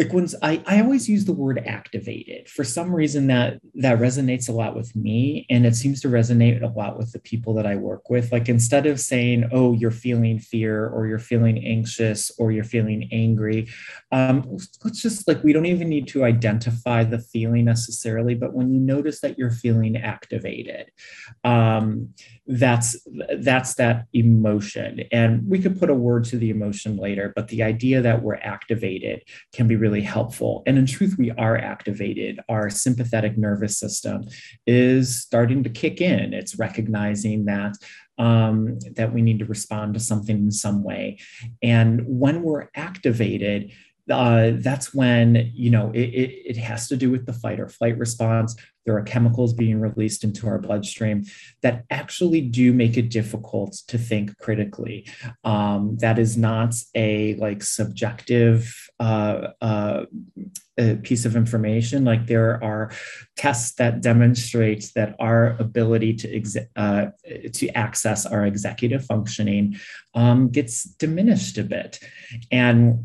like 0.00 0.14
when 0.14 0.26
I, 0.42 0.62
I 0.66 0.80
always 0.80 1.10
use 1.10 1.26
the 1.26 1.34
word 1.34 1.62
activated. 1.66 2.48
For 2.48 2.64
some 2.64 2.94
reason 2.94 3.26
that 3.26 3.60
that 3.74 3.98
resonates 3.98 4.48
a 4.48 4.52
lot 4.52 4.74
with 4.74 4.96
me 4.96 5.46
and 5.50 5.66
it 5.66 5.76
seems 5.76 6.00
to 6.00 6.08
resonate 6.08 6.62
a 6.62 6.78
lot 6.78 6.96
with 6.96 7.12
the 7.12 7.18
people 7.18 7.52
that 7.54 7.66
i 7.66 7.76
work 7.76 8.08
with. 8.08 8.32
Like 8.32 8.48
instead 8.48 8.86
of 8.86 8.98
saying 8.98 9.50
oh 9.52 9.74
you're 9.74 9.90
feeling 9.90 10.38
fear 10.38 10.86
or 10.86 11.06
you're 11.06 11.18
feeling 11.18 11.62
anxious 11.62 12.32
or 12.38 12.50
you're 12.50 12.64
feeling 12.64 13.10
angry 13.12 13.68
um, 14.10 14.56
let's 14.84 15.02
just 15.02 15.28
like 15.28 15.44
we 15.44 15.52
don't 15.52 15.66
even 15.66 15.90
need 15.90 16.08
to 16.08 16.24
identify 16.24 17.04
the 17.04 17.18
feeling 17.18 17.66
necessarily 17.66 18.34
but 18.34 18.54
when 18.54 18.72
you 18.72 18.80
notice 18.80 19.20
that 19.20 19.38
you're 19.38 19.50
feeling 19.50 19.96
activated 19.98 20.90
um, 21.44 22.08
that's 22.46 22.96
that's 23.38 23.74
that 23.74 24.06
emotion. 24.12 25.04
And 25.12 25.46
we 25.46 25.60
could 25.60 25.78
put 25.78 25.90
a 25.90 25.94
word 25.94 26.24
to 26.24 26.36
the 26.36 26.50
emotion 26.50 26.96
later 26.96 27.32
but 27.36 27.48
the 27.48 27.62
idea 27.62 28.00
that 28.00 28.22
we're 28.22 28.36
activated 28.36 29.22
can 29.52 29.68
be 29.68 29.76
really 29.90 30.02
helpful. 30.02 30.62
And 30.66 30.78
in 30.78 30.86
truth 30.86 31.16
we 31.18 31.32
are 31.32 31.56
activated. 31.56 32.38
Our 32.48 32.70
sympathetic 32.70 33.36
nervous 33.36 33.78
system 33.78 34.22
is 34.66 35.20
starting 35.20 35.64
to 35.64 35.70
kick 35.70 36.00
in. 36.00 36.32
It's 36.32 36.58
recognizing 36.58 37.46
that 37.46 37.74
um, 38.18 38.78
that 38.96 39.12
we 39.12 39.22
need 39.22 39.38
to 39.38 39.46
respond 39.46 39.94
to 39.94 40.00
something 40.00 40.36
in 40.36 40.52
some 40.52 40.84
way. 40.84 41.18
And 41.62 42.02
when 42.06 42.42
we're 42.42 42.68
activated 42.74 43.72
uh, 44.10 44.52
that's 44.56 44.92
when 44.92 45.52
you 45.54 45.70
know 45.70 45.92
it, 45.92 46.00
it, 46.00 46.30
it, 46.50 46.56
has 46.56 46.88
to 46.88 46.96
do 46.96 47.10
with 47.12 47.26
the 47.26 47.32
fight 47.32 47.60
or 47.60 47.68
flight 47.68 47.96
response 47.96 48.56
there 48.86 48.96
are 48.96 49.02
chemicals 49.02 49.52
being 49.52 49.80
released 49.80 50.24
into 50.24 50.46
our 50.46 50.58
bloodstream 50.58 51.24
that 51.62 51.84
actually 51.90 52.40
do 52.40 52.72
make 52.72 52.96
it 52.96 53.10
difficult 53.10 53.74
to 53.88 53.98
think 53.98 54.36
critically. 54.38 55.06
Um, 55.44 55.96
that 56.00 56.18
is 56.18 56.36
not 56.36 56.74
a 56.94 57.34
like 57.36 57.62
subjective 57.62 58.74
uh, 58.98 59.48
uh, 59.60 60.04
piece 61.02 61.24
of 61.24 61.36
information. 61.36 62.04
Like 62.04 62.26
there 62.26 62.62
are 62.64 62.90
tests 63.36 63.74
that 63.76 64.00
demonstrate 64.00 64.90
that 64.94 65.14
our 65.18 65.56
ability 65.58 66.14
to 66.14 66.36
ex- 66.36 66.56
uh, 66.76 67.06
to 67.52 67.68
access 67.70 68.24
our 68.24 68.46
executive 68.46 69.04
functioning 69.04 69.76
um, 70.14 70.48
gets 70.48 70.84
diminished 70.84 71.58
a 71.58 71.64
bit. 71.64 72.00
And 72.50 73.04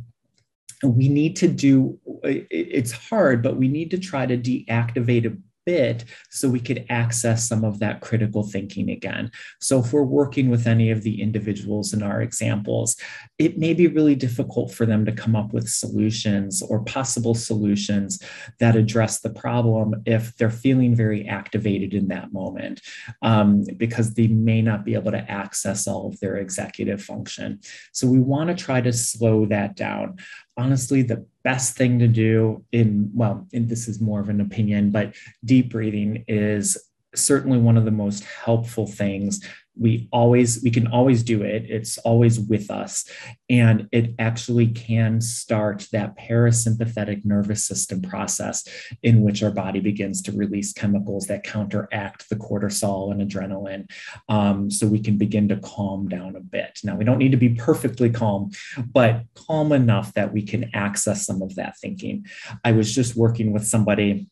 we 0.84 1.10
need 1.10 1.36
to 1.38 1.48
do 1.48 1.98
it's 2.24 2.92
hard 2.92 3.42
but 3.42 3.56
we 3.56 3.68
need 3.68 3.90
to 3.90 3.98
try 3.98 4.26
to 4.26 4.38
deactivate 4.38 5.26
a 5.26 5.36
bit 5.66 6.06
so 6.30 6.48
we 6.48 6.60
could 6.60 6.86
access 6.90 7.48
some 7.48 7.64
of 7.64 7.80
that 7.80 8.02
critical 8.02 8.44
thinking 8.44 8.90
again. 8.90 9.32
So, 9.60 9.80
if 9.80 9.92
we're 9.92 10.04
working 10.04 10.50
with 10.50 10.68
any 10.68 10.92
of 10.92 11.04
the 11.04 11.22
individuals 11.22 11.94
in 11.94 12.04
our 12.04 12.22
examples, 12.22 12.96
it 13.40 13.58
may 13.58 13.74
be 13.74 13.88
really 13.88 14.16
difficult 14.16 14.72
for 14.72 14.86
them 14.86 15.06
to 15.06 15.12
come 15.12 15.36
up 15.36 15.54
with 15.54 15.68
solutions 15.68 16.62
or 16.62 16.84
possible 16.84 17.36
solutions 17.36 18.22
that 18.60 18.76
address 18.76 19.20
the 19.20 19.30
problem 19.30 20.02
if 20.06 20.36
they're 20.38 20.50
feeling 20.50 20.96
very 20.96 21.28
activated 21.28 21.94
in 21.94 22.08
that 22.08 22.32
moment, 22.32 22.82
um, 23.22 23.64
because 23.78 24.14
they 24.14 24.28
may 24.28 24.62
not 24.62 24.86
be 24.86 24.94
able 24.94 25.12
to 25.12 25.32
access 25.32 25.88
all 25.88 26.08
of 26.08 26.20
their 26.20 26.38
executive 26.38 27.02
function. 27.02 27.60
So, 27.92 28.08
we 28.08 28.20
want 28.20 28.50
to 28.50 28.56
try 28.56 28.82
to 28.82 28.94
slow 28.94 29.46
that 29.48 29.76
down 29.76 30.18
honestly 30.58 31.02
the 31.02 31.26
best 31.44 31.76
thing 31.76 32.00
to 32.00 32.08
do 32.08 32.64
in 32.72 33.10
well 33.14 33.48
and 33.54 33.68
this 33.70 33.88
is 33.88 34.00
more 34.00 34.20
of 34.20 34.30
an 34.30 34.42
opinion 34.42 34.92
but 34.92 35.14
deep 35.44 35.72
breathing 35.72 36.24
is 36.28 36.78
certainly 37.16 37.58
one 37.58 37.78
of 37.78 37.86
the 37.86 37.92
most 37.92 38.24
helpful 38.24 38.88
things. 38.88 39.44
We 39.78 40.08
always 40.14 40.64
we 40.64 40.72
can 40.72 40.88
always 40.88 41.22
do 41.22 41.44
it. 41.44 41.66
It's 41.68 41.98
always 41.98 42.40
with 42.40 42.72
us. 42.72 43.10
And 43.50 43.90
it 43.92 44.16
actually 44.20 44.68
can 44.68 45.20
start 45.20 45.86
that 45.92 46.18
parasympathetic 46.18 47.26
nervous 47.26 47.66
system 47.66 48.02
process 48.02 48.66
in 49.04 49.22
which 49.22 49.44
our 49.44 49.52
body 49.52 49.82
begins 49.82 50.22
to 50.24 50.32
release 50.32 50.72
chemicals 50.72 51.28
that 51.28 51.44
counteract 51.44 52.30
the 52.30 52.38
cortisol 52.38 53.12
and 53.12 53.30
adrenaline. 53.30 53.92
Um, 54.30 54.72
so 54.72 54.88
we 54.88 55.00
can 55.00 55.18
begin 55.18 55.50
to 55.50 55.58
calm 55.58 56.08
down 56.08 56.38
a 56.38 56.42
bit. 56.42 56.80
Now 56.86 56.96
we 56.96 57.04
don't 57.04 57.20
need 57.20 57.32
to 57.32 57.38
be 57.38 57.50
perfectly 57.50 58.10
calm 58.10 58.52
but 58.94 59.24
calm 59.36 59.74
enough 59.74 60.14
that 60.14 60.32
we 60.32 60.42
can 60.42 60.70
access 60.74 61.26
some 61.26 61.42
of 61.42 61.56
that 61.56 61.78
thinking. 61.80 62.26
I 62.64 62.72
was 62.72 62.96
just 62.96 63.18
working 63.18 63.52
with 63.52 63.68
somebody 63.68 64.30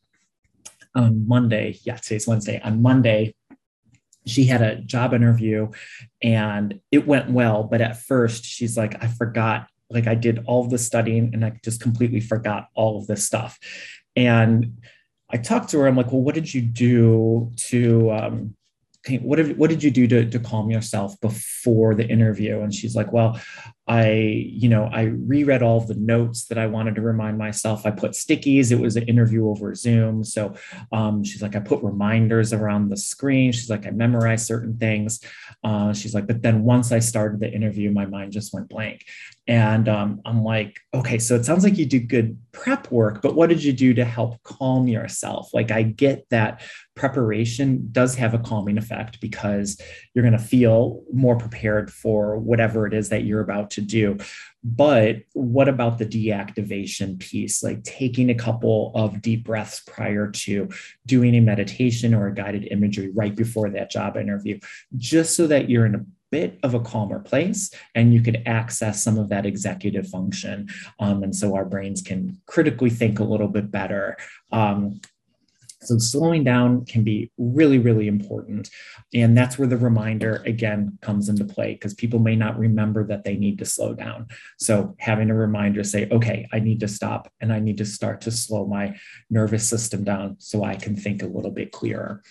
on 0.96 1.28
monday 1.28 1.78
yeah 1.84 1.96
today's 1.96 2.28
wednesday. 2.28 2.60
On 2.64 2.82
monday 2.82 3.36
she 4.26 4.46
had 4.46 4.62
a 4.62 4.78
job 4.78 5.14
interview 5.14 5.70
and 6.22 6.80
it 6.92 7.06
went 7.06 7.30
well 7.30 7.64
but 7.64 7.82
at 7.82 8.02
first 8.02 8.46
she's 8.46 8.78
like 8.78 9.02
i 9.04 9.08
forgot 9.08 9.68
like 9.90 10.08
i 10.08 10.16
did 10.16 10.44
all 10.46 10.68
the 10.68 10.78
studying 10.78 11.32
and 11.34 11.44
i 11.44 11.52
just 11.64 11.82
completely 11.82 12.20
forgot 12.20 12.68
all 12.74 12.98
of 13.00 13.08
this 13.08 13.26
stuff. 13.26 13.60
And 14.16 14.82
i 15.30 15.38
talked 15.38 15.70
to 15.70 15.80
her 15.80 15.88
i'm 15.88 15.98
like 15.98 16.12
well 16.12 16.22
what 16.22 16.36
did 16.36 16.54
you 16.54 16.62
do 16.62 17.52
to 17.58 18.12
um, 18.12 18.56
what 19.22 19.36
did, 19.36 19.58
what 19.58 19.70
did 19.70 19.84
you 19.84 19.92
do 19.92 20.08
to, 20.08 20.30
to 20.30 20.40
calm 20.40 20.72
yourself 20.72 21.20
before 21.20 21.94
the 21.94 22.08
interview 22.08 22.62
and 22.62 22.74
she's 22.74 22.96
like 22.96 23.12
well 23.12 23.40
I, 23.88 24.12
you 24.12 24.70
know, 24.70 24.90
I 24.92 25.04
reread 25.04 25.62
all 25.62 25.82
the 25.82 25.96
notes 25.96 26.46
that 26.46 26.58
I 26.58 26.68
wanted 26.68 26.96
to 26.96 27.02
remind 27.02 27.38
myself. 27.38 27.86
I 27.86 27.92
put 27.92 28.12
stickies. 28.12 28.72
It 28.72 28.80
was 28.80 28.96
an 28.96 29.04
interview 29.04 29.50
over 29.50 29.76
Zoom. 29.76 30.24
So 30.24 30.54
um, 30.94 31.24
she's 31.24 31.42
like, 31.42 31.56
I 31.56 31.60
put 31.60 31.84
reminders 31.84 32.54
around 32.54 32.90
the 32.90 32.98
screen. 32.98 33.52
She's 33.52 33.70
like, 33.70 33.86
I 33.86 33.92
memorized 33.92 34.48
certain 34.48 34.78
things. 34.78 35.20
Uh, 35.66 35.92
she's 35.92 36.14
like, 36.14 36.28
but 36.28 36.42
then 36.42 36.64
once 36.64 36.94
I 36.94 37.00
started 37.00 37.42
the 37.42 37.52
interview, 37.52 37.92
my 37.92 38.06
mind 38.06 38.32
just 38.32 38.54
went 38.54 38.70
blank. 38.70 39.04
And 39.48 39.90
um, 39.90 40.22
I'm 40.24 40.46
like, 40.46 40.80
okay, 40.94 41.20
so 41.20 41.36
it 41.36 41.44
sounds 41.44 41.66
like 41.66 41.78
you 41.78 41.86
do 41.86 42.00
good 42.00 42.38
prep 42.54 42.90
work, 42.90 43.22
but 43.22 43.36
what 43.36 43.50
did 43.50 43.62
you 43.62 43.74
do 43.74 43.94
to 43.96 44.06
help 44.06 44.42
calm 44.44 44.88
yourself? 44.88 45.54
Like, 45.54 45.72
I 45.72 45.82
get 45.82 46.30
that 46.30 46.62
preparation 46.96 47.90
does 47.92 48.16
have 48.16 48.34
a 48.34 48.40
calming 48.40 48.78
effect 48.78 49.20
because 49.20 49.80
you're 50.14 50.24
going 50.24 50.38
to 50.38 50.44
feel 50.44 51.04
more 51.12 51.38
prepared 51.38 51.92
for 51.92 52.38
whatever 52.38 52.86
it 52.86 52.94
is 52.94 53.10
that 53.10 53.24
you're 53.24 53.42
about 53.42 53.72
to 53.72 53.82
do. 53.82 54.18
But 54.64 55.18
what 55.34 55.68
about 55.68 55.98
the 55.98 56.06
deactivation 56.06 57.20
piece, 57.20 57.64
like 57.64 57.84
taking 57.84 58.30
a 58.30 58.36
couple 58.36 58.92
of 58.96 59.22
deep 59.22 59.44
breaths 59.44 59.82
prior 59.82 60.30
to 60.32 60.70
doing 61.06 61.36
a 61.36 61.42
meditation 61.42 62.14
or 62.14 62.28
a 62.28 62.34
guided 62.34 62.68
imagery 62.72 63.10
right 63.10 63.36
before 63.36 63.70
that 63.72 63.92
job 63.92 64.16
interview, 64.16 64.60
just 64.96 65.36
so 65.36 65.48
that 65.48 65.70
you're 65.70 65.86
in 65.86 65.96
a 65.96 66.06
bit 66.34 66.58
of 66.64 66.74
a 66.74 66.80
calmer 66.80 67.20
place 67.20 67.70
and 67.94 68.12
you 68.12 68.20
could 68.20 68.42
access 68.48 69.04
some 69.04 69.20
of 69.20 69.30
that 69.30 69.46
executive 69.46 70.08
function. 70.08 70.68
Um, 71.00 71.22
and 71.22 71.36
so 71.36 71.56
our 71.56 71.64
brains 71.64 72.02
can 72.02 72.42
critically 72.48 72.90
think 72.90 73.20
a 73.20 73.24
little 73.24 73.50
bit 73.50 73.70
better. 73.70 74.18
Um, 74.52 75.00
so 75.84 75.98
slowing 75.98 76.44
down 76.44 76.86
can 76.86 77.04
be 77.04 77.32
really, 77.38 77.78
really 77.78 78.08
important. 78.08 78.70
And 79.14 79.38
that's 79.38 79.58
where 79.58 79.68
the 79.68 79.78
reminder 79.78 80.42
again 80.46 80.98
comes 81.02 81.30
into 81.30 81.46
play 81.46 81.74
because 81.74 81.94
people 81.94 82.20
may 82.20 82.36
not 82.36 82.58
remember 82.58 83.06
that 83.08 83.24
they 83.24 83.36
need 83.36 83.60
to 83.60 83.66
slow 83.66 83.94
down. 83.94 84.28
So 84.58 84.96
having 85.00 85.30
a 85.30 85.36
reminder 85.36 85.84
say, 85.84 86.08
okay, 86.12 86.48
I 86.52 86.60
need 86.60 86.80
to 86.82 86.88
stop 86.88 87.32
and 87.42 87.54
I 87.54 87.60
need 87.60 87.78
to 87.78 87.86
start 87.86 88.22
to 88.22 88.32
slow 88.32 88.66
my 88.66 88.96
nervous 89.30 89.68
system 89.68 90.04
down 90.04 90.38
so 90.40 90.64
I 90.64 90.76
can 90.76 90.96
think 90.96 91.22
a 91.22 91.28
little 91.28 91.52
bit 91.52 91.72
clearer. 91.72 92.22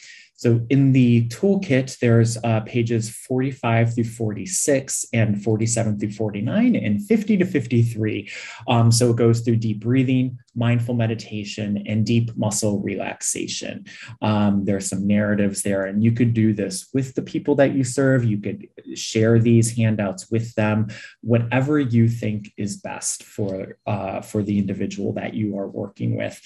So 0.43 0.61
in 0.71 0.91
the 0.91 1.29
toolkit, 1.29 2.01
there's 2.01 2.37
uh, 2.43 2.63
pages 2.63 3.09
45 3.09 3.95
through 3.95 4.03
46 4.03 5.07
and 5.13 5.41
47 5.41 6.01
through 6.01 6.11
49 6.11 6.75
and 6.75 7.01
50 7.01 7.37
to 7.37 7.45
53. 7.45 8.29
Um, 8.67 8.91
so 8.91 9.11
it 9.11 9.17
goes 9.17 9.43
through 9.43 9.59
deep 9.59 9.79
breathing, 9.79 10.37
mindful 10.57 10.95
meditation, 10.95 11.85
and 11.87 12.05
deep 12.05 12.37
muscle 12.37 12.81
relaxation. 12.81 13.87
Um, 14.21 14.65
there 14.65 14.77
are 14.77 14.81
some 14.81 15.07
narratives 15.07 15.63
there, 15.63 15.85
and 15.85 16.03
you 16.03 16.11
could 16.11 16.35
do 16.35 16.53
this 16.53 16.89
with 16.93 17.15
the 17.15 17.23
people 17.23 17.55
that 17.55 17.77
you 17.77 17.85
serve. 17.85 18.25
You 18.25 18.39
could 18.39 18.67
share 18.97 19.39
these 19.39 19.77
handouts 19.77 20.29
with 20.29 20.53
them, 20.57 20.89
whatever 21.21 21.79
you 21.79 22.09
think 22.09 22.53
is 22.57 22.79
best 22.79 23.23
for, 23.23 23.79
uh, 23.87 24.23
for 24.23 24.43
the 24.43 24.59
individual 24.59 25.13
that 25.13 25.35
you 25.35 25.57
are 25.57 25.69
working 25.69 26.17
with. 26.17 26.41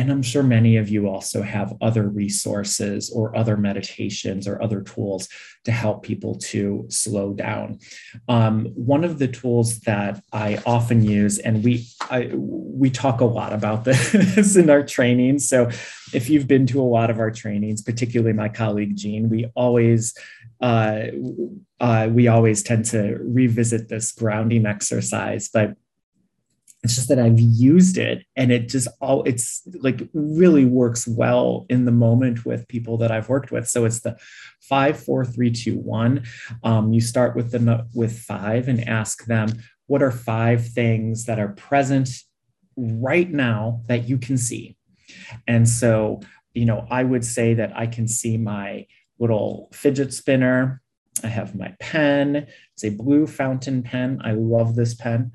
And 0.00 0.10
I'm 0.10 0.22
sure 0.22 0.42
many 0.42 0.78
of 0.78 0.88
you 0.88 1.10
also 1.10 1.42
have 1.42 1.76
other 1.82 2.08
resources 2.08 3.10
or 3.10 3.36
other 3.36 3.58
meditations 3.58 4.48
or 4.48 4.62
other 4.62 4.80
tools 4.80 5.28
to 5.66 5.72
help 5.72 6.02
people 6.02 6.36
to 6.36 6.86
slow 6.88 7.34
down. 7.34 7.80
Um, 8.26 8.64
one 8.74 9.04
of 9.04 9.18
the 9.18 9.28
tools 9.28 9.80
that 9.80 10.24
I 10.32 10.58
often 10.64 11.04
use, 11.04 11.38
and 11.38 11.62
we 11.62 11.86
I, 12.10 12.30
we 12.34 12.88
talk 12.88 13.20
a 13.20 13.26
lot 13.26 13.52
about 13.52 13.84
this 13.84 14.56
in 14.56 14.70
our 14.70 14.82
trainings. 14.82 15.46
So 15.46 15.68
if 16.14 16.30
you've 16.30 16.48
been 16.48 16.66
to 16.68 16.80
a 16.80 16.90
lot 16.96 17.10
of 17.10 17.18
our 17.18 17.30
trainings, 17.30 17.82
particularly 17.82 18.32
my 18.32 18.48
colleague 18.48 18.96
Jean, 18.96 19.28
we 19.28 19.50
always 19.54 20.14
uh, 20.62 21.08
uh, 21.78 22.08
we 22.10 22.28
always 22.28 22.62
tend 22.62 22.86
to 22.86 23.18
revisit 23.20 23.90
this 23.90 24.12
grounding 24.12 24.64
exercise, 24.64 25.50
but 25.52 25.74
it's 26.82 26.94
just 26.94 27.08
that 27.08 27.18
I've 27.18 27.38
used 27.38 27.98
it 27.98 28.24
and 28.36 28.50
it 28.50 28.68
just 28.68 28.88
all 29.00 29.22
it's 29.24 29.62
like 29.80 30.08
really 30.14 30.64
works 30.64 31.06
well 31.06 31.66
in 31.68 31.84
the 31.84 31.92
moment 31.92 32.46
with 32.46 32.68
people 32.68 32.96
that 32.98 33.10
I've 33.10 33.28
worked 33.28 33.52
with. 33.52 33.68
So 33.68 33.84
it's 33.84 34.00
the 34.00 34.16
five, 34.60 34.98
four, 34.98 35.24
three, 35.24 35.50
two, 35.50 35.78
one. 35.78 36.24
Um, 36.64 36.92
you 36.92 37.00
start 37.00 37.36
with 37.36 37.50
the 37.50 37.86
with 37.94 38.18
five 38.18 38.68
and 38.68 38.88
ask 38.88 39.26
them 39.26 39.62
what 39.88 40.02
are 40.02 40.10
five 40.10 40.68
things 40.68 41.26
that 41.26 41.38
are 41.38 41.48
present 41.48 42.08
right 42.76 43.30
now 43.30 43.82
that 43.88 44.08
you 44.08 44.16
can 44.16 44.38
see. 44.38 44.76
And 45.46 45.68
so, 45.68 46.20
you 46.54 46.64
know, 46.64 46.86
I 46.90 47.02
would 47.02 47.24
say 47.24 47.54
that 47.54 47.76
I 47.76 47.86
can 47.86 48.08
see 48.08 48.38
my 48.38 48.86
little 49.18 49.68
fidget 49.72 50.14
spinner. 50.14 50.80
I 51.22 51.26
have 51.26 51.54
my 51.54 51.74
pen. 51.78 52.46
It's 52.74 52.84
a 52.84 52.90
blue 52.90 53.26
fountain 53.26 53.82
pen. 53.82 54.20
I 54.24 54.32
love 54.32 54.76
this 54.76 54.94
pen. 54.94 55.32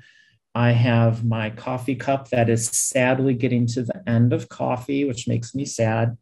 I 0.56 0.70
have 0.70 1.22
my 1.22 1.50
coffee 1.50 1.96
cup 1.96 2.30
that 2.30 2.48
is 2.48 2.66
sadly 2.66 3.34
getting 3.34 3.66
to 3.66 3.82
the 3.82 4.02
end 4.08 4.32
of 4.32 4.48
coffee, 4.48 5.04
which 5.04 5.28
makes 5.28 5.54
me 5.54 5.66
sad. 5.66 6.16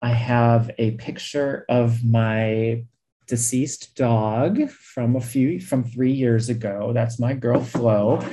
I 0.00 0.14
have 0.14 0.70
a 0.78 0.92
picture 0.92 1.66
of 1.68 2.02
my 2.02 2.84
deceased 3.26 3.94
dog 3.96 4.70
from 4.70 5.14
a 5.14 5.20
few 5.20 5.60
from 5.60 5.84
three 5.84 6.12
years 6.12 6.48
ago. 6.48 6.92
That's 6.94 7.20
my 7.20 7.34
girl 7.34 7.62
Flo. 7.62 8.26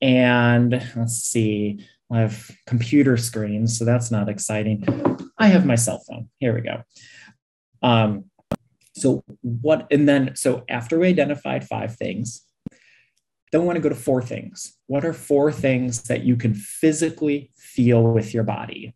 And 0.00 0.70
let's 0.94 1.16
see, 1.24 1.84
I 2.12 2.20
have 2.20 2.48
computer 2.64 3.16
screens, 3.16 3.76
so 3.76 3.84
that's 3.84 4.12
not 4.12 4.28
exciting. 4.28 4.84
I 5.38 5.48
have 5.48 5.66
my 5.66 5.74
cell 5.74 6.04
phone. 6.08 6.28
Here 6.38 6.54
we 6.54 6.60
go. 6.60 6.84
Um, 7.82 8.26
so 8.94 9.24
what, 9.40 9.88
and 9.90 10.08
then 10.08 10.36
so 10.36 10.62
after 10.68 11.00
we 11.00 11.08
identified 11.08 11.66
five 11.66 11.96
things, 11.96 12.44
then 13.52 13.60
we 13.60 13.66
want 13.66 13.76
to 13.76 13.82
go 13.82 13.88
to 13.88 13.94
four 13.94 14.22
things. 14.22 14.76
What 14.86 15.04
are 15.04 15.12
four 15.12 15.52
things 15.52 16.02
that 16.04 16.22
you 16.22 16.36
can 16.36 16.54
physically 16.54 17.50
feel 17.56 18.02
with 18.02 18.34
your 18.34 18.44
body? 18.44 18.94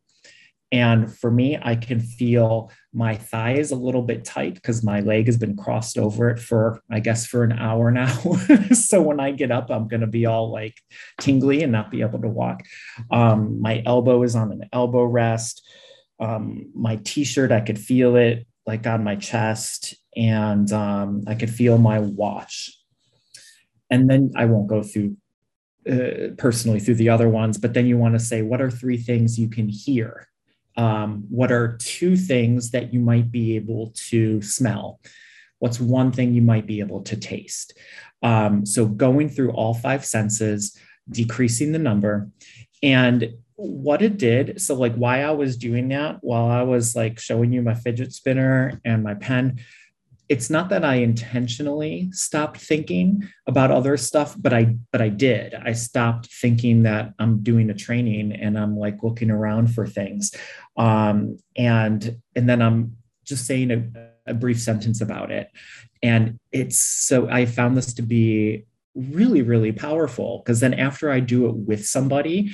And 0.72 1.14
for 1.14 1.30
me, 1.30 1.58
I 1.60 1.76
can 1.76 2.00
feel 2.00 2.72
my 2.94 3.14
thigh 3.14 3.52
is 3.52 3.70
a 3.70 3.76
little 3.76 4.00
bit 4.00 4.24
tight 4.24 4.54
because 4.54 4.82
my 4.82 5.00
leg 5.00 5.26
has 5.26 5.36
been 5.36 5.54
crossed 5.54 5.98
over 5.98 6.30
it 6.30 6.38
for, 6.38 6.80
I 6.90 6.98
guess, 7.00 7.26
for 7.26 7.44
an 7.44 7.52
hour 7.52 7.90
now. 7.92 8.16
so 8.72 9.02
when 9.02 9.20
I 9.20 9.32
get 9.32 9.50
up, 9.50 9.70
I'm 9.70 9.86
going 9.86 10.00
to 10.00 10.06
be 10.06 10.24
all 10.24 10.50
like 10.50 10.74
tingly 11.20 11.62
and 11.62 11.72
not 11.72 11.90
be 11.90 12.00
able 12.00 12.22
to 12.22 12.28
walk. 12.28 12.62
Um, 13.10 13.60
my 13.60 13.82
elbow 13.84 14.22
is 14.22 14.34
on 14.34 14.50
an 14.50 14.68
elbow 14.72 15.04
rest. 15.04 15.62
Um, 16.18 16.70
my 16.74 16.96
t 17.04 17.24
shirt, 17.24 17.52
I 17.52 17.60
could 17.60 17.78
feel 17.78 18.16
it 18.16 18.46
like 18.66 18.86
on 18.86 19.04
my 19.04 19.16
chest. 19.16 19.94
And 20.16 20.72
um, 20.72 21.22
I 21.26 21.34
could 21.34 21.50
feel 21.50 21.76
my 21.76 21.98
watch 21.98 22.70
and 23.92 24.08
then 24.08 24.32
I 24.34 24.46
won't 24.46 24.68
go 24.68 24.82
through 24.82 25.16
uh, 25.88 26.34
personally 26.38 26.80
through 26.80 26.94
the 26.94 27.10
other 27.10 27.28
ones, 27.28 27.58
but 27.58 27.74
then 27.74 27.86
you 27.86 27.98
want 27.98 28.14
to 28.14 28.20
say, 28.20 28.40
what 28.40 28.62
are 28.62 28.70
three 28.70 28.96
things 28.96 29.38
you 29.38 29.50
can 29.50 29.68
hear? 29.68 30.28
Um, 30.78 31.26
what 31.28 31.52
are 31.52 31.76
two 31.76 32.16
things 32.16 32.70
that 32.70 32.94
you 32.94 33.00
might 33.00 33.30
be 33.30 33.54
able 33.56 33.92
to 34.08 34.40
smell? 34.40 34.98
What's 35.58 35.78
one 35.78 36.10
thing 36.10 36.32
you 36.32 36.40
might 36.40 36.66
be 36.66 36.80
able 36.80 37.02
to 37.02 37.16
taste? 37.16 37.76
Um, 38.22 38.64
so 38.64 38.86
going 38.86 39.28
through 39.28 39.52
all 39.52 39.74
five 39.74 40.06
senses, 40.06 40.74
decreasing 41.10 41.72
the 41.72 41.78
number. 41.78 42.30
And 42.82 43.34
what 43.56 44.00
it 44.00 44.16
did, 44.16 44.60
so 44.62 44.74
like 44.74 44.94
why 44.94 45.22
I 45.22 45.32
was 45.32 45.58
doing 45.58 45.88
that 45.88 46.18
while 46.22 46.46
I 46.46 46.62
was 46.62 46.96
like 46.96 47.18
showing 47.18 47.52
you 47.52 47.60
my 47.60 47.74
fidget 47.74 48.12
spinner 48.14 48.80
and 48.86 49.02
my 49.02 49.14
pen, 49.14 49.60
it's 50.28 50.48
not 50.48 50.68
that 50.70 50.84
I 50.84 50.96
intentionally 50.96 52.08
stopped 52.12 52.58
thinking 52.58 53.28
about 53.46 53.70
other 53.70 53.96
stuff, 53.96 54.34
but 54.38 54.52
I 54.52 54.76
but 54.90 55.02
I 55.02 55.08
did. 55.08 55.54
I 55.54 55.72
stopped 55.72 56.26
thinking 56.26 56.84
that 56.84 57.12
I'm 57.18 57.42
doing 57.42 57.70
a 57.70 57.74
training 57.74 58.32
and 58.32 58.58
I'm 58.58 58.76
like 58.76 59.02
looking 59.02 59.30
around 59.30 59.74
for 59.74 59.86
things, 59.86 60.34
um, 60.76 61.38
and 61.56 62.16
and 62.34 62.48
then 62.48 62.62
I'm 62.62 62.96
just 63.24 63.46
saying 63.46 63.70
a, 63.70 64.30
a 64.30 64.34
brief 64.34 64.60
sentence 64.60 65.00
about 65.00 65.30
it. 65.30 65.50
And 66.02 66.38
it's 66.50 66.78
so 66.78 67.28
I 67.28 67.46
found 67.46 67.76
this 67.76 67.94
to 67.94 68.02
be 68.02 68.64
really, 68.94 69.42
really 69.42 69.72
powerful 69.72 70.42
because 70.44 70.60
then 70.60 70.74
after 70.74 71.10
I 71.10 71.20
do 71.20 71.46
it 71.46 71.54
with 71.54 71.86
somebody, 71.86 72.52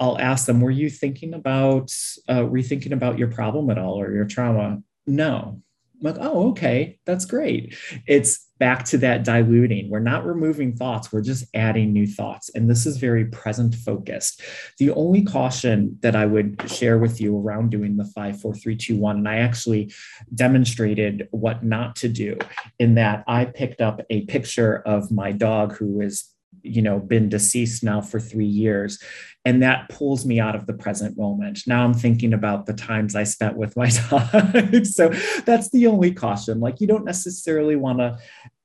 I'll 0.00 0.18
ask 0.18 0.46
them, 0.46 0.60
were 0.60 0.70
you 0.70 0.90
thinking 0.90 1.34
about, 1.34 1.92
uh, 2.28 2.44
were 2.46 2.58
you 2.58 2.64
thinking 2.64 2.92
about 2.92 3.18
your 3.18 3.28
problem 3.28 3.70
at 3.70 3.78
all 3.78 4.00
or 4.00 4.12
your 4.12 4.24
trauma? 4.24 4.82
No. 5.06 5.62
I'm 6.02 6.12
like, 6.12 6.22
oh, 6.22 6.50
okay, 6.50 6.98
that's 7.06 7.24
great. 7.24 7.76
It's 8.06 8.48
back 8.58 8.84
to 8.84 8.98
that 8.98 9.24
diluting. 9.24 9.90
We're 9.90 9.98
not 9.98 10.24
removing 10.24 10.76
thoughts, 10.76 11.12
we're 11.12 11.22
just 11.22 11.44
adding 11.54 11.92
new 11.92 12.06
thoughts. 12.06 12.48
And 12.54 12.70
this 12.70 12.86
is 12.86 12.96
very 12.96 13.24
present 13.24 13.74
focused. 13.74 14.40
The 14.78 14.90
only 14.90 15.22
caution 15.22 15.98
that 16.02 16.14
I 16.14 16.26
would 16.26 16.62
share 16.70 16.98
with 16.98 17.20
you 17.20 17.36
around 17.36 17.70
doing 17.70 17.96
the 17.96 18.04
five, 18.04 18.40
four, 18.40 18.54
three, 18.54 18.76
two, 18.76 18.96
one, 18.96 19.16
and 19.16 19.28
I 19.28 19.38
actually 19.38 19.92
demonstrated 20.34 21.28
what 21.32 21.64
not 21.64 21.96
to 21.96 22.08
do 22.08 22.38
in 22.78 22.94
that 22.94 23.24
I 23.26 23.46
picked 23.46 23.80
up 23.80 24.00
a 24.10 24.26
picture 24.26 24.76
of 24.86 25.10
my 25.10 25.32
dog 25.32 25.76
who 25.76 26.00
is 26.00 26.31
you 26.62 26.82
know 26.82 26.98
been 26.98 27.28
deceased 27.28 27.82
now 27.82 28.00
for 28.00 28.20
three 28.20 28.46
years. 28.46 28.98
And 29.44 29.60
that 29.62 29.88
pulls 29.88 30.24
me 30.24 30.38
out 30.38 30.54
of 30.54 30.66
the 30.66 30.72
present 30.72 31.18
moment. 31.18 31.60
Now 31.66 31.84
i'm 31.84 31.94
thinking 31.94 32.32
about 32.32 32.66
the 32.66 32.74
times 32.74 33.14
i 33.14 33.24
spent 33.24 33.56
with 33.56 33.76
my 33.76 33.88
dog 34.10 34.86
so 34.86 35.08
that's 35.44 35.70
the 35.70 35.86
only 35.86 36.12
caution. 36.12 36.60
Like 36.60 36.80
you 36.80 36.86
don't 36.86 37.04
necessarily 37.04 37.76
want 37.76 37.98
to 37.98 38.18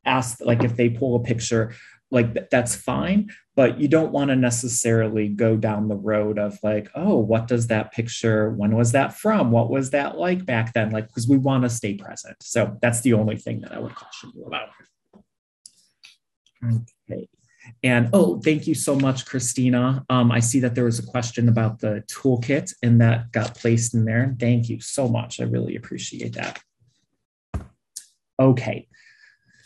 ask 0.05 0.39
like 0.41 0.63
if 0.63 0.75
they 0.75 0.89
pull 0.89 1.15
a 1.15 1.23
picture 1.23 1.73
like 2.09 2.49
that's 2.49 2.75
fine. 2.75 3.29
But 3.55 3.79
you 3.79 3.87
don't 3.87 4.11
want 4.11 4.29
to 4.29 4.35
necessarily 4.35 5.29
go 5.29 5.57
down 5.57 5.87
the 5.87 5.95
road 5.95 6.37
of 6.37 6.57
like 6.63 6.89
oh 6.95 7.17
what 7.17 7.47
does 7.47 7.67
that 7.67 7.91
picture 7.91 8.51
when 8.51 8.75
was 8.75 8.91
that 8.91 9.17
from? 9.17 9.51
What 9.51 9.69
was 9.69 9.89
that 9.91 10.17
like 10.17 10.45
back 10.45 10.73
then? 10.73 10.91
Like 10.91 11.07
because 11.07 11.27
we 11.27 11.37
want 11.37 11.63
to 11.63 11.69
stay 11.69 11.95
present. 11.95 12.37
So 12.41 12.77
that's 12.81 13.01
the 13.01 13.13
only 13.13 13.35
thing 13.35 13.61
that 13.61 13.73
i 13.73 13.79
would 13.79 13.95
caution 13.95 14.31
you 14.35 14.45
about. 14.45 14.69
Okay 17.11 17.27
and 17.84 18.09
oh, 18.13 18.39
thank 18.39 18.67
you 18.67 18.73
so 18.73 18.95
much, 18.95 19.25
Christina. 19.25 20.03
Um, 20.09 20.32
I 20.32 20.39
see 20.39 20.59
that 20.61 20.75
there 20.75 20.86
was 20.86 20.99
a 20.99 21.05
question 21.05 21.47
about 21.47 21.80
the 21.80 22.03
toolkit 22.07 22.73
and 22.82 22.99
that 23.01 23.32
got 23.32 23.55
placed 23.55 23.93
in 23.93 24.05
there. 24.05 24.36
Thank 24.39 24.69
you 24.69 24.80
so 24.82 25.07
much. 25.07 25.39
I 25.39 25.43
really 25.43 25.75
appreciate 25.75 26.34
that. 26.34 26.61
Okay, 28.39 28.88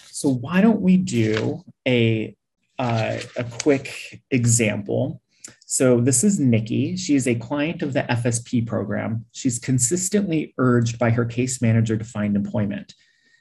so 0.09 0.29
why 0.29 0.61
don't 0.61 0.81
we 0.81 0.97
do 0.97 1.63
a, 1.87 2.35
uh, 2.79 3.17
a 3.37 3.43
quick 3.43 4.21
example. 4.29 5.21
So 5.65 6.01
this 6.01 6.23
is 6.23 6.39
Nikki. 6.39 6.95
She 6.97 7.15
is 7.15 7.27
a 7.27 7.35
client 7.35 7.81
of 7.81 7.93
the 7.93 8.01
FSP 8.03 8.67
program. 8.67 9.25
She's 9.31 9.57
consistently 9.57 10.53
urged 10.57 10.99
by 10.99 11.11
her 11.11 11.25
case 11.25 11.61
manager 11.61 11.97
to 11.97 12.03
find 12.03 12.35
employment. 12.35 12.93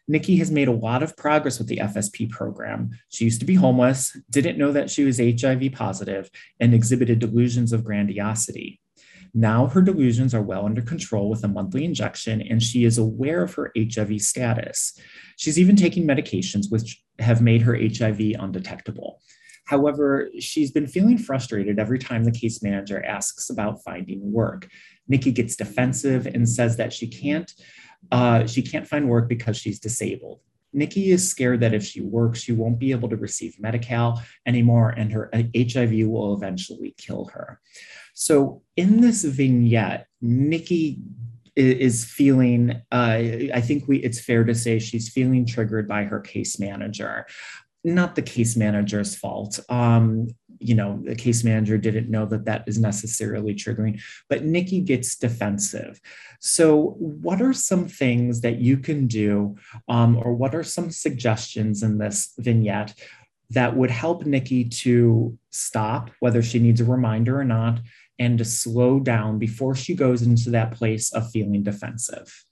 Nikki 0.09 0.37
has 0.37 0.51
made 0.51 0.69
a 0.69 0.73
lot 0.73 1.03
of 1.03 1.17
progress 1.17 1.59
with 1.59 1.69
the 1.69 1.79
FSP 1.79 2.31
program. 2.31 2.91
She 3.11 3.25
used 3.25 3.41
to 3.41 3.47
be 3.47 3.55
homeless, 3.55 4.17
didn't 4.31 4.59
know 4.59 4.73
that 4.73 4.91
she 4.91 5.05
was 5.05 5.19
HIV 5.19 5.73
positive, 5.73 6.31
and 6.59 6.75
exhibited 6.75 7.19
delusions 7.19 7.73
of 7.73 7.85
grandiosity. 7.85 8.81
Now 9.33 9.67
her 9.69 9.83
delusions 9.83 10.35
are 10.35 10.43
well 10.43 10.67
under 10.67 10.83
control 10.83 11.31
with 11.31 11.45
a 11.45 11.49
monthly 11.49 11.85
injection, 11.85 12.43
and 12.43 12.63
she 12.63 12.85
is 12.85 12.99
aware 12.99 13.43
of 13.43 13.55
her 13.55 13.73
HIV 13.77 14.21
status. 14.21 14.99
She's 15.37 15.59
even 15.59 15.77
taking 15.77 16.07
medications 16.07 16.71
which 16.71 17.03
have 17.19 17.41
made 17.41 17.63
her 17.63 17.77
HIV 17.77 18.21
undetectable. 18.39 19.21
However, 19.67 20.29
she's 20.41 20.73
been 20.73 20.89
feeling 20.89 21.17
frustrated 21.17 21.79
every 21.79 22.01
time 22.01 22.25
the 22.25 22.33
case 22.33 22.61
manager 22.61 23.05
asks 23.05 23.51
about 23.51 23.85
finding 23.85 24.33
work. 24.33 24.69
Nikki 25.07 25.31
gets 25.31 25.55
defensive 25.55 26.27
and 26.27 26.49
says 26.49 26.77
that 26.79 26.93
she 26.93 27.07
can't 27.07 27.53
uh, 28.11 28.47
she 28.47 28.63
can't 28.63 28.87
find 28.87 29.09
work 29.09 29.29
because 29.29 29.57
she's 29.57 29.81
disabled. 29.81 30.41
Nikki 30.73 31.11
is 31.11 31.29
scared 31.29 31.61
that 31.61 31.75
if 31.75 31.85
she 31.85 32.01
works, 32.01 32.41
she 32.41 32.53
won't 32.53 32.79
be 32.79 32.93
able 32.93 33.09
to 33.09 33.17
receive 33.17 33.61
Medi-Cal 33.61 34.23
anymore, 34.47 34.91
and 34.91 35.13
her 35.13 35.31
HIV 35.35 36.07
will 36.07 36.35
eventually 36.35 36.95
kill 36.97 37.27
her. 37.27 37.61
So, 38.15 38.63
in 38.77 39.01
this 39.01 39.25
vignette, 39.25 40.07
Nikki 40.21 41.01
is 41.57 42.05
feeling 42.05 42.71
uh, 42.93 43.19
i 43.55 43.61
think 43.61 43.87
we 43.89 43.99
it's 43.99 44.21
fair 44.21 44.45
to 44.45 44.55
say 44.55 44.79
she's 44.79 45.09
feeling 45.09 45.45
triggered 45.45 45.89
by 45.89 46.05
her 46.05 46.21
case 46.21 46.59
manager 46.61 47.27
not 47.83 48.15
the 48.15 48.23
case 48.23 48.57
manager's 48.57 49.17
fault 49.17 49.59
um, 49.69 50.29
you 50.61 50.75
know 50.75 51.01
the 51.05 51.17
case 51.17 51.43
manager 51.43 51.79
didn't 51.79 52.11
know 52.11 52.27
that 52.27 52.45
that 52.45 52.63
is 52.67 52.79
necessarily 52.79 53.55
triggering 53.55 54.01
but 54.29 54.45
nikki 54.45 54.81
gets 54.81 55.17
defensive. 55.17 56.01
So 56.41 56.95
what 56.99 57.43
are 57.43 57.53
some 57.53 57.89
things 57.89 58.43
that 58.43 58.61
you 58.61 58.77
can 58.79 59.07
do 59.07 59.57
um, 59.89 60.17
or 60.17 60.35
what 60.35 60.55
are 60.55 60.63
some 60.63 60.91
suggestions 60.91 61.83
in 61.83 61.99
this 61.99 62.33
vignette 62.39 62.95
that 63.51 63.77
would 63.77 63.91
help 63.91 64.25
nikki 64.25 64.65
to 64.65 65.37
stop 65.51 66.11
whether 66.21 66.43
she 66.43 66.59
needs 66.59 66.81
a 66.81 66.85
reminder 66.85 67.41
or 67.41 67.45
not 67.45 67.81
and 68.19 68.39
to 68.39 68.45
slow 68.45 69.01
down 69.01 69.39
before 69.39 69.75
she 69.75 69.95
goes 69.95 70.23
into 70.23 70.51
that 70.51 70.73
place 70.73 71.13
of 71.13 71.31
feeling 71.31 71.63
defensive 71.63 72.45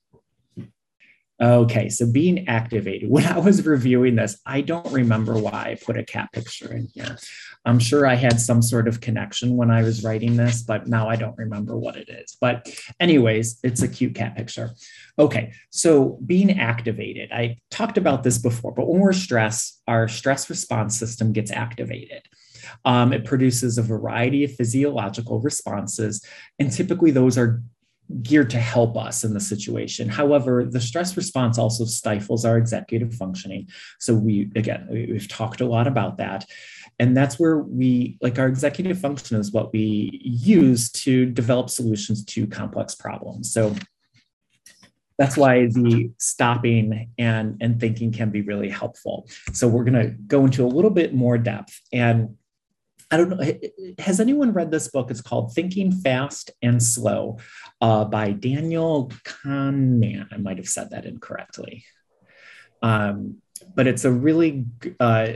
Okay, 1.40 1.88
so 1.88 2.10
being 2.10 2.48
activated. 2.48 3.08
When 3.18 3.26
I 3.26 3.38
was 3.38 3.64
reviewing 3.66 4.16
this, 4.16 4.38
I 4.46 4.60
don't 4.60 4.92
remember 4.92 5.34
why 5.38 5.70
I 5.70 5.78
put 5.84 5.96
a 5.96 6.04
cat 6.04 6.30
picture 6.32 6.72
in 6.72 6.88
here. 6.94 7.16
I'm 7.64 7.78
sure 7.78 8.06
I 8.06 8.14
had 8.14 8.40
some 8.40 8.62
sort 8.62 8.86
of 8.86 9.00
connection 9.00 9.56
when 9.56 9.70
I 9.70 9.82
was 9.82 10.04
writing 10.04 10.36
this, 10.36 10.62
but 10.62 10.86
now 10.86 11.08
I 11.08 11.16
don't 11.16 11.36
remember 11.36 11.76
what 11.76 11.96
it 11.96 12.08
is. 12.08 12.36
But, 12.40 12.68
anyways, 13.00 13.58
it's 13.62 13.82
a 13.82 13.88
cute 13.88 14.14
cat 14.14 14.36
picture. 14.36 14.70
Okay, 15.18 15.52
so 15.70 16.18
being 16.24 16.58
activated. 16.58 17.32
I 17.32 17.58
talked 17.70 17.98
about 17.98 18.22
this 18.22 18.38
before, 18.38 18.72
but 18.72 18.88
when 18.88 19.00
we're 19.00 19.12
stressed, 19.12 19.80
our 19.88 20.06
stress 20.08 20.48
response 20.48 20.96
system 20.96 21.32
gets 21.32 21.50
activated. 21.50 22.22
Um, 22.84 23.12
it 23.12 23.24
produces 23.24 23.78
a 23.78 23.82
variety 23.82 24.44
of 24.44 24.54
physiological 24.54 25.40
responses, 25.40 26.24
and 26.58 26.70
typically 26.70 27.10
those 27.10 27.38
are 27.38 27.62
geared 28.22 28.50
to 28.50 28.58
help 28.58 28.96
us 28.96 29.24
in 29.24 29.34
the 29.34 29.40
situation. 29.40 30.08
However, 30.08 30.64
the 30.64 30.80
stress 30.80 31.16
response 31.16 31.58
also 31.58 31.84
stifles 31.84 32.44
our 32.44 32.56
executive 32.56 33.14
functioning. 33.14 33.68
So 33.98 34.14
we 34.14 34.50
again, 34.56 34.86
we've 34.90 35.28
talked 35.28 35.60
a 35.60 35.66
lot 35.66 35.86
about 35.86 36.16
that. 36.18 36.46
And 36.98 37.16
that's 37.16 37.38
where 37.38 37.58
we 37.58 38.18
like 38.20 38.38
our 38.38 38.48
executive 38.48 38.98
function 38.98 39.38
is 39.38 39.52
what 39.52 39.72
we 39.72 40.20
use 40.22 40.90
to 40.92 41.26
develop 41.26 41.70
solutions 41.70 42.24
to 42.24 42.46
complex 42.46 42.94
problems. 42.94 43.52
So 43.52 43.74
that's 45.18 45.36
why 45.36 45.66
the 45.66 46.10
stopping 46.18 47.10
and, 47.18 47.56
and 47.60 47.80
thinking 47.80 48.12
can 48.12 48.30
be 48.30 48.40
really 48.40 48.68
helpful. 48.68 49.28
So 49.52 49.66
we're 49.66 49.84
going 49.84 50.00
to 50.00 50.10
go 50.10 50.44
into 50.44 50.64
a 50.64 50.68
little 50.68 50.92
bit 50.92 51.12
more 51.12 51.36
depth. 51.36 51.80
And 51.92 52.36
I 53.10 53.16
don't 53.16 53.30
know. 53.30 53.52
Has 53.98 54.20
anyone 54.20 54.52
read 54.52 54.70
this 54.70 54.88
book? 54.88 55.10
It's 55.10 55.20
called 55.20 55.54
Thinking 55.54 55.92
Fast 55.92 56.50
and 56.62 56.82
Slow 56.82 57.38
uh, 57.80 58.04
by 58.04 58.32
Daniel 58.32 59.10
Kahneman. 59.24 60.26
I 60.32 60.36
might 60.36 60.56
have 60.58 60.68
said 60.68 60.90
that 60.90 61.04
incorrectly. 61.04 61.84
Um, 62.82 63.38
but 63.74 63.86
it's 63.86 64.04
a 64.04 64.12
really, 64.12 64.66
uh, 65.00 65.32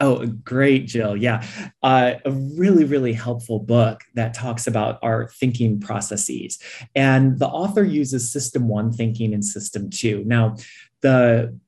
oh, 0.00 0.26
great, 0.26 0.86
Jill. 0.86 1.16
Yeah. 1.16 1.46
Uh, 1.82 2.14
a 2.24 2.30
really, 2.30 2.84
really 2.84 3.12
helpful 3.12 3.58
book 3.58 4.00
that 4.14 4.34
talks 4.34 4.66
about 4.66 4.98
our 5.02 5.28
thinking 5.28 5.80
processes. 5.80 6.58
And 6.94 7.38
the 7.38 7.48
author 7.48 7.84
uses 7.84 8.32
system 8.32 8.68
one 8.68 8.92
thinking 8.92 9.34
and 9.34 9.44
system 9.44 9.90
two. 9.90 10.24
Now, 10.24 10.56
the 11.02 11.58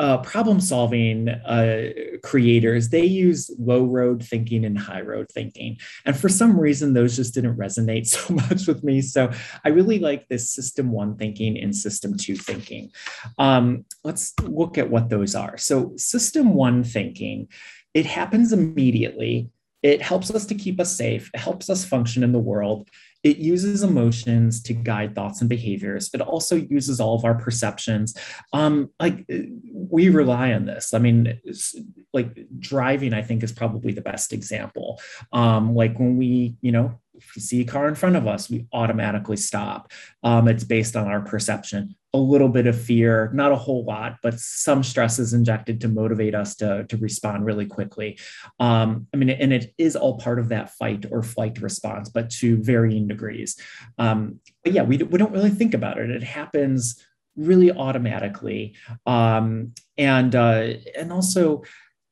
uh, 0.00 0.16
problem 0.22 0.60
solving 0.60 1.28
uh, 1.28 1.90
creators, 2.24 2.88
they 2.88 3.04
use 3.04 3.50
low 3.58 3.84
road 3.84 4.24
thinking 4.24 4.64
and 4.64 4.78
high 4.78 5.02
road 5.02 5.26
thinking. 5.30 5.76
And 6.06 6.18
for 6.18 6.30
some 6.30 6.58
reason, 6.58 6.94
those 6.94 7.16
just 7.16 7.34
didn't 7.34 7.58
resonate 7.58 8.06
so 8.16 8.32
much 8.32 8.66
with 8.66 8.82
me. 8.82 9.02
So 9.02 9.30
I 9.62 9.68
really 9.68 9.98
like 9.98 10.26
this 10.28 10.50
system 10.50 10.90
one 10.90 11.18
thinking 11.18 11.58
and 11.58 11.76
system 11.76 12.16
two 12.16 12.34
thinking. 12.34 12.90
Um, 13.36 13.84
let's 14.02 14.32
look 14.40 14.78
at 14.78 14.88
what 14.88 15.10
those 15.10 15.34
are. 15.34 15.58
So, 15.58 15.92
system 15.96 16.54
one 16.54 16.82
thinking, 16.82 17.48
it 17.92 18.06
happens 18.06 18.54
immediately. 18.54 19.50
It 19.82 20.00
helps 20.00 20.30
us 20.30 20.46
to 20.46 20.54
keep 20.54 20.80
us 20.80 20.96
safe. 20.96 21.30
It 21.34 21.40
helps 21.40 21.68
us 21.68 21.84
function 21.84 22.22
in 22.22 22.32
the 22.32 22.38
world. 22.38 22.88
It 23.22 23.36
uses 23.36 23.82
emotions 23.82 24.62
to 24.62 24.72
guide 24.72 25.14
thoughts 25.14 25.40
and 25.40 25.50
behaviors. 25.50 26.10
It 26.14 26.20
also 26.20 26.56
uses 26.56 27.00
all 27.00 27.14
of 27.14 27.24
our 27.24 27.34
perceptions. 27.34 28.16
Um, 28.52 28.90
like 28.98 29.26
we 29.72 30.08
rely 30.08 30.52
on 30.52 30.64
this. 30.64 30.94
I 30.94 30.98
mean, 30.98 31.38
like 32.12 32.46
driving, 32.58 33.12
I 33.12 33.22
think 33.22 33.42
is 33.42 33.52
probably 33.52 33.92
the 33.92 34.00
best 34.00 34.32
example. 34.32 35.00
Um, 35.32 35.74
like 35.74 35.98
when 35.98 36.16
we, 36.16 36.56
you 36.62 36.72
know, 36.72 36.98
see 37.36 37.60
a 37.60 37.64
car 37.64 37.88
in 37.88 37.94
front 37.94 38.16
of 38.16 38.26
us, 38.26 38.50
we 38.50 38.66
automatically 38.72 39.36
stop. 39.36 39.92
Um, 40.22 40.48
it's 40.48 40.64
based 40.64 40.96
on 40.96 41.06
our 41.08 41.20
perception 41.20 41.94
a 42.12 42.18
little 42.18 42.48
bit 42.48 42.66
of 42.66 42.80
fear, 42.80 43.30
not 43.32 43.52
a 43.52 43.56
whole 43.56 43.84
lot, 43.84 44.16
but 44.22 44.38
some 44.38 44.82
stress 44.82 45.18
is 45.18 45.32
injected 45.32 45.80
to 45.80 45.88
motivate 45.88 46.34
us 46.34 46.56
to, 46.56 46.84
to 46.88 46.96
respond 46.96 47.44
really 47.44 47.66
quickly. 47.66 48.18
Um, 48.58 49.06
I 49.14 49.16
mean, 49.16 49.30
and 49.30 49.52
it 49.52 49.72
is 49.78 49.94
all 49.94 50.18
part 50.18 50.40
of 50.40 50.48
that 50.48 50.70
fight 50.70 51.06
or 51.10 51.22
flight 51.22 51.60
response, 51.62 52.08
but 52.08 52.30
to 52.30 52.56
varying 52.56 53.06
degrees. 53.06 53.56
Um, 53.98 54.40
but 54.64 54.72
yeah, 54.72 54.82
we, 54.82 54.96
we 54.96 55.18
don't 55.18 55.32
really 55.32 55.50
think 55.50 55.72
about 55.72 55.98
it. 55.98 56.10
It 56.10 56.24
happens 56.24 57.04
really 57.36 57.70
automatically 57.70 58.74
um, 59.06 59.72
and 59.96 60.34
uh, 60.34 60.74
and 60.98 61.12
also 61.12 61.62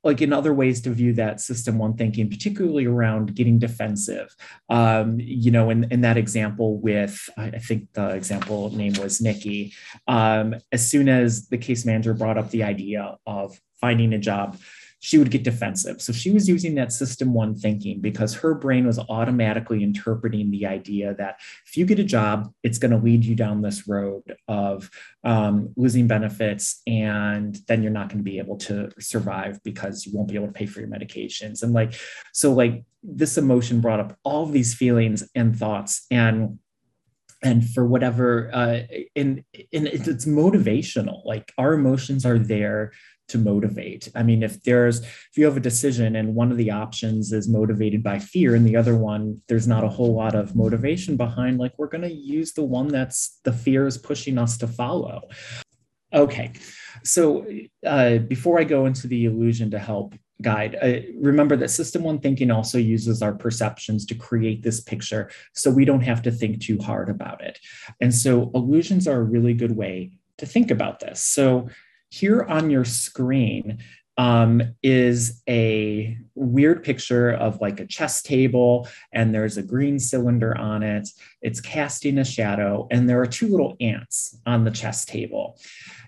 like 0.04 0.22
in 0.22 0.32
other 0.32 0.54
ways 0.54 0.80
to 0.82 0.90
view 0.90 1.12
that 1.14 1.40
system 1.40 1.78
one 1.78 1.94
thinking 1.94 2.30
particularly 2.30 2.86
around 2.86 3.34
getting 3.34 3.58
defensive. 3.58 4.34
Um, 4.68 5.18
you 5.20 5.50
know 5.50 5.70
in, 5.70 5.84
in 5.90 6.00
that 6.02 6.16
example 6.16 6.78
with 6.78 7.28
i 7.36 7.50
think 7.50 7.92
the 7.94 8.10
example 8.10 8.70
name 8.74 8.94
was 8.94 9.20
nikki. 9.20 9.72
Um, 10.06 10.54
as 10.72 10.88
soon 10.88 11.08
as 11.08 11.48
the 11.48 11.58
case 11.58 11.84
manager 11.84 12.14
brought 12.14 12.38
up 12.38 12.50
the 12.50 12.62
idea 12.62 13.16
of 13.26 13.60
finding 13.80 14.12
a 14.12 14.18
job 14.18 14.56
she 15.00 15.18
would 15.18 15.30
get 15.30 15.44
defensive. 15.44 16.02
So 16.02 16.12
she 16.12 16.30
was 16.30 16.48
using 16.48 16.74
that 16.74 16.92
system 16.92 17.32
one 17.32 17.54
thinking 17.54 18.00
because 18.00 18.34
her 18.34 18.54
brain 18.54 18.86
was 18.86 18.98
automatically 18.98 19.82
interpreting 19.82 20.50
the 20.50 20.66
idea 20.66 21.14
that 21.14 21.38
if 21.66 21.76
you 21.76 21.86
get 21.86 22.00
a 22.00 22.04
job, 22.04 22.52
it's 22.62 22.78
going 22.78 22.90
to 22.90 22.96
lead 22.96 23.24
you 23.24 23.34
down 23.36 23.62
this 23.62 23.86
road 23.86 24.36
of 24.48 24.90
um, 25.24 25.72
losing 25.76 26.08
benefits, 26.08 26.82
and 26.86 27.58
then 27.68 27.82
you're 27.82 27.92
not 27.92 28.08
going 28.08 28.18
to 28.18 28.24
be 28.24 28.38
able 28.38 28.56
to 28.56 28.90
survive 28.98 29.62
because 29.62 30.04
you 30.04 30.16
won't 30.16 30.28
be 30.28 30.34
able 30.34 30.48
to 30.48 30.52
pay 30.52 30.66
for 30.66 30.80
your 30.80 30.88
medications. 30.88 31.62
And 31.62 31.72
like, 31.72 31.94
so 32.32 32.52
like 32.52 32.84
this 33.02 33.38
emotion 33.38 33.80
brought 33.80 34.00
up 34.00 34.16
all 34.24 34.46
these 34.46 34.74
feelings 34.74 35.28
and 35.34 35.56
thoughts 35.56 36.06
and 36.10 36.58
and 37.40 37.68
for 37.70 37.86
whatever 37.86 38.50
uh 38.52 38.80
and 39.14 39.44
and 39.72 39.86
it's 39.86 40.26
motivational 40.26 41.24
like 41.24 41.52
our 41.56 41.74
emotions 41.74 42.26
are 42.26 42.38
there 42.38 42.90
to 43.28 43.38
motivate. 43.38 44.08
I 44.14 44.22
mean, 44.22 44.42
if 44.42 44.62
there's 44.62 45.00
if 45.00 45.32
you 45.36 45.44
have 45.44 45.56
a 45.56 45.60
decision 45.60 46.16
and 46.16 46.34
one 46.34 46.50
of 46.50 46.56
the 46.56 46.70
options 46.70 47.32
is 47.32 47.48
motivated 47.48 48.02
by 48.02 48.18
fear 48.18 48.54
and 48.54 48.66
the 48.66 48.76
other 48.76 48.96
one 48.96 49.40
there's 49.48 49.68
not 49.68 49.84
a 49.84 49.88
whole 49.88 50.14
lot 50.14 50.34
of 50.34 50.56
motivation 50.56 51.16
behind, 51.16 51.58
like 51.58 51.72
we're 51.78 51.88
going 51.88 52.02
to 52.02 52.12
use 52.12 52.52
the 52.52 52.64
one 52.64 52.88
that's 52.88 53.38
the 53.44 53.52
fear 53.52 53.86
is 53.86 53.98
pushing 53.98 54.38
us 54.38 54.58
to 54.58 54.66
follow. 54.66 55.28
Okay, 56.12 56.52
so 57.04 57.46
uh, 57.86 58.16
before 58.18 58.58
I 58.58 58.64
go 58.64 58.86
into 58.86 59.06
the 59.06 59.26
illusion 59.26 59.70
to 59.72 59.78
help 59.78 60.14
guide, 60.40 60.76
uh, 60.80 61.00
remember 61.20 61.54
that 61.56 61.68
system 61.68 62.02
one 62.02 62.18
thinking 62.18 62.50
also 62.50 62.78
uses 62.78 63.20
our 63.20 63.34
perceptions 63.34 64.06
to 64.06 64.14
create 64.14 64.62
this 64.62 64.80
picture 64.80 65.30
so 65.52 65.70
we 65.70 65.84
don't 65.84 66.00
have 66.00 66.22
to 66.22 66.30
think 66.30 66.62
too 66.62 66.78
hard 66.78 67.10
about 67.10 67.42
it. 67.42 67.58
And 68.00 68.14
so 68.14 68.50
illusions 68.54 69.06
are 69.06 69.20
a 69.20 69.22
really 69.24 69.52
good 69.52 69.76
way 69.76 70.12
to 70.38 70.46
think 70.46 70.70
about 70.70 71.00
this. 71.00 71.20
So 71.20 71.68
here 72.10 72.42
on 72.42 72.70
your 72.70 72.84
screen 72.84 73.78
um, 74.16 74.74
is 74.82 75.42
a 75.48 76.18
weird 76.34 76.82
picture 76.82 77.30
of 77.30 77.60
like 77.60 77.78
a 77.78 77.86
chess 77.86 78.20
table, 78.20 78.88
and 79.12 79.32
there's 79.32 79.56
a 79.56 79.62
green 79.62 79.98
cylinder 79.98 80.56
on 80.56 80.82
it. 80.82 81.08
It's 81.40 81.60
casting 81.60 82.18
a 82.18 82.24
shadow, 82.24 82.88
and 82.90 83.08
there 83.08 83.20
are 83.20 83.26
two 83.26 83.48
little 83.48 83.76
ants 83.80 84.36
on 84.44 84.64
the 84.64 84.72
chess 84.72 85.04
table. 85.04 85.58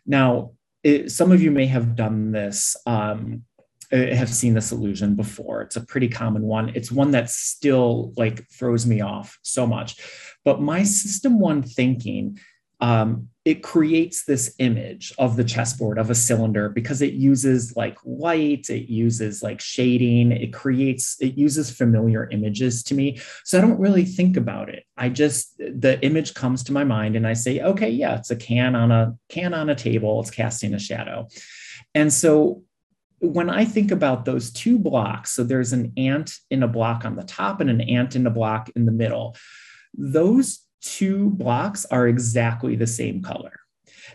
Now, 0.07 0.53
it, 0.82 1.12
some 1.12 1.30
of 1.30 1.40
you 1.40 1.53
may 1.53 1.66
have 1.66 1.94
done 1.94 2.32
this. 2.32 2.76
Um, 2.86 3.44
uh, 3.92 4.14
have 4.14 4.28
seen 4.28 4.55
this 4.55 4.70
illusion 4.70 5.16
before. 5.16 5.62
It's 5.62 5.74
a 5.74 5.84
pretty 5.84 6.07
common 6.07 6.42
one. 6.42 6.68
It's 6.76 6.92
one 6.92 7.11
that 7.11 7.28
still 7.28 8.12
like 8.16 8.48
throws 8.48 8.86
me 8.86 9.01
off 9.01 9.36
so 9.42 9.66
much. 9.66 10.01
But 10.44 10.61
my 10.61 10.84
system 10.84 11.40
one 11.40 11.64
thinking 11.64 12.38
um, 12.81 13.28
it 13.45 13.62
creates 13.62 14.24
this 14.24 14.55
image 14.59 15.14
of 15.18 15.37
the 15.37 15.45
chessboard 15.45 15.99
of 15.99 16.11
a 16.11 16.14
cylinder 16.14 16.68
because 16.68 17.01
it 17.01 17.14
uses 17.14 17.74
like 17.74 17.97
light 18.05 18.68
it 18.68 18.91
uses 18.91 19.43
like 19.43 19.61
shading 19.61 20.31
it 20.31 20.53
creates 20.53 21.16
it 21.20 21.39
uses 21.39 21.70
familiar 21.70 22.28
images 22.31 22.83
to 22.85 22.95
me. 22.95 23.18
So 23.45 23.59
i 23.59 23.61
don't 23.61 23.81
really 23.81 24.05
think 24.05 24.37
about 24.37 24.68
it. 24.68 24.85
I 24.97 25.09
just 25.09 25.57
the 25.59 25.99
image 26.03 26.35
comes 26.35 26.62
to 26.64 26.72
my 26.72 26.85
mind 26.85 27.16
and 27.16 27.26
i 27.26 27.33
say 27.33 27.61
okay 27.61 27.91
yeah 27.91 28.16
it's 28.16 28.31
a 28.31 28.37
can 28.37 28.74
on 28.74 28.91
a 28.91 29.16
can 29.28 29.55
on 29.55 29.70
a 29.70 29.74
table. 29.74 30.20
It's 30.20 30.31
casting 30.31 30.74
a 30.74 30.78
shadow. 30.78 31.28
And 31.95 32.12
so 32.12 32.62
when 33.20 33.51
I 33.51 33.64
think 33.66 33.91
about 33.91 34.24
those 34.24 34.51
two 34.51 34.78
blocks, 34.78 35.33
so 35.33 35.45
there's 35.45 35.72
an 35.72 35.93
ant 35.97 36.33
in 36.51 36.62
a 36.62 36.68
block 36.68 37.05
on 37.05 37.16
the 37.16 37.22
top 37.22 37.61
and 37.61 37.68
an 37.68 37.81
ant 37.83 38.16
in 38.16 38.26
a 38.26 38.31
block 38.31 38.70
in 38.74 38.87
the 38.87 38.93
middle, 38.93 39.37
those 39.93 40.61
two 40.81 41.31
blocks 41.31 41.85
are 41.87 42.09
exactly 42.09 42.76
the 42.76 42.87
same 42.87 43.22
color. 43.22 43.53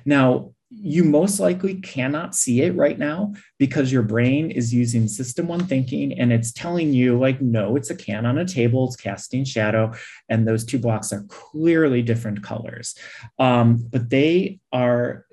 Now, 0.05 0.51
you 0.69 1.03
most 1.03 1.39
likely 1.39 1.75
cannot 1.75 2.35
see 2.35 2.61
it 2.61 2.75
right 2.75 2.97
now 2.97 3.33
because 3.59 3.91
your 3.91 4.01
brain 4.01 4.51
is 4.51 4.73
using 4.73 5.07
system 5.07 5.47
one 5.47 5.65
thinking 5.65 6.19
and 6.19 6.33
it's 6.33 6.51
telling 6.51 6.91
you, 6.91 7.17
like, 7.17 7.39
no, 7.39 7.75
it's 7.75 7.91
a 7.91 7.95
can 7.95 8.25
on 8.25 8.39
a 8.39 8.45
table, 8.45 8.87
it's 8.87 8.95
casting 8.95 9.45
shadow, 9.45 9.93
and 10.27 10.47
those 10.47 10.65
two 10.65 10.79
blocks 10.79 11.13
are 11.13 11.23
clearly 11.23 12.01
different 12.01 12.43
colors. 12.43 12.95
Um, 13.39 13.87
but 13.89 14.09
they 14.09 14.59
are 14.73 15.25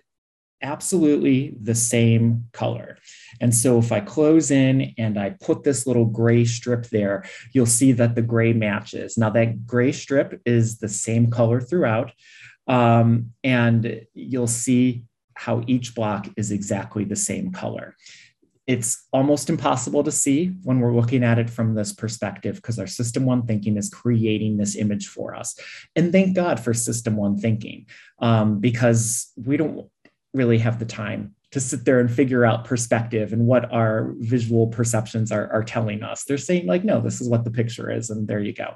absolutely 0.62 1.56
the 1.60 1.74
same 1.74 2.44
color. 2.52 2.98
And 3.42 3.54
so 3.54 3.78
if 3.78 3.90
I 3.90 4.00
close 4.00 4.50
in 4.50 4.94
and 4.96 5.18
I 5.18 5.30
put 5.40 5.64
this 5.64 5.86
little 5.86 6.06
gray 6.06 6.44
strip 6.44 6.86
there, 6.86 7.24
you'll 7.52 7.66
see 7.66 7.92
that 7.92 8.14
the 8.14 8.22
gray 8.22 8.52
matches. 8.52 9.18
Now 9.18 9.30
that 9.30 9.66
gray 9.66 9.92
strip 9.92 10.40
is 10.46 10.78
the 10.78 10.88
same 10.88 11.28
color 11.28 11.60
throughout. 11.60 12.12
Um, 12.68 13.32
and 13.42 14.06
you'll 14.14 14.46
see 14.46 15.04
how 15.34 15.64
each 15.66 15.94
block 15.94 16.28
is 16.36 16.52
exactly 16.52 17.04
the 17.04 17.16
same 17.16 17.50
color. 17.50 17.96
It's 18.68 19.08
almost 19.12 19.50
impossible 19.50 20.04
to 20.04 20.12
see 20.12 20.52
when 20.62 20.78
we're 20.78 20.94
looking 20.94 21.24
at 21.24 21.40
it 21.40 21.50
from 21.50 21.74
this 21.74 21.92
perspective 21.92 22.56
because 22.56 22.78
our 22.78 22.86
system 22.86 23.26
one 23.26 23.44
thinking 23.44 23.76
is 23.76 23.90
creating 23.90 24.56
this 24.56 24.76
image 24.76 25.08
for 25.08 25.34
us. 25.34 25.58
And 25.96 26.12
thank 26.12 26.36
God 26.36 26.60
for 26.60 26.72
system 26.72 27.16
one 27.16 27.36
thinking 27.36 27.86
um, 28.20 28.60
because 28.60 29.32
we 29.36 29.56
don't 29.56 29.90
really 30.32 30.58
have 30.58 30.78
the 30.78 30.84
time 30.84 31.34
to 31.52 31.60
sit 31.60 31.84
there 31.84 32.00
and 32.00 32.10
figure 32.10 32.44
out 32.44 32.64
perspective 32.64 33.32
and 33.32 33.46
what 33.46 33.70
our 33.72 34.14
visual 34.18 34.66
perceptions 34.66 35.30
are, 35.30 35.52
are 35.52 35.62
telling 35.62 36.02
us. 36.02 36.24
They're 36.24 36.38
saying, 36.38 36.66
like, 36.66 36.82
no, 36.82 37.00
this 37.00 37.20
is 37.20 37.28
what 37.28 37.44
the 37.44 37.50
picture 37.50 37.90
is, 37.90 38.10
and 38.10 38.26
there 38.26 38.40
you 38.40 38.54
go. 38.54 38.74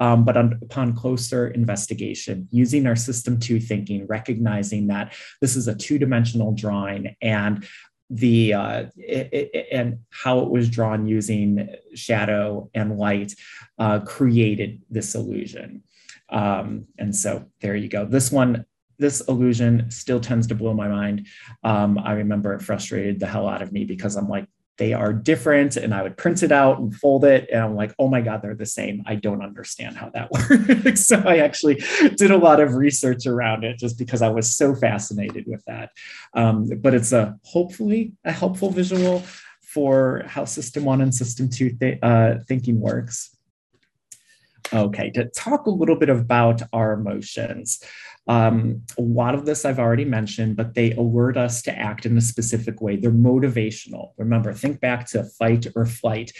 Um, 0.00 0.24
but 0.24 0.36
on, 0.36 0.58
upon 0.62 0.94
closer 0.94 1.48
investigation, 1.48 2.48
using 2.50 2.86
our 2.86 2.96
system 2.96 3.38
two 3.38 3.60
thinking, 3.60 4.06
recognizing 4.06 4.88
that 4.88 5.14
this 5.40 5.56
is 5.56 5.68
a 5.68 5.74
two 5.74 5.98
dimensional 5.98 6.52
drawing 6.52 7.14
and 7.22 7.66
the 8.10 8.54
uh, 8.54 8.84
it, 8.96 9.28
it, 9.32 9.68
and 9.72 9.98
how 10.10 10.40
it 10.40 10.50
was 10.50 10.68
drawn 10.68 11.06
using 11.06 11.68
shadow 11.94 12.70
and 12.74 12.98
light 12.98 13.34
uh, 13.78 14.00
created 14.00 14.80
this 14.90 15.14
illusion. 15.14 15.82
Um, 16.28 16.86
and 16.98 17.14
so 17.14 17.46
there 17.60 17.74
you 17.74 17.88
go. 17.88 18.04
This 18.04 18.30
one 18.30 18.64
this 18.98 19.20
illusion 19.28 19.90
still 19.90 20.20
tends 20.20 20.46
to 20.48 20.54
blow 20.54 20.74
my 20.74 20.88
mind. 20.88 21.26
Um, 21.62 21.98
I 21.98 22.12
remember 22.12 22.54
it 22.54 22.62
frustrated 22.62 23.20
the 23.20 23.26
hell 23.26 23.48
out 23.48 23.62
of 23.62 23.72
me 23.72 23.84
because 23.84 24.16
I'm 24.16 24.28
like, 24.28 24.46
they 24.78 24.92
are 24.92 25.12
different. 25.12 25.76
And 25.76 25.94
I 25.94 26.02
would 26.02 26.16
print 26.16 26.42
it 26.42 26.52
out 26.52 26.78
and 26.78 26.94
fold 26.94 27.24
it. 27.24 27.48
And 27.50 27.62
I'm 27.62 27.74
like, 27.74 27.94
oh 27.98 28.08
my 28.08 28.20
God, 28.20 28.42
they're 28.42 28.54
the 28.54 28.66
same. 28.66 29.02
I 29.06 29.14
don't 29.14 29.42
understand 29.42 29.96
how 29.96 30.10
that 30.10 30.30
works. 30.84 31.06
so 31.06 31.22
I 31.24 31.38
actually 31.38 31.82
did 32.16 32.30
a 32.30 32.36
lot 32.36 32.60
of 32.60 32.74
research 32.74 33.26
around 33.26 33.64
it 33.64 33.78
just 33.78 33.98
because 33.98 34.22
I 34.22 34.28
was 34.28 34.54
so 34.54 34.74
fascinated 34.74 35.44
with 35.46 35.64
that. 35.66 35.90
Um, 36.34 36.68
but 36.78 36.94
it's 36.94 37.12
a 37.12 37.38
hopefully 37.42 38.12
a 38.24 38.32
helpful 38.32 38.70
visual 38.70 39.22
for 39.62 40.22
how 40.26 40.44
system 40.44 40.84
one 40.84 41.00
and 41.00 41.14
system 41.14 41.48
two 41.48 41.70
th- 41.70 41.98
uh, 42.02 42.36
thinking 42.46 42.80
works. 42.80 43.36
Okay, 44.72 45.10
to 45.10 45.26
talk 45.26 45.66
a 45.66 45.70
little 45.70 45.96
bit 45.96 46.08
about 46.08 46.62
our 46.72 46.92
emotions. 46.92 47.80
Um, 48.28 48.82
a 48.98 49.02
lot 49.02 49.34
of 49.34 49.46
this 49.46 49.64
I've 49.64 49.78
already 49.78 50.04
mentioned, 50.04 50.56
but 50.56 50.74
they 50.74 50.92
alert 50.92 51.36
us 51.36 51.62
to 51.62 51.78
act 51.78 52.06
in 52.06 52.16
a 52.16 52.20
specific 52.20 52.80
way. 52.80 52.96
They're 52.96 53.10
motivational. 53.10 54.12
Remember, 54.16 54.52
think 54.52 54.80
back 54.80 55.06
to 55.08 55.24
fight 55.24 55.66
or 55.76 55.86
flight, 55.86 56.32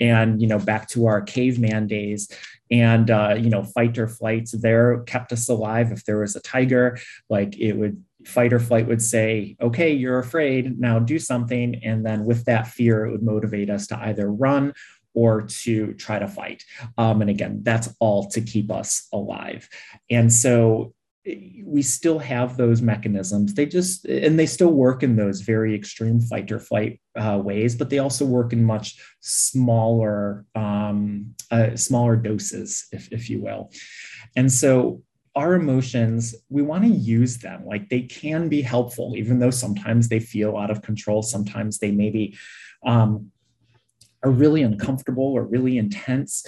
and 0.00 0.40
you 0.40 0.48
know 0.48 0.58
back 0.58 0.88
to 0.90 1.06
our 1.06 1.20
caveman 1.20 1.86
days. 1.86 2.30
And 2.70 3.10
uh, 3.10 3.36
you 3.38 3.50
know, 3.50 3.62
fight 3.62 3.98
or 3.98 4.08
flight 4.08 4.48
there 4.52 5.00
kept 5.00 5.32
us 5.32 5.48
alive. 5.48 5.92
If 5.92 6.04
there 6.04 6.20
was 6.20 6.34
a 6.34 6.40
tiger, 6.40 6.98
like 7.28 7.58
it 7.58 7.74
would 7.74 8.02
fight 8.26 8.52
or 8.52 8.58
flight 8.58 8.86
would 8.86 9.02
say, 9.02 9.56
okay, 9.60 9.92
you're 9.92 10.18
afraid, 10.18 10.80
now 10.80 10.98
do 10.98 11.18
something. 11.18 11.80
And 11.84 12.06
then 12.06 12.24
with 12.24 12.46
that 12.46 12.68
fear, 12.68 13.04
it 13.04 13.12
would 13.12 13.22
motivate 13.22 13.68
us 13.68 13.86
to 13.88 13.98
either 13.98 14.30
run 14.32 14.72
or 15.12 15.42
to 15.42 15.92
try 15.94 16.18
to 16.18 16.26
fight. 16.26 16.64
Um, 16.98 17.20
and 17.20 17.30
again, 17.30 17.60
that's 17.62 17.94
all 18.00 18.28
to 18.30 18.40
keep 18.40 18.70
us 18.70 19.06
alive. 19.12 19.68
And 20.10 20.32
so 20.32 20.94
we 21.64 21.80
still 21.82 22.18
have 22.18 22.56
those 22.56 22.82
mechanisms. 22.82 23.54
They 23.54 23.66
just, 23.66 24.04
and 24.04 24.38
they 24.38 24.46
still 24.46 24.72
work 24.72 25.02
in 25.02 25.16
those 25.16 25.40
very 25.40 25.74
extreme 25.74 26.20
fight 26.20 26.52
or 26.52 26.58
flight 26.58 27.00
uh, 27.16 27.40
ways, 27.42 27.74
but 27.74 27.88
they 27.88 27.98
also 27.98 28.26
work 28.26 28.52
in 28.52 28.62
much 28.62 29.00
smaller, 29.20 30.44
um, 30.54 31.34
uh, 31.50 31.76
smaller 31.76 32.16
doses, 32.16 32.86
if, 32.92 33.10
if 33.10 33.30
you 33.30 33.40
will. 33.40 33.70
And 34.36 34.52
so 34.52 35.02
our 35.34 35.54
emotions, 35.54 36.34
we 36.48 36.62
want 36.62 36.84
to 36.84 36.90
use 36.90 37.38
them. 37.38 37.64
Like 37.66 37.88
they 37.88 38.02
can 38.02 38.48
be 38.48 38.60
helpful, 38.60 39.14
even 39.16 39.38
though 39.38 39.50
sometimes 39.50 40.08
they 40.08 40.20
feel 40.20 40.56
out 40.56 40.70
of 40.70 40.82
control. 40.82 41.22
Sometimes 41.22 41.78
they 41.78 41.90
maybe 41.90 42.36
um, 42.86 43.30
are 44.22 44.30
really 44.30 44.62
uncomfortable 44.62 45.32
or 45.32 45.44
really 45.44 45.78
intense 45.78 46.46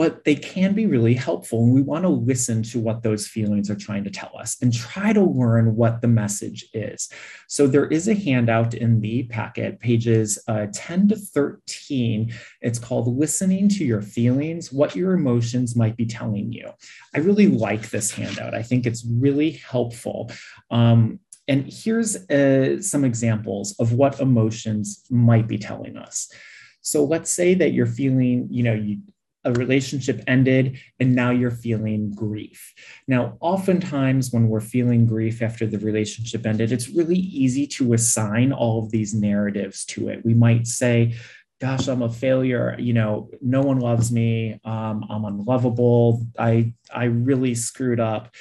but 0.00 0.24
they 0.24 0.34
can 0.34 0.72
be 0.72 0.86
really 0.86 1.12
helpful. 1.12 1.62
And 1.62 1.74
we 1.74 1.82
want 1.82 2.04
to 2.04 2.08
listen 2.08 2.62
to 2.62 2.80
what 2.80 3.02
those 3.02 3.26
feelings 3.26 3.68
are 3.68 3.76
trying 3.76 4.02
to 4.04 4.10
tell 4.10 4.32
us 4.38 4.56
and 4.62 4.72
try 4.72 5.12
to 5.12 5.22
learn 5.22 5.76
what 5.76 6.00
the 6.00 6.08
message 6.08 6.66
is. 6.72 7.10
So 7.48 7.66
there 7.66 7.84
is 7.84 8.08
a 8.08 8.14
handout 8.14 8.72
in 8.72 9.02
the 9.02 9.24
packet, 9.24 9.78
pages 9.78 10.42
uh, 10.48 10.68
10 10.72 11.08
to 11.08 11.16
13. 11.16 12.32
It's 12.62 12.78
called 12.78 13.14
Listening 13.14 13.68
to 13.68 13.84
Your 13.84 14.00
Feelings, 14.00 14.72
What 14.72 14.96
Your 14.96 15.12
Emotions 15.12 15.76
Might 15.76 15.98
Be 15.98 16.06
Telling 16.06 16.50
You. 16.50 16.70
I 17.14 17.18
really 17.18 17.48
like 17.48 17.90
this 17.90 18.10
handout. 18.10 18.54
I 18.54 18.62
think 18.62 18.86
it's 18.86 19.04
really 19.04 19.50
helpful. 19.50 20.30
Um, 20.70 21.20
and 21.46 21.70
here's 21.70 22.16
uh, 22.30 22.80
some 22.80 23.04
examples 23.04 23.76
of 23.78 23.92
what 23.92 24.18
emotions 24.18 25.04
might 25.10 25.46
be 25.46 25.58
telling 25.58 25.98
us. 25.98 26.32
So 26.80 27.04
let's 27.04 27.30
say 27.30 27.52
that 27.52 27.74
you're 27.74 27.84
feeling, 27.84 28.48
you 28.50 28.62
know, 28.62 28.72
you 28.72 29.00
a 29.44 29.52
relationship 29.52 30.22
ended 30.26 30.78
and 30.98 31.14
now 31.14 31.30
you're 31.30 31.50
feeling 31.50 32.12
grief. 32.12 32.74
Now, 33.08 33.36
oftentimes 33.40 34.32
when 34.32 34.48
we're 34.48 34.60
feeling 34.60 35.06
grief 35.06 35.40
after 35.42 35.66
the 35.66 35.78
relationship 35.78 36.46
ended, 36.46 36.72
it's 36.72 36.90
really 36.90 37.18
easy 37.18 37.66
to 37.68 37.94
assign 37.94 38.52
all 38.52 38.80
of 38.82 38.90
these 38.90 39.14
narratives 39.14 39.84
to 39.86 40.08
it. 40.08 40.24
We 40.24 40.34
might 40.34 40.66
say, 40.66 41.14
gosh, 41.60 41.88
I'm 41.88 42.02
a 42.02 42.10
failure. 42.10 42.76
You 42.78 42.92
know, 42.92 43.30
no 43.40 43.60
one 43.60 43.80
loves 43.80 44.10
me. 44.12 44.60
Um, 44.64 45.04
I'm 45.08 45.24
unlovable. 45.24 46.26
I, 46.38 46.74
I 46.92 47.04
really 47.04 47.54
screwed 47.54 48.00
up. 48.00 48.34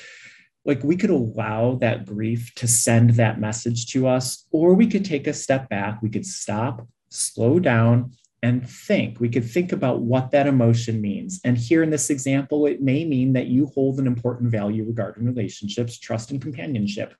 Like 0.65 0.83
we 0.83 0.97
could 0.97 1.09
allow 1.09 1.75
that 1.75 2.05
grief 2.05 2.53
to 2.55 2.67
send 2.67 3.11
that 3.11 3.39
message 3.39 3.87
to 3.87 4.07
us, 4.07 4.45
or 4.51 4.73
we 4.73 4.87
could 4.87 5.05
take 5.05 5.27
a 5.27 5.33
step 5.33 5.69
back. 5.69 6.01
We 6.01 6.09
could 6.09 6.25
stop, 6.25 6.87
slow 7.09 7.59
down, 7.59 8.11
and 8.41 8.67
think. 8.69 9.19
We 9.19 9.29
could 9.29 9.45
think 9.45 9.71
about 9.71 10.01
what 10.01 10.31
that 10.31 10.47
emotion 10.47 11.01
means. 11.01 11.41
And 11.43 11.57
here 11.57 11.83
in 11.83 11.89
this 11.89 12.09
example, 12.09 12.65
it 12.65 12.81
may 12.81 13.05
mean 13.05 13.33
that 13.33 13.47
you 13.47 13.67
hold 13.67 13.99
an 13.99 14.07
important 14.07 14.51
value 14.51 14.85
regarding 14.85 15.25
relationships, 15.25 15.99
trust, 15.99 16.31
and 16.31 16.41
companionship. 16.41 17.13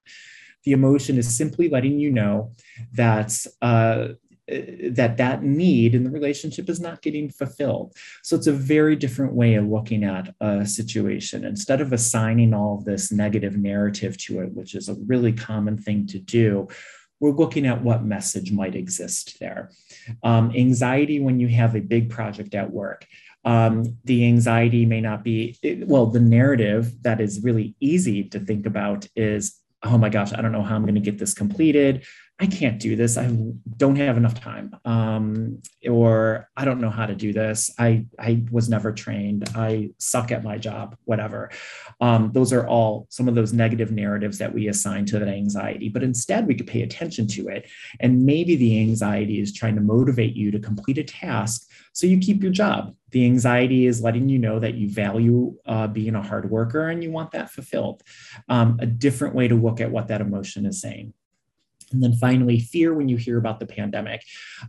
The 0.64 0.72
emotion 0.72 1.18
is 1.18 1.36
simply 1.36 1.70
letting 1.70 2.00
you 2.00 2.12
know 2.12 2.54
that 2.94 3.46
uh, 3.62 4.10
that 4.92 5.18
that 5.18 5.44
need 5.44 5.94
in 5.94 6.04
the 6.04 6.10
relationship 6.10 6.70
is 6.70 6.80
not 6.80 7.02
getting 7.02 7.30
fulfilled. 7.30 7.96
So 8.24 8.36
it's 8.36 8.48
a 8.48 8.52
very 8.52 8.96
different 8.96 9.34
way 9.34 9.56
of 9.56 9.68
looking 9.68 10.04
at 10.04 10.34
a 10.42 10.66
situation. 10.66 11.46
Instead 11.46 11.82
of 11.82 11.94
assigning 11.94 12.54
all 12.54 12.78
of 12.78 12.86
this 12.86 13.12
negative 13.12 13.58
narrative 13.58 14.18
to 14.26 14.42
it, 14.42 14.54
which 14.54 14.76
is 14.76 14.90
a 14.90 14.96
really 15.06 15.34
common 15.34 15.78
thing 15.78 16.08
to 16.08 16.20
do, 16.20 16.68
we're 17.20 17.32
looking 17.32 17.66
at 17.66 17.84
what 17.84 18.04
message 18.04 18.52
might 18.52 18.76
exist 18.76 19.40
there. 19.40 19.72
Um, 20.24 20.52
anxiety 20.56 21.20
when 21.20 21.40
you 21.40 21.48
have 21.50 21.76
a 21.76 21.82
big 21.82 22.10
project 22.10 22.56
at 22.56 22.72
work. 22.72 23.06
Um, 23.46 23.98
the 24.04 24.26
anxiety 24.26 24.86
may 24.86 25.02
not 25.02 25.24
be, 25.24 25.58
well, 25.86 26.06
the 26.06 26.20
narrative 26.20 27.02
that 27.04 27.22
is 27.22 27.44
really 27.44 27.76
easy 27.80 28.24
to 28.26 28.40
think 28.40 28.66
about 28.66 29.08
is, 29.16 29.60
oh 29.84 29.98
my 29.98 30.10
gosh, 30.10 30.34
I 30.34 30.42
don't 30.42 30.52
know 30.52 30.62
how 30.62 30.76
I'm 30.76 30.84
going 30.84 30.96
to 30.96 31.02
get 31.02 31.18
this 31.18 31.34
completed. 31.34 32.06
I 32.42 32.48
can't 32.48 32.80
do 32.80 32.96
this. 32.96 33.18
I 33.18 33.28
don't 33.76 33.98
have 33.98 34.16
enough 34.16 34.40
time. 34.40 34.74
Um, 34.86 35.62
or 35.90 36.48
I 36.56 36.64
don't 36.64 36.80
know 36.80 36.90
how 36.90 37.06
to 37.06 37.14
do 37.14 37.34
this. 37.34 37.70
I, 37.78 38.06
I 38.18 38.44
was 38.50 38.70
never 38.70 38.94
trained. 38.94 39.50
I 39.56 39.90
suck 39.98 40.32
at 40.32 40.42
my 40.44 40.58
job, 40.58 40.96
whatever. 41.04 41.52
Um, 42.00 42.32
those 42.34 42.54
are 42.54 42.66
all 42.66 43.08
some 43.10 43.28
of 43.28 43.36
those 43.36 43.52
negative 43.52 43.92
narratives 43.92 44.38
that 44.38 44.54
we 44.54 44.70
assign 44.70 45.06
to 45.08 45.20
that 45.20 45.28
anxiety. 45.28 45.90
But 45.90 46.02
instead, 46.02 46.48
we 46.48 46.56
could 46.56 46.68
pay 46.68 46.82
attention 46.82 47.28
to 47.28 47.50
it. 47.50 47.70
And 48.00 48.26
maybe 48.26 48.56
the 48.56 48.80
anxiety 48.80 49.42
is 49.42 49.54
trying 49.54 49.76
to 49.76 49.82
motivate 49.82 50.34
you 50.34 50.50
to 50.52 50.60
complete 50.60 50.98
a 50.98 51.04
task 51.04 51.70
so 51.92 52.08
you 52.08 52.20
keep 52.20 52.42
your 52.42 52.54
job. 52.54 52.96
The 53.12 53.26
anxiety 53.26 53.86
is 53.86 54.02
letting 54.02 54.30
you 54.30 54.40
know 54.40 54.60
that 54.60 54.76
you 54.76 54.88
value 54.88 55.56
uh, 55.66 55.88
being 55.88 56.16
a 56.16 56.22
hard 56.22 56.50
worker 56.50 56.88
and 56.88 57.04
you 57.04 57.12
want 57.12 57.32
that 57.32 57.52
fulfilled. 57.52 58.02
Um, 58.48 58.78
a 58.80 58.86
different 58.86 59.36
way 59.36 59.50
to 59.50 59.56
look 59.56 59.82
at 59.82 59.92
what 59.92 60.08
that 60.08 60.22
emotion 60.22 60.66
is 60.66 60.80
saying. 60.80 61.14
And 61.92 62.02
then 62.04 62.14
finally, 62.14 62.60
fear 62.60 62.94
when 62.94 63.10
you 63.10 63.18
hear 63.18 63.38
about 63.38 63.60
the 63.60 63.66
pandemic. 63.66 64.24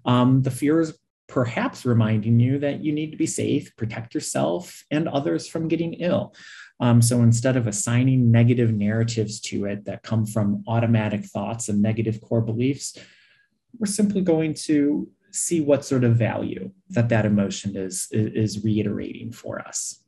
Um, 0.04 0.42
the 0.42 0.50
fear 0.50 0.80
is 0.80 0.98
perhaps 1.28 1.86
reminding 1.86 2.40
you 2.40 2.58
that 2.58 2.82
you 2.82 2.92
need 2.92 3.12
to 3.12 3.16
be 3.16 3.26
safe, 3.26 3.74
protect 3.76 4.14
yourself 4.14 4.84
and 4.90 5.08
others 5.08 5.46
from 5.46 5.68
getting 5.68 5.94
ill. 5.94 6.34
Um, 6.80 7.00
so 7.00 7.22
instead 7.22 7.56
of 7.56 7.66
assigning 7.66 8.32
negative 8.32 8.72
narratives 8.72 9.40
to 9.42 9.66
it 9.66 9.84
that 9.84 10.02
come 10.02 10.26
from 10.26 10.64
automatic 10.66 11.24
thoughts 11.24 11.68
and 11.68 11.80
negative 11.80 12.20
core 12.20 12.40
beliefs, 12.40 12.96
we're 13.78 13.86
simply 13.86 14.22
going 14.22 14.54
to 14.54 15.08
see 15.30 15.60
what 15.60 15.84
sort 15.84 16.02
of 16.02 16.16
value 16.16 16.72
that 16.88 17.10
that 17.10 17.26
emotion 17.26 17.76
is, 17.76 18.08
is 18.10 18.64
reiterating 18.64 19.30
for 19.30 19.60
us. 19.60 20.02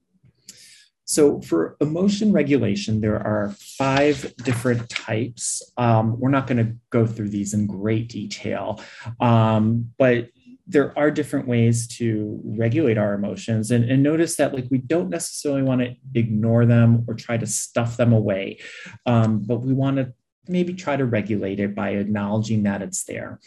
So 1.05 1.41
for 1.41 1.77
emotion 1.81 2.33
regulation, 2.33 3.01
there 3.01 3.19
are 3.19 3.55
five 3.59 4.35
different 4.45 4.89
types. 4.89 5.63
Um, 5.77 6.19
we're 6.19 6.31
not 6.31 6.47
going 6.47 6.65
to 6.65 6.77
go 6.91 7.07
through 7.07 7.31
these 7.31 7.55
in 7.55 7.67
great 7.67 8.09
detail, 8.09 8.81
um, 9.21 9.91
but 9.99 10.29
there 10.67 10.97
are 10.97 11.11
different 11.11 11.49
ways 11.49 11.89
to 11.89 12.41
regulate 12.45 12.97
our 12.97 13.15
emotions. 13.15 13.73
And, 13.73 13.85
and, 13.91 14.01
notice 14.03 14.37
that 14.37 14.55
like 14.55 14.69
we 14.71 14.79
don't 14.79 15.11
necessarily 15.11 15.63
want 15.63 15.81
to 15.81 15.97
ignore 16.15 16.65
them 16.67 17.05
or 17.09 17.15
try 17.15 17.37
to 17.37 17.47
stuff 17.47 17.97
them 17.97 18.13
away 18.13 18.61
um, 19.05 19.41
but 19.41 19.57
we 19.57 19.73
want 19.73 19.97
to 19.97 20.13
maybe 20.49 20.75
try 20.75 20.97
to 20.97 21.05
regulate 21.05 21.61
it 21.61 21.75
by 21.75 21.91
acknowledging 21.91 22.65
that 22.65 22.83
it's 22.83 23.05
there. 23.05 23.39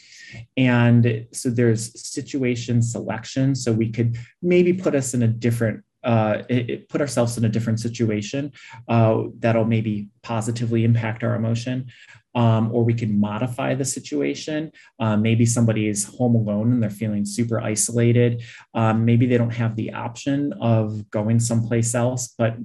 And 0.56 1.28
so 1.32 1.50
there's 1.50 2.00
situation 2.02 2.82
selection. 2.82 3.56
So 3.56 3.74
we 3.74 3.92
could 3.92 4.18
maybe 4.42 4.74
put 4.74 4.96
us 4.96 5.14
in 5.14 5.24
a 5.24 5.28
different 5.28 5.84
uh, 6.06 6.44
it, 6.48 6.70
it 6.70 6.90
put 6.90 7.02
ourselves 7.02 7.38
in 7.38 7.46
a 7.46 7.50
different 7.50 7.80
situation 7.80 8.52
uh, 8.88 9.24
that'll 9.40 9.66
maybe 9.66 10.10
positively 10.24 10.84
impact 10.84 11.24
our 11.24 11.36
emotion. 11.36 11.88
Um, 12.36 12.70
or 12.74 12.84
we 12.84 12.94
can 12.94 13.18
modify 13.18 13.76
the 13.76 13.86
situation. 13.86 14.70
Uh, 15.00 15.16
maybe 15.16 15.46
somebody 15.46 15.88
is 15.88 16.04
home 16.04 16.36
alone 16.36 16.74
and 16.74 16.84
they're 16.84 16.90
feeling 16.90 17.24
super 17.24 17.62
isolated. 17.62 18.44
Um, 18.74 19.06
maybe 19.06 19.26
they 19.26 19.38
don't 19.38 19.54
have 19.54 19.78
the 19.78 19.94
option 19.94 20.52
of 20.60 21.10
going 21.10 21.40
someplace 21.40 21.96
else, 21.96 22.36
but 22.38 22.58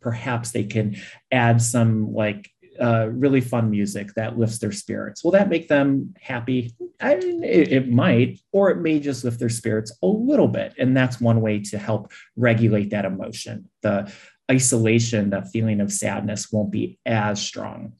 perhaps 0.00 0.52
they 0.52 0.64
can 0.64 0.96
add 1.30 1.60
some 1.60 2.14
like 2.14 2.50
uh, 2.80 3.08
really 3.10 3.40
fun 3.40 3.70
music 3.70 4.14
that 4.14 4.38
lifts 4.38 4.58
their 4.58 4.72
spirits. 4.72 5.22
Will 5.22 5.32
that 5.32 5.48
make 5.48 5.68
them 5.68 6.14
happy? 6.20 6.74
I 7.00 7.16
mean, 7.16 7.44
it, 7.44 7.72
it, 7.72 7.88
might, 7.88 8.40
or 8.52 8.70
it 8.70 8.78
may 8.78 9.00
just 9.00 9.24
lift 9.24 9.38
their 9.38 9.48
spirits 9.48 9.92
a 10.02 10.06
little 10.06 10.48
bit. 10.48 10.74
And 10.78 10.96
that's 10.96 11.20
one 11.20 11.40
way 11.40 11.60
to 11.60 11.78
help 11.78 12.10
regulate 12.36 12.90
that 12.90 13.04
emotion. 13.04 13.68
The 13.82 14.12
isolation, 14.50 15.30
the 15.30 15.42
feeling 15.42 15.80
of 15.80 15.92
sadness 15.92 16.50
won't 16.50 16.72
be 16.72 16.98
as 17.06 17.40
strong. 17.40 17.94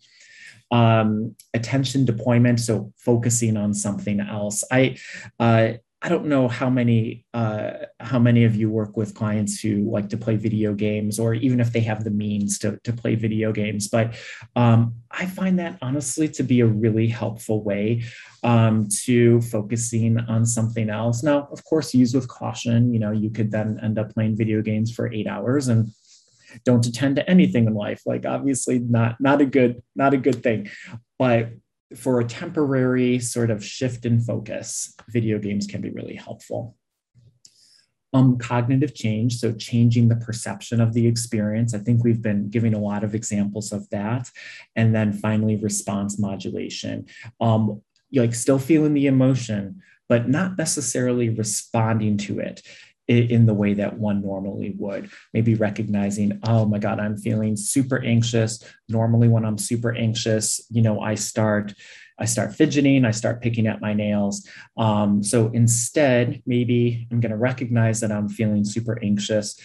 Um, 0.71 1.35
attention 1.53 2.05
deployment, 2.05 2.61
so 2.61 2.93
focusing 2.97 3.57
on 3.57 3.75
something 3.75 4.21
else. 4.21 4.65
I 4.71 4.97
uh, 5.39 5.73
I 6.03 6.09
don't 6.09 6.27
know 6.27 6.49
how 6.49 6.71
many 6.71 7.27
uh, 7.35 7.73
how 8.01 8.19
many 8.19 8.45
of 8.45 8.57
you 8.57 8.71
work 8.71 8.97
with 8.97 9.15
clients 9.15 9.61
who 9.61 9.91
like 9.91 10.09
to 10.11 10.17
play 10.17 10.37
video 10.37 10.73
games, 10.73 11.19
or 11.19 11.35
even 11.35 11.61
if 11.61 11.73
they 11.73 11.81
have 11.81 12.05
the 12.05 12.11
means 12.11 12.59
to, 12.61 12.79
to 12.85 12.93
play 12.93 13.17
video 13.17 13.53
games. 13.53 13.89
But 13.89 14.15
um, 14.57 14.95
I 15.11 15.27
find 15.27 15.59
that 15.59 15.77
honestly 15.83 16.29
to 16.29 16.43
be 16.43 16.61
a 16.61 16.67
really 16.67 17.07
helpful 17.07 17.63
way 17.63 18.03
um, 18.43 18.89
to 19.05 19.43
focusing 19.43 20.19
on 20.21 20.47
something 20.47 20.89
else. 20.89 21.23
Now, 21.23 21.49
of 21.53 21.63
course, 21.65 21.93
use 21.93 22.15
with 22.15 22.29
caution. 22.29 22.95
You 22.95 23.01
know, 23.01 23.11
you 23.11 23.29
could 23.29 23.51
then 23.51 23.79
end 23.83 23.99
up 23.99 24.15
playing 24.15 24.37
video 24.37 24.63
games 24.63 24.91
for 24.91 25.13
eight 25.13 25.27
hours 25.27 25.69
and 25.69 25.93
don't 26.65 26.87
attend 26.87 27.17
to 27.17 27.29
anything 27.29 27.67
in 27.67 27.75
life. 27.75 28.03
Like 28.07 28.25
obviously, 28.25 28.79
not 28.79 29.21
not 29.21 29.43
a 29.43 29.47
good 29.47 29.83
not 29.95 30.15
a 30.15 30.19
good 30.19 30.43
thing. 30.43 30.71
But 31.19 31.51
for 31.97 32.21
a 32.21 32.25
temporary 32.25 33.19
sort 33.19 33.51
of 33.51 33.65
shift 33.65 34.07
in 34.07 34.21
focus, 34.21 34.95
video 35.09 35.39
games 35.39 35.67
can 35.67 35.81
be 35.81 35.91
really 35.91 36.15
helpful. 36.15 36.77
Um, 38.13 38.39
cognitive 38.39 38.95
change, 38.95 39.37
so 39.37 39.53
changing 39.53 40.09
the 40.09 40.17
perception 40.17 40.81
of 40.81 40.95
the 40.95 41.07
experience. 41.07 41.75
I 41.75 41.79
think 41.79 42.03
we've 42.03 42.23
been 42.23 42.49
giving 42.49 42.75
a 42.75 42.79
lot 42.79 43.05
of 43.05 43.15
examples 43.15 43.73
of 43.73 43.89
that. 43.91 44.29
And 44.75 44.95
then 44.95 45.13
finally, 45.13 45.57
response 45.57 46.19
modulation. 46.19 47.07
Um, 47.41 47.83
like 48.13 48.35
still 48.35 48.59
feeling 48.59 48.95
the 48.95 49.07
emotion, 49.07 49.81
but 50.09 50.29
not 50.29 50.59
necessarily 50.59 51.29
responding 51.29 52.17
to 52.19 52.41
it 52.41 52.63
in 53.11 53.47
the 53.47 53.55
way 53.55 53.75
that 53.75 53.99
one 53.99 54.23
normally 54.23 54.75
would. 54.79 55.11
Maybe 55.35 55.55
recognizing, 55.55 56.39
oh 56.45 56.65
my 56.65 56.79
God, 56.79 57.01
I'm 57.01 57.17
feeling 57.17 57.57
super 57.57 58.03
anxious. 58.05 58.65
Normally, 58.89 59.29
when 59.29 59.45
I'm 59.45 59.59
super 59.59 59.93
anxious, 59.95 60.61
you 60.71 60.83
know, 60.83 61.01
I 61.01 61.17
start. 61.17 61.75
I 62.23 62.27
start 62.27 62.55
fidgeting, 62.55 63.07
I 63.07 63.13
start 63.13 63.41
picking 63.41 63.67
at 63.67 63.81
my 63.81 63.95
nails. 63.95 64.47
Um, 64.77 65.23
so 65.23 65.49
instead, 65.55 66.43
maybe 66.45 67.09
I'm 67.11 67.19
going 67.19 67.31
to 67.31 67.39
recognize 67.39 68.01
that 68.01 68.13
I'm 68.13 68.29
feeling 68.29 68.63
super 68.63 69.03
anxious, 69.03 69.59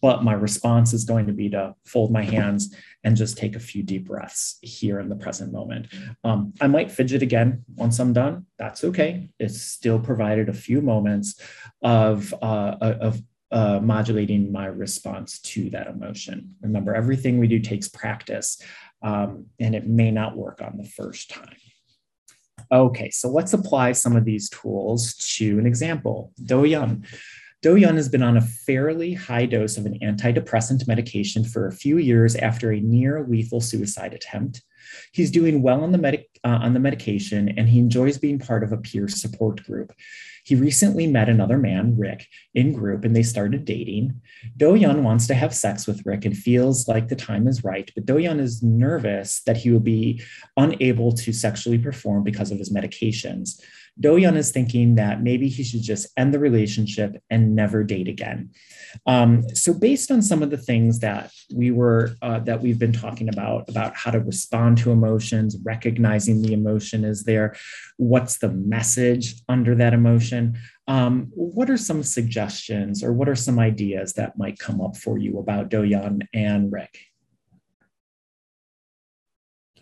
but 0.00 0.22
my 0.22 0.32
response 0.32 0.92
is 0.92 1.04
going 1.04 1.26
to 1.26 1.32
be 1.32 1.48
to 1.50 1.74
fold 1.84 2.12
my 2.12 2.22
hands 2.22 2.74
and 3.04 3.16
just 3.16 3.36
take 3.36 3.56
a 3.56 3.60
few 3.60 3.82
deep 3.82 4.06
breaths 4.06 4.58
here 4.62 5.00
in 5.00 5.08
the 5.08 5.16
present 5.16 5.52
moment. 5.52 5.88
Um, 6.24 6.52
I 6.60 6.66
might 6.68 6.90
fidget 6.90 7.22
again 7.22 7.64
once 7.74 7.98
I'm 7.98 8.12
done. 8.12 8.46
That's 8.58 8.84
okay. 8.84 9.30
It's 9.38 9.60
still 9.60 9.98
provided 9.98 10.48
a 10.48 10.52
few 10.54 10.80
moments 10.80 11.40
of, 11.82 12.32
uh, 12.42 12.76
of, 12.80 13.22
uh, 13.50 13.80
modulating 13.80 14.50
my 14.50 14.66
response 14.66 15.38
to 15.40 15.68
that 15.70 15.86
emotion. 15.86 16.54
Remember, 16.62 16.94
everything 16.94 17.38
we 17.38 17.48
do 17.48 17.58
takes 17.58 17.88
practice, 17.88 18.58
um, 19.02 19.46
and 19.60 19.74
it 19.74 19.86
may 19.86 20.10
not 20.10 20.36
work 20.36 20.62
on 20.62 20.78
the 20.78 20.88
first 20.88 21.28
time. 21.28 21.56
Okay, 22.70 23.10
so 23.10 23.28
let's 23.28 23.52
apply 23.52 23.92
some 23.92 24.16
of 24.16 24.24
these 24.24 24.48
tools 24.48 25.14
to 25.36 25.58
an 25.58 25.66
example. 25.66 26.32
Do 26.42 26.64
Yun. 26.64 27.04
Do 27.62 27.76
Yun 27.76 27.94
has 27.94 28.08
been 28.08 28.24
on 28.24 28.36
a 28.36 28.40
fairly 28.40 29.14
high 29.14 29.46
dose 29.46 29.76
of 29.76 29.86
an 29.86 29.96
antidepressant 30.02 30.88
medication 30.88 31.44
for 31.44 31.68
a 31.68 31.72
few 31.72 31.98
years 31.98 32.34
after 32.34 32.72
a 32.72 32.80
near 32.80 33.24
lethal 33.28 33.60
suicide 33.60 34.14
attempt. 34.14 34.62
He's 35.12 35.30
doing 35.30 35.62
well 35.62 35.84
on 35.84 35.92
the, 35.92 35.98
medic, 35.98 36.28
uh, 36.42 36.58
on 36.60 36.74
the 36.74 36.80
medication 36.80 37.54
and 37.56 37.68
he 37.68 37.78
enjoys 37.78 38.18
being 38.18 38.40
part 38.40 38.64
of 38.64 38.72
a 38.72 38.78
peer 38.78 39.06
support 39.06 39.62
group. 39.62 39.92
He 40.44 40.56
recently 40.56 41.06
met 41.06 41.28
another 41.28 41.56
man, 41.56 41.96
Rick, 41.96 42.26
in 42.52 42.72
group 42.72 43.04
and 43.04 43.14
they 43.14 43.22
started 43.22 43.64
dating. 43.64 44.20
Do 44.56 44.74
Yun 44.74 45.04
wants 45.04 45.28
to 45.28 45.34
have 45.34 45.54
sex 45.54 45.86
with 45.86 46.04
Rick 46.04 46.24
and 46.24 46.36
feels 46.36 46.88
like 46.88 47.06
the 47.06 47.14
time 47.14 47.46
is 47.46 47.62
right, 47.62 47.88
but 47.94 48.06
Do 48.06 48.18
Yun 48.18 48.40
is 48.40 48.60
nervous 48.60 49.40
that 49.46 49.56
he 49.56 49.70
will 49.70 49.78
be 49.78 50.20
unable 50.56 51.12
to 51.12 51.32
sexually 51.32 51.78
perform 51.78 52.24
because 52.24 52.50
of 52.50 52.58
his 52.58 52.72
medications. 52.72 53.60
Do 54.00 54.16
Yun 54.16 54.36
is 54.36 54.50
thinking 54.50 54.94
that 54.94 55.22
maybe 55.22 55.48
he 55.48 55.62
should 55.62 55.82
just 55.82 56.08
end 56.16 56.32
the 56.32 56.38
relationship 56.38 57.22
and 57.28 57.54
never 57.54 57.84
date 57.84 58.08
again. 58.08 58.50
Um, 59.06 59.42
so, 59.54 59.74
based 59.74 60.10
on 60.10 60.22
some 60.22 60.42
of 60.42 60.50
the 60.50 60.56
things 60.56 61.00
that 61.00 61.30
we 61.54 61.70
were 61.70 62.16
uh, 62.22 62.38
that 62.40 62.62
we've 62.62 62.78
been 62.78 62.92
talking 62.92 63.28
about 63.28 63.68
about 63.68 63.94
how 63.94 64.10
to 64.10 64.20
respond 64.20 64.78
to 64.78 64.92
emotions, 64.92 65.56
recognizing 65.62 66.40
the 66.40 66.54
emotion 66.54 67.04
is 67.04 67.24
there, 67.24 67.54
what's 67.98 68.38
the 68.38 68.50
message 68.50 69.34
under 69.48 69.74
that 69.74 69.92
emotion? 69.92 70.58
Um, 70.88 71.30
what 71.34 71.70
are 71.70 71.76
some 71.76 72.02
suggestions 72.02 73.04
or 73.04 73.12
what 73.12 73.28
are 73.28 73.36
some 73.36 73.58
ideas 73.58 74.14
that 74.14 74.38
might 74.38 74.58
come 74.58 74.80
up 74.80 74.96
for 74.96 75.18
you 75.18 75.38
about 75.38 75.68
Do 75.68 75.84
Yun 75.84 76.22
and 76.32 76.72
Rick? 76.72 76.98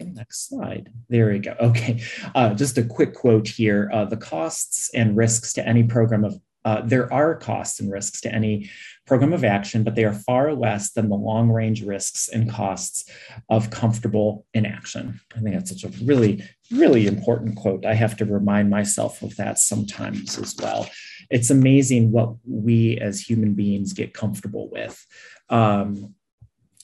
Next 0.05 0.49
slide. 0.49 0.93
There 1.09 1.31
we 1.31 1.39
go. 1.39 1.55
Okay, 1.61 2.03
uh, 2.35 2.55
just 2.55 2.79
a 2.79 2.83
quick 2.83 3.15
quote 3.15 3.49
here. 3.49 3.91
Uh, 3.93 4.05
the 4.05 4.17
costs 4.17 4.91
and 4.95 5.17
risks 5.17 5.53
to 5.55 5.67
any 5.67 5.83
program 5.83 6.25
of, 6.25 6.41
uh, 6.65 6.83
there 6.83 7.13
are 7.13 7.35
costs 7.37 7.81
and 7.81 7.91
risks 7.91 8.21
to 8.23 8.35
any 8.35 8.71
program 9.07 9.33
of 9.33 9.45
action, 9.45 9.83
but 9.83 9.95
they 9.95 10.05
are 10.05 10.13
far 10.13 10.55
less 10.55 10.93
than 10.93 11.09
the 11.09 11.17
long 11.17 11.51
range 11.51 11.83
risks 11.83 12.29
and 12.29 12.51
costs 12.51 13.11
of 13.49 13.71
comfortable 13.71 14.47
inaction. 14.55 15.21
I 15.37 15.41
think 15.41 15.55
that's 15.55 15.71
such 15.71 15.85
a 15.85 16.05
really, 16.05 16.45
really 16.71 17.07
important 17.07 17.57
quote. 17.57 17.85
I 17.85 17.95
have 17.95 18.17
to 18.19 18.25
remind 18.25 18.71
myself 18.71 19.23
of 19.23 19.37
that 19.37 19.59
sometimes 19.59 20.39
as 20.39 20.55
well. 20.61 20.89
It's 21.31 21.51
amazing 21.51 22.13
what 22.13 22.35
we 22.47 22.99
as 22.99 23.21
human 23.21 23.55
beings 23.55 23.93
get 23.93 24.15
comfortable 24.15 24.69
with. 24.71 25.05
Um, 25.49 26.15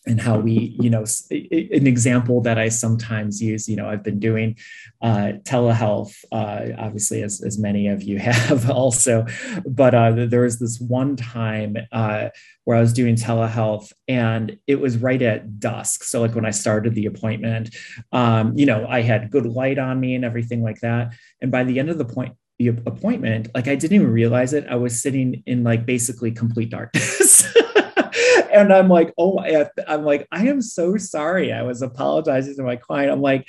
and 0.06 0.20
how 0.20 0.38
we, 0.38 0.76
you 0.80 0.88
know, 0.88 1.04
an 1.30 1.86
example 1.86 2.40
that 2.42 2.58
I 2.58 2.68
sometimes 2.68 3.42
use, 3.42 3.68
you 3.68 3.76
know, 3.76 3.88
I've 3.88 4.04
been 4.04 4.20
doing 4.20 4.56
uh, 5.02 5.32
telehealth, 5.42 6.14
uh, 6.30 6.68
obviously, 6.78 7.22
as, 7.22 7.42
as 7.42 7.58
many 7.58 7.88
of 7.88 8.02
you 8.02 8.18
have 8.20 8.70
also, 8.70 9.26
but 9.66 9.94
uh, 9.94 10.12
there 10.12 10.42
was 10.42 10.58
this 10.58 10.80
one 10.80 11.16
time 11.16 11.76
uh, 11.90 12.28
where 12.64 12.76
I 12.76 12.80
was 12.80 12.92
doing 12.92 13.16
telehealth 13.16 13.92
and 14.06 14.56
it 14.66 14.80
was 14.80 14.96
right 14.96 15.20
at 15.20 15.58
dusk. 15.58 16.04
So, 16.04 16.20
like 16.20 16.34
when 16.34 16.46
I 16.46 16.50
started 16.50 16.94
the 16.94 17.06
appointment, 17.06 17.74
um, 18.12 18.56
you 18.56 18.66
know, 18.66 18.86
I 18.88 19.02
had 19.02 19.30
good 19.30 19.46
light 19.46 19.78
on 19.78 19.98
me 19.98 20.14
and 20.14 20.24
everything 20.24 20.62
like 20.62 20.80
that. 20.80 21.14
And 21.40 21.50
by 21.50 21.64
the 21.64 21.78
end 21.80 21.90
of 21.90 21.98
the 21.98 22.04
point, 22.04 22.36
the 22.58 22.68
appointment, 22.68 23.48
like 23.54 23.68
I 23.68 23.74
didn't 23.74 23.96
even 23.96 24.10
realize 24.10 24.52
it. 24.52 24.66
I 24.68 24.76
was 24.76 25.02
sitting 25.02 25.42
in 25.46 25.64
like 25.64 25.84
basically 25.84 26.30
complete 26.30 26.70
darkness. 26.70 27.52
and 28.56 28.72
I'm 28.72 28.88
like, 28.88 29.12
oh, 29.18 29.38
I'm 29.86 30.04
like, 30.04 30.26
I 30.32 30.48
am 30.48 30.60
so 30.60 30.96
sorry. 30.96 31.52
I 31.52 31.62
was 31.62 31.82
apologizing 31.82 32.56
to 32.56 32.62
my 32.62 32.76
client. 32.76 33.12
I'm 33.12 33.22
like, 33.22 33.48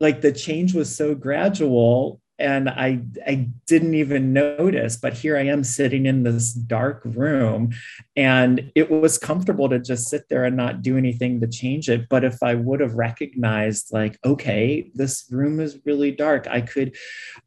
like 0.00 0.20
the 0.20 0.32
change 0.32 0.74
was 0.74 0.94
so 0.94 1.14
gradual 1.14 2.20
and 2.38 2.68
I 2.68 3.00
I 3.26 3.48
didn't 3.66 3.94
even 3.94 4.32
notice. 4.32 4.96
But 4.96 5.14
here 5.14 5.36
I 5.36 5.44
am 5.46 5.64
sitting 5.64 6.06
in 6.06 6.22
this 6.22 6.52
dark 6.52 7.02
room, 7.04 7.72
and 8.16 8.70
it 8.74 8.90
was 8.90 9.18
comfortable 9.18 9.68
to 9.68 9.78
just 9.78 10.08
sit 10.08 10.28
there 10.28 10.44
and 10.44 10.56
not 10.56 10.82
do 10.82 10.96
anything 10.96 11.40
to 11.40 11.48
change 11.48 11.88
it. 11.88 12.08
But 12.08 12.24
if 12.24 12.42
I 12.42 12.54
would 12.54 12.80
have 12.80 12.94
recognized, 12.94 13.92
like, 13.92 14.18
okay, 14.24 14.90
this 14.94 15.26
room 15.30 15.60
is 15.60 15.78
really 15.84 16.12
dark, 16.12 16.46
I 16.48 16.60
could 16.60 16.96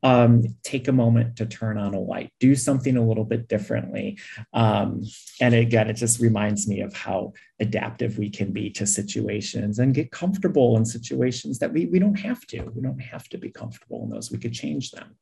um, 0.04 0.44
take 0.64 0.88
a 0.88 0.94
moment 0.94 1.38
to 1.38 1.46
turn 1.46 1.78
on 1.78 1.94
a 1.94 2.00
light, 2.00 2.32
do 2.40 2.56
something 2.56 2.98
a 2.98 3.06
little 3.06 3.26
bit 3.26 3.48
differently. 3.48 4.20
Um, 4.54 5.04
and 5.40 5.54
again, 5.54 5.90
it 5.90 5.94
just 5.94 6.20
reminds 6.20 6.68
me 6.68 6.82
of 6.82 6.94
how 6.94 7.34
adaptive 7.62 8.18
we 8.18 8.30
can 8.30 8.52
be 8.52 8.70
to 8.72 8.86
situations 8.86 9.80
and 9.80 9.94
get 9.94 10.12
comfortable 10.12 10.76
in 10.78 10.84
situations 10.84 11.60
that 11.60 11.72
we, 11.72 11.86
we 11.86 12.00
don't 12.00 12.20
have 12.20 12.46
to. 12.48 12.64
We 12.76 12.82
don't 12.82 13.00
have 13.00 13.30
to 13.30 13.38
be 13.38 13.52
comfortable 13.52 14.04
in 14.04 14.10
those. 14.10 14.32
We 14.32 14.40
could 14.40 14.54
change 14.54 14.92
them. 14.92 15.16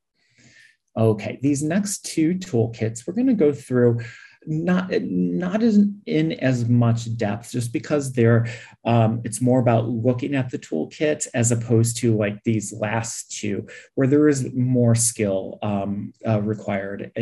Okay, 0.98 1.38
these 1.42 1.62
next 1.62 2.04
two 2.04 2.34
toolkits, 2.34 3.06
we're 3.06 3.14
going 3.14 3.28
to 3.28 3.34
go 3.34 3.52
through 3.52 4.00
not 4.46 4.90
not 5.02 5.62
as 5.62 5.84
in 6.06 6.32
as 6.32 6.66
much 6.66 7.14
depth 7.18 7.52
just 7.52 7.74
because 7.74 8.12
they're 8.12 8.46
um, 8.86 9.20
it's 9.22 9.42
more 9.42 9.60
about 9.60 9.86
looking 9.88 10.34
at 10.34 10.50
the 10.50 10.58
toolkit 10.58 11.26
as 11.34 11.52
opposed 11.52 11.98
to 11.98 12.16
like 12.16 12.42
these 12.44 12.72
last 12.72 13.30
two 13.38 13.66
where 13.96 14.08
there 14.08 14.28
is 14.28 14.50
more 14.54 14.94
skill 14.94 15.58
um, 15.62 16.12
uh, 16.26 16.40
required 16.40 17.12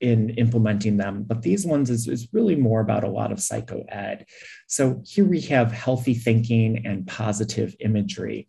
in 0.00 0.30
implementing 0.30 0.96
them. 0.96 1.22
But 1.22 1.42
these 1.42 1.64
ones 1.64 1.90
is, 1.90 2.08
is 2.08 2.28
really 2.32 2.56
more 2.56 2.80
about 2.80 3.04
a 3.04 3.10
lot 3.10 3.32
of 3.32 3.40
psycho 3.40 3.84
ed. 3.88 4.26
So 4.66 5.02
here 5.06 5.24
we 5.24 5.40
have 5.42 5.72
healthy 5.72 6.14
thinking 6.14 6.84
and 6.86 7.06
positive 7.06 7.74
imagery. 7.80 8.48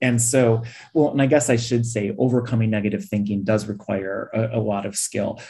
And 0.00 0.20
so, 0.20 0.62
well, 0.92 1.10
and 1.10 1.22
I 1.22 1.26
guess 1.26 1.50
I 1.50 1.56
should 1.56 1.86
say 1.86 2.14
overcoming 2.18 2.70
negative 2.70 3.04
thinking 3.04 3.44
does 3.44 3.66
require 3.66 4.30
a, 4.34 4.58
a 4.58 4.60
lot 4.60 4.86
of 4.86 4.96
skill. 4.96 5.40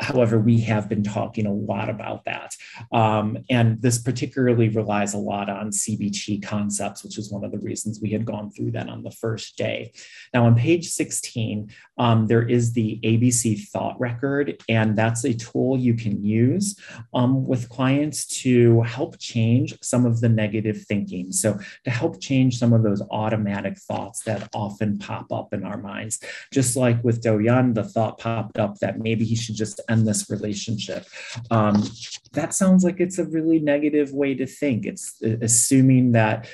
However, 0.00 0.38
we 0.38 0.60
have 0.62 0.88
been 0.88 1.02
talking 1.02 1.46
a 1.46 1.52
lot 1.52 1.88
about 1.88 2.24
that. 2.24 2.54
Um, 2.92 3.38
and 3.50 3.80
this 3.82 3.98
particularly 3.98 4.68
relies 4.68 5.14
a 5.14 5.18
lot 5.18 5.50
on 5.50 5.70
CBT 5.70 6.42
concepts, 6.42 7.04
which 7.04 7.18
is 7.18 7.30
one 7.30 7.44
of 7.44 7.52
the 7.52 7.58
reasons 7.58 8.00
we 8.00 8.10
had 8.10 8.24
gone 8.24 8.50
through 8.50 8.72
that 8.72 8.88
on 8.88 9.02
the 9.02 9.10
first 9.10 9.56
day. 9.56 9.92
Now, 10.32 10.46
on 10.46 10.56
page 10.56 10.88
16, 10.88 11.70
um, 11.98 12.26
there 12.26 12.42
is 12.42 12.72
the 12.72 13.00
ABC 13.04 13.68
thought 13.68 14.00
record, 14.00 14.62
and 14.68 14.96
that's 14.96 15.24
a 15.24 15.34
tool 15.34 15.78
you 15.78 15.94
can 15.94 16.24
use 16.24 16.78
um, 17.12 17.46
with 17.46 17.68
clients 17.68 18.26
to 18.42 18.80
help 18.82 19.18
change 19.18 19.78
some 19.82 20.06
of 20.06 20.20
the 20.20 20.28
negative 20.28 20.84
thinking. 20.88 21.32
So, 21.32 21.58
to 21.84 21.90
help 21.90 22.20
change 22.20 22.58
some 22.58 22.72
of 22.72 22.82
those 22.82 23.02
automatic 23.10 23.78
thoughts 23.78 24.22
that 24.24 24.48
often 24.54 24.98
pop 24.98 25.30
up 25.32 25.52
in 25.52 25.64
our 25.64 25.76
minds. 25.76 26.18
Just 26.52 26.76
like 26.76 27.02
with 27.04 27.20
Do 27.20 27.40
Yun, 27.40 27.74
the 27.74 27.84
thought 27.84 28.18
popped 28.18 28.58
up 28.58 28.78
that 28.78 28.98
maybe 28.98 29.24
he 29.24 29.36
should 29.36 29.54
just 29.54 29.80
end 29.88 30.06
this 30.06 30.30
relationship. 30.30 31.06
Um, 31.50 31.82
that 32.32 32.54
sounds 32.54 32.84
like 32.84 33.00
it's 33.00 33.18
a 33.18 33.24
really 33.24 33.58
negative 33.58 34.12
way 34.12 34.34
to 34.34 34.46
think. 34.46 34.86
It's 34.86 35.20
assuming 35.22 36.12
that 36.12 36.48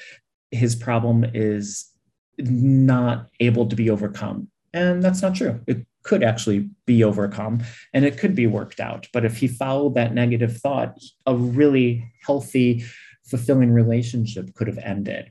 his 0.51 0.74
problem 0.74 1.24
is 1.35 1.91
not 2.39 3.26
able 3.41 3.66
to 3.66 3.76
be 3.76 3.91
overcome. 3.91 4.49
And 4.72 5.03
that's 5.03 5.22
not 5.22 5.35
true. 5.35 5.61
It 5.66 5.87
could 6.05 6.22
actually 6.22 6.70
be 6.87 7.05
overcome 7.05 7.62
and 7.93 8.05
it 8.05 8.18
could 8.18 8.35
be 8.35 8.47
worked 8.47 8.81
out. 8.81 9.07
But 9.12 9.24
if 9.24 9.39
he 9.39 9.49
followed 9.49 9.95
that 9.95 10.14
negative 10.14 10.59
thought, 10.59 10.99
a 11.26 11.35
really 11.35 12.11
healthy, 12.24 12.85
fulfilling 13.26 13.70
relationship 13.72 14.55
could 14.55 14.68
have 14.68 14.79
ended. 14.79 15.31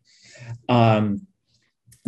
Um, 0.70 1.28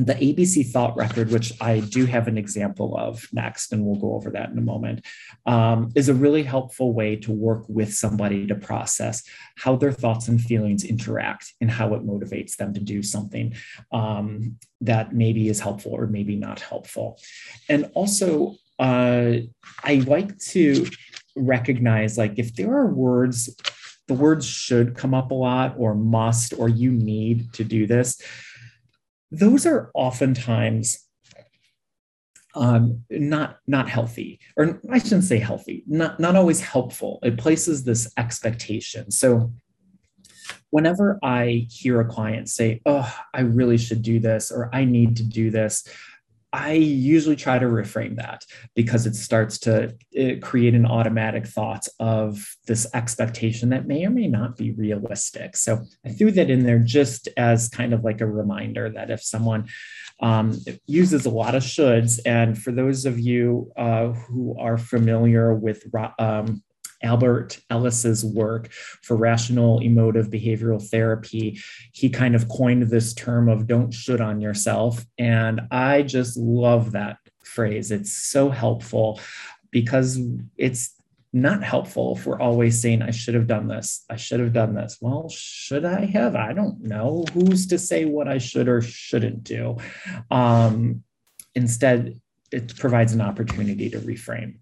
the 0.05 0.13
ABC 0.13 0.65
thought 0.65 0.95
record, 0.95 1.29
which 1.29 1.51
I 1.59 1.81
do 1.81 2.05
have 2.05 2.29
an 2.29 2.37
example 2.37 2.95
of 2.97 3.27
next, 3.33 3.73
and 3.73 3.85
we'll 3.85 3.99
go 3.99 4.13
over 4.13 4.29
that 4.31 4.49
in 4.49 4.57
a 4.57 4.61
moment, 4.61 5.05
um, 5.45 5.91
is 5.93 6.07
a 6.07 6.13
really 6.13 6.43
helpful 6.43 6.93
way 6.93 7.17
to 7.17 7.33
work 7.33 7.65
with 7.67 7.93
somebody 7.93 8.47
to 8.47 8.55
process 8.55 9.23
how 9.57 9.75
their 9.75 9.91
thoughts 9.91 10.29
and 10.29 10.39
feelings 10.39 10.85
interact 10.85 11.53
and 11.59 11.69
how 11.69 11.93
it 11.95 12.07
motivates 12.07 12.55
them 12.55 12.73
to 12.73 12.79
do 12.79 13.03
something 13.03 13.53
um, 13.91 14.55
that 14.79 15.13
maybe 15.13 15.49
is 15.49 15.59
helpful 15.59 15.91
or 15.91 16.07
maybe 16.07 16.37
not 16.37 16.61
helpful. 16.61 17.19
And 17.67 17.91
also, 17.93 18.55
uh, 18.79 19.33
I 19.83 19.95
like 20.07 20.37
to 20.39 20.87
recognize 21.35 22.17
like 22.17 22.39
if 22.39 22.55
there 22.55 22.73
are 22.73 22.87
words, 22.87 23.53
the 24.07 24.13
words 24.13 24.45
should 24.45 24.95
come 24.95 25.13
up 25.13 25.31
a 25.31 25.35
lot, 25.35 25.75
or 25.77 25.93
must, 25.93 26.53
or 26.57 26.69
you 26.69 26.89
need 26.89 27.51
to 27.53 27.63
do 27.65 27.85
this 27.85 28.21
those 29.31 29.65
are 29.65 29.91
oftentimes 29.93 31.05
um, 32.55 33.03
not 33.11 33.57
not 33.67 33.87
healthy, 33.87 34.39
or 34.57 34.81
I 34.91 34.99
shouldn't 34.99 35.23
say 35.23 35.37
healthy, 35.37 35.83
not 35.87 36.19
not 36.19 36.35
always 36.35 36.59
helpful. 36.59 37.19
It 37.23 37.37
places 37.37 37.83
this 37.83 38.11
expectation. 38.17 39.11
So 39.11 39.53
whenever 40.71 41.19
I 41.23 41.67
hear 41.69 42.01
a 42.01 42.07
client 42.07 42.49
say, 42.49 42.81
"Oh, 42.85 43.13
I 43.33 43.41
really 43.41 43.77
should 43.77 44.01
do 44.01 44.19
this," 44.19 44.51
or 44.51 44.73
"I 44.73 44.83
need 44.83 45.15
to 45.17 45.23
do 45.23 45.51
this," 45.51 45.87
I 46.51 46.73
usually 46.73 47.35
try 47.35 47.59
to 47.59 47.65
reframe 47.65 48.15
that 48.15 48.43
because 48.75 49.05
it 49.05 49.15
starts 49.15 49.59
to 49.59 49.95
it 50.11 50.41
create 50.41 50.73
an 50.73 50.85
automatic 50.85 51.45
thought 51.45 51.87
of 51.99 52.55
this 52.65 52.87
expectation 52.93 53.69
that 53.69 53.85
may 53.85 54.05
or 54.05 54.09
may 54.09 54.27
not 54.27 54.57
be 54.57 54.71
realistic. 54.71 55.55
So 55.55 55.83
I 56.05 56.09
threw 56.09 56.31
that 56.31 56.49
in 56.49 56.63
there 56.63 56.79
just 56.79 57.29
as 57.37 57.69
kind 57.69 57.93
of 57.93 58.03
like 58.03 58.21
a 58.21 58.25
reminder 58.25 58.89
that 58.89 59.11
if 59.11 59.21
someone 59.21 59.67
um, 60.21 60.57
uses 60.87 61.25
a 61.25 61.29
lot 61.29 61.55
of 61.55 61.63
shoulds, 61.63 62.19
and 62.25 62.57
for 62.57 62.71
those 62.71 63.05
of 63.05 63.19
you 63.19 63.71
uh, 63.77 64.07
who 64.07 64.57
are 64.59 64.77
familiar 64.77 65.53
with 65.53 65.83
um, 66.17 66.63
Albert 67.01 67.59
Ellis's 67.69 68.25
work 68.25 68.71
for 68.71 69.15
rational 69.15 69.79
emotive 69.79 70.29
behavioral 70.29 70.85
therapy, 70.85 71.59
he 71.93 72.09
kind 72.09 72.35
of 72.35 72.49
coined 72.49 72.83
this 72.83 73.13
term 73.13 73.49
of 73.49 73.67
don't 73.67 73.91
should 73.91 74.21
on 74.21 74.41
yourself. 74.41 75.05
And 75.17 75.61
I 75.71 76.03
just 76.03 76.37
love 76.37 76.91
that 76.91 77.17
phrase. 77.43 77.91
It's 77.91 78.11
so 78.11 78.49
helpful 78.49 79.19
because 79.71 80.19
it's 80.57 80.95
not 81.31 81.63
helpful 81.63 82.15
if 82.15 82.25
we're 82.25 82.39
always 82.39 82.81
saying, 82.81 83.01
I 83.01 83.11
should 83.11 83.35
have 83.35 83.47
done 83.47 83.67
this. 83.67 84.03
I 84.09 84.15
should 84.15 84.39
have 84.39 84.53
done 84.53 84.73
this. 84.73 84.97
Well, 84.99 85.29
should 85.29 85.85
I 85.85 86.05
have? 86.05 86.35
I 86.35 86.53
don't 86.53 86.81
know. 86.81 87.23
Who's 87.33 87.67
to 87.67 87.77
say 87.77 88.05
what 88.05 88.27
I 88.27 88.39
should 88.39 88.67
or 88.67 88.81
shouldn't 88.81 89.43
do? 89.43 89.77
Um, 90.31 91.03
instead, 91.53 92.19
it 92.51 92.75
provides 92.77 93.13
an 93.13 93.21
opportunity 93.21 93.91
to 93.91 93.99
reframe. 93.99 94.55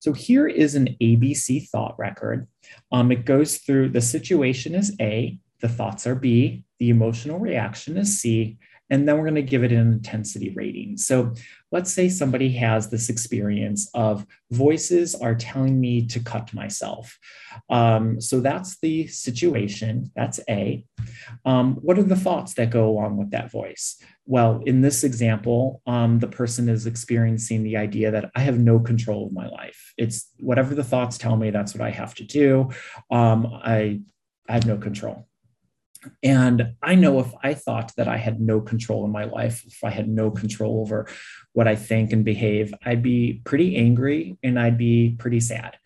So 0.00 0.12
here 0.12 0.46
is 0.46 0.74
an 0.74 0.96
ABC 1.00 1.68
thought 1.68 1.98
record. 1.98 2.46
Um, 2.92 3.10
it 3.10 3.24
goes 3.24 3.58
through 3.58 3.90
the 3.90 4.00
situation 4.00 4.74
is 4.74 4.94
A, 5.00 5.38
the 5.60 5.68
thoughts 5.68 6.06
are 6.06 6.14
B, 6.14 6.64
the 6.78 6.90
emotional 6.90 7.38
reaction 7.38 7.96
is 7.96 8.20
C, 8.20 8.58
and 8.90 9.06
then 9.06 9.16
we're 9.16 9.24
going 9.24 9.34
to 9.34 9.42
give 9.42 9.64
it 9.64 9.72
an 9.72 9.92
intensity 9.92 10.52
rating. 10.54 10.96
So 10.96 11.34
let's 11.70 11.92
say 11.92 12.08
somebody 12.08 12.50
has 12.52 12.88
this 12.88 13.08
experience 13.08 13.90
of 13.94 14.26
voices 14.50 15.14
are 15.14 15.34
telling 15.34 15.78
me 15.78 16.06
to 16.06 16.20
cut 16.20 16.52
myself. 16.54 17.18
Um, 17.68 18.20
so 18.20 18.40
that's 18.40 18.78
the 18.80 19.06
situation, 19.06 20.10
that's 20.16 20.40
A. 20.48 20.84
Um, 21.44 21.74
what 21.76 21.98
are 21.98 22.04
the 22.04 22.16
thoughts 22.16 22.54
that 22.54 22.70
go 22.70 22.88
along 22.88 23.18
with 23.18 23.30
that 23.30 23.50
voice? 23.50 24.00
Well, 24.24 24.62
in 24.66 24.82
this 24.82 25.04
example, 25.04 25.82
um, 25.86 26.18
the 26.18 26.28
person 26.28 26.68
is 26.68 26.86
experiencing 26.86 27.62
the 27.62 27.76
idea 27.76 28.10
that 28.10 28.30
I 28.34 28.40
have 28.40 28.58
no 28.58 28.78
control 28.78 29.26
of 29.26 29.32
my 29.32 29.48
life. 29.48 29.94
It's 29.96 30.30
whatever 30.38 30.74
the 30.74 30.84
thoughts 30.84 31.18
tell 31.18 31.36
me, 31.36 31.50
that's 31.50 31.74
what 31.74 31.82
I 31.82 31.90
have 31.90 32.14
to 32.16 32.24
do. 32.24 32.70
Um, 33.10 33.46
I, 33.46 34.00
I 34.48 34.52
have 34.52 34.66
no 34.66 34.76
control. 34.76 35.26
And 36.22 36.74
I 36.82 36.94
know 36.94 37.18
if 37.20 37.32
I 37.42 37.54
thought 37.54 37.92
that 37.96 38.08
I 38.08 38.16
had 38.16 38.40
no 38.40 38.60
control 38.60 39.04
in 39.04 39.10
my 39.10 39.24
life, 39.24 39.64
if 39.66 39.82
I 39.82 39.90
had 39.90 40.08
no 40.08 40.30
control 40.30 40.80
over 40.80 41.08
what 41.52 41.66
I 41.66 41.74
think 41.74 42.12
and 42.12 42.24
behave, 42.24 42.72
I'd 42.84 43.02
be 43.02 43.40
pretty 43.44 43.76
angry 43.76 44.36
and 44.42 44.58
I'd 44.58 44.78
be 44.78 45.16
pretty 45.18 45.40
sad. 45.40 45.76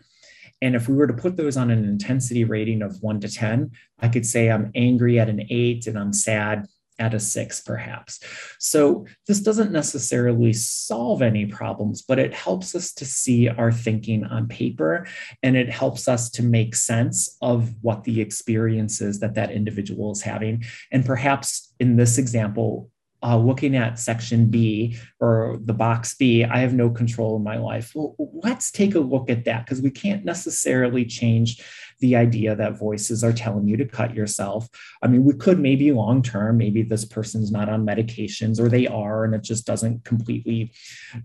And 0.60 0.76
if 0.76 0.88
we 0.88 0.94
were 0.94 1.08
to 1.08 1.12
put 1.12 1.36
those 1.36 1.56
on 1.56 1.70
an 1.70 1.84
intensity 1.84 2.44
rating 2.44 2.82
of 2.82 3.02
one 3.02 3.20
to 3.20 3.28
10, 3.28 3.72
I 3.98 4.08
could 4.08 4.24
say 4.24 4.50
I'm 4.50 4.70
angry 4.74 5.18
at 5.18 5.28
an 5.28 5.46
eight 5.50 5.86
and 5.86 5.98
I'm 5.98 6.12
sad 6.12 6.66
at 6.98 7.14
a 7.14 7.20
six, 7.20 7.60
perhaps. 7.60 8.20
So 8.58 9.06
this 9.26 9.40
doesn't 9.40 9.72
necessarily 9.72 10.52
solve 10.52 11.22
any 11.22 11.46
problems, 11.46 12.02
but 12.02 12.18
it 12.18 12.34
helps 12.34 12.74
us 12.74 12.92
to 12.94 13.04
see 13.04 13.48
our 13.48 13.72
thinking 13.72 14.24
on 14.24 14.48
paper 14.48 15.06
and 15.42 15.56
it 15.56 15.70
helps 15.70 16.08
us 16.08 16.30
to 16.30 16.42
make 16.42 16.74
sense 16.74 17.36
of 17.40 17.72
what 17.80 18.04
the 18.04 18.20
experience 18.20 19.00
is 19.00 19.20
that 19.20 19.34
that 19.34 19.50
individual 19.50 20.12
is 20.12 20.22
having. 20.22 20.64
And 20.90 21.04
perhaps 21.04 21.72
in 21.80 21.96
this 21.96 22.18
example, 22.18 22.90
uh, 23.24 23.38
looking 23.38 23.76
at 23.76 23.98
section 23.98 24.46
B 24.46 24.98
or 25.20 25.58
the 25.64 25.72
box 25.72 26.14
B, 26.14 26.44
I 26.44 26.58
have 26.58 26.74
no 26.74 26.90
control 26.90 27.36
in 27.36 27.44
my 27.44 27.56
life. 27.56 27.92
Well, 27.94 28.16
let's 28.18 28.72
take 28.72 28.94
a 28.94 29.00
look 29.00 29.30
at 29.30 29.44
that 29.44 29.64
because 29.64 29.80
we 29.80 29.90
can't 29.90 30.24
necessarily 30.24 31.04
change 31.04 31.62
the 32.02 32.16
idea 32.16 32.56
that 32.56 32.76
voices 32.76 33.22
are 33.22 33.32
telling 33.32 33.68
you 33.68 33.76
to 33.76 33.86
cut 33.86 34.12
yourself. 34.12 34.68
I 35.02 35.06
mean, 35.06 35.24
we 35.24 35.34
could 35.34 35.60
maybe 35.60 35.92
long 35.92 36.20
term, 36.20 36.58
maybe 36.58 36.82
this 36.82 37.04
person's 37.04 37.52
not 37.52 37.68
on 37.68 37.86
medications 37.86 38.58
or 38.60 38.68
they 38.68 38.88
are, 38.88 39.24
and 39.24 39.34
it 39.34 39.44
just 39.44 39.66
doesn't 39.66 40.04
completely 40.04 40.72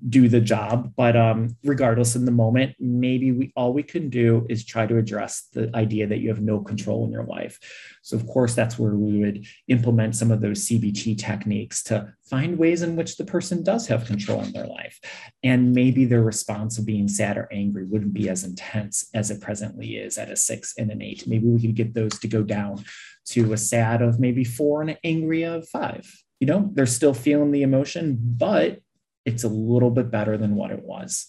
do 0.08 0.30
the 0.30 0.40
job. 0.40 0.94
But 0.96 1.18
um, 1.18 1.58
regardless, 1.64 2.16
in 2.16 2.26
the 2.26 2.32
moment, 2.32 2.76
maybe 2.80 3.32
we 3.32 3.52
all 3.56 3.74
we 3.74 3.82
can 3.82 4.10
do 4.10 4.46
is 4.50 4.64
try 4.64 4.86
to 4.86 4.98
address 4.98 5.48
the 5.52 5.76
idea 5.76 6.06
that 6.08 6.20
you 6.20 6.30
have 6.30 6.42
no 6.42 6.60
control 6.60 7.06
in 7.06 7.12
your 7.12 7.26
life. 7.26 7.60
So, 8.08 8.16
of 8.16 8.26
course, 8.26 8.56
that's 8.56 8.80
where 8.80 8.96
we 8.96 9.20
would 9.20 9.46
implement 9.68 10.16
some 10.16 10.32
of 10.32 10.40
those 10.40 10.66
CBT 10.66 11.18
techniques 11.18 11.84
to 11.84 12.14
find 12.24 12.58
ways 12.58 12.82
in 12.82 12.96
which 12.96 13.18
the 13.18 13.26
person 13.26 13.64
does 13.64 13.86
have 13.88 14.06
control 14.06 14.42
in 14.44 14.54
their 14.54 14.66
life. 14.66 14.98
And 15.44 15.74
maybe 15.74 16.06
their 16.06 16.22
response 16.22 16.78
of 16.78 16.86
being 16.86 17.10
sad 17.10 17.38
or 17.38 17.50
angry 17.52 17.84
wouldn't 17.84 18.14
be 18.14 18.30
as 18.30 18.46
intense 18.46 19.10
as 19.14 19.30
it 19.30 19.42
presently 19.42 19.98
is 19.98 20.18
at 20.18 20.32
a 20.32 20.38
six 20.38 20.74
and 20.78 20.90
an 20.90 21.02
eight. 21.02 21.28
Maybe 21.28 21.48
we 21.48 21.60
could 21.60 21.76
get 21.76 21.94
those 21.94 22.18
to 22.20 22.30
go 22.30 22.44
down 22.44 22.86
to 23.32 23.52
a 23.52 23.58
sad 23.58 24.02
of 24.02 24.22
maybe 24.22 24.46
four 24.46 24.80
and 24.80 24.92
an 24.92 24.98
angry 25.04 25.44
of 25.44 25.68
five. 25.68 26.10
You 26.40 26.48
know, 26.48 26.70
they're 26.72 26.86
still 26.86 27.14
feeling 27.14 27.52
the 27.52 27.64
emotion, 27.64 28.18
but 28.22 28.80
it's 29.26 29.44
a 29.44 29.50
little 29.50 29.92
bit 29.92 30.10
better 30.10 30.38
than 30.38 30.56
what 30.56 30.72
it 30.72 30.82
was. 30.82 31.28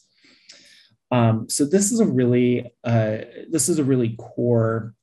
Um, 1.11 1.49
so 1.49 1.65
this 1.65 1.91
is 1.91 1.99
a 1.99 2.07
really 2.07 2.71
uh, 2.85 3.19
this 3.51 3.69
is 3.69 3.81
a 3.81 3.85
really 3.85 4.15
core 4.17 4.95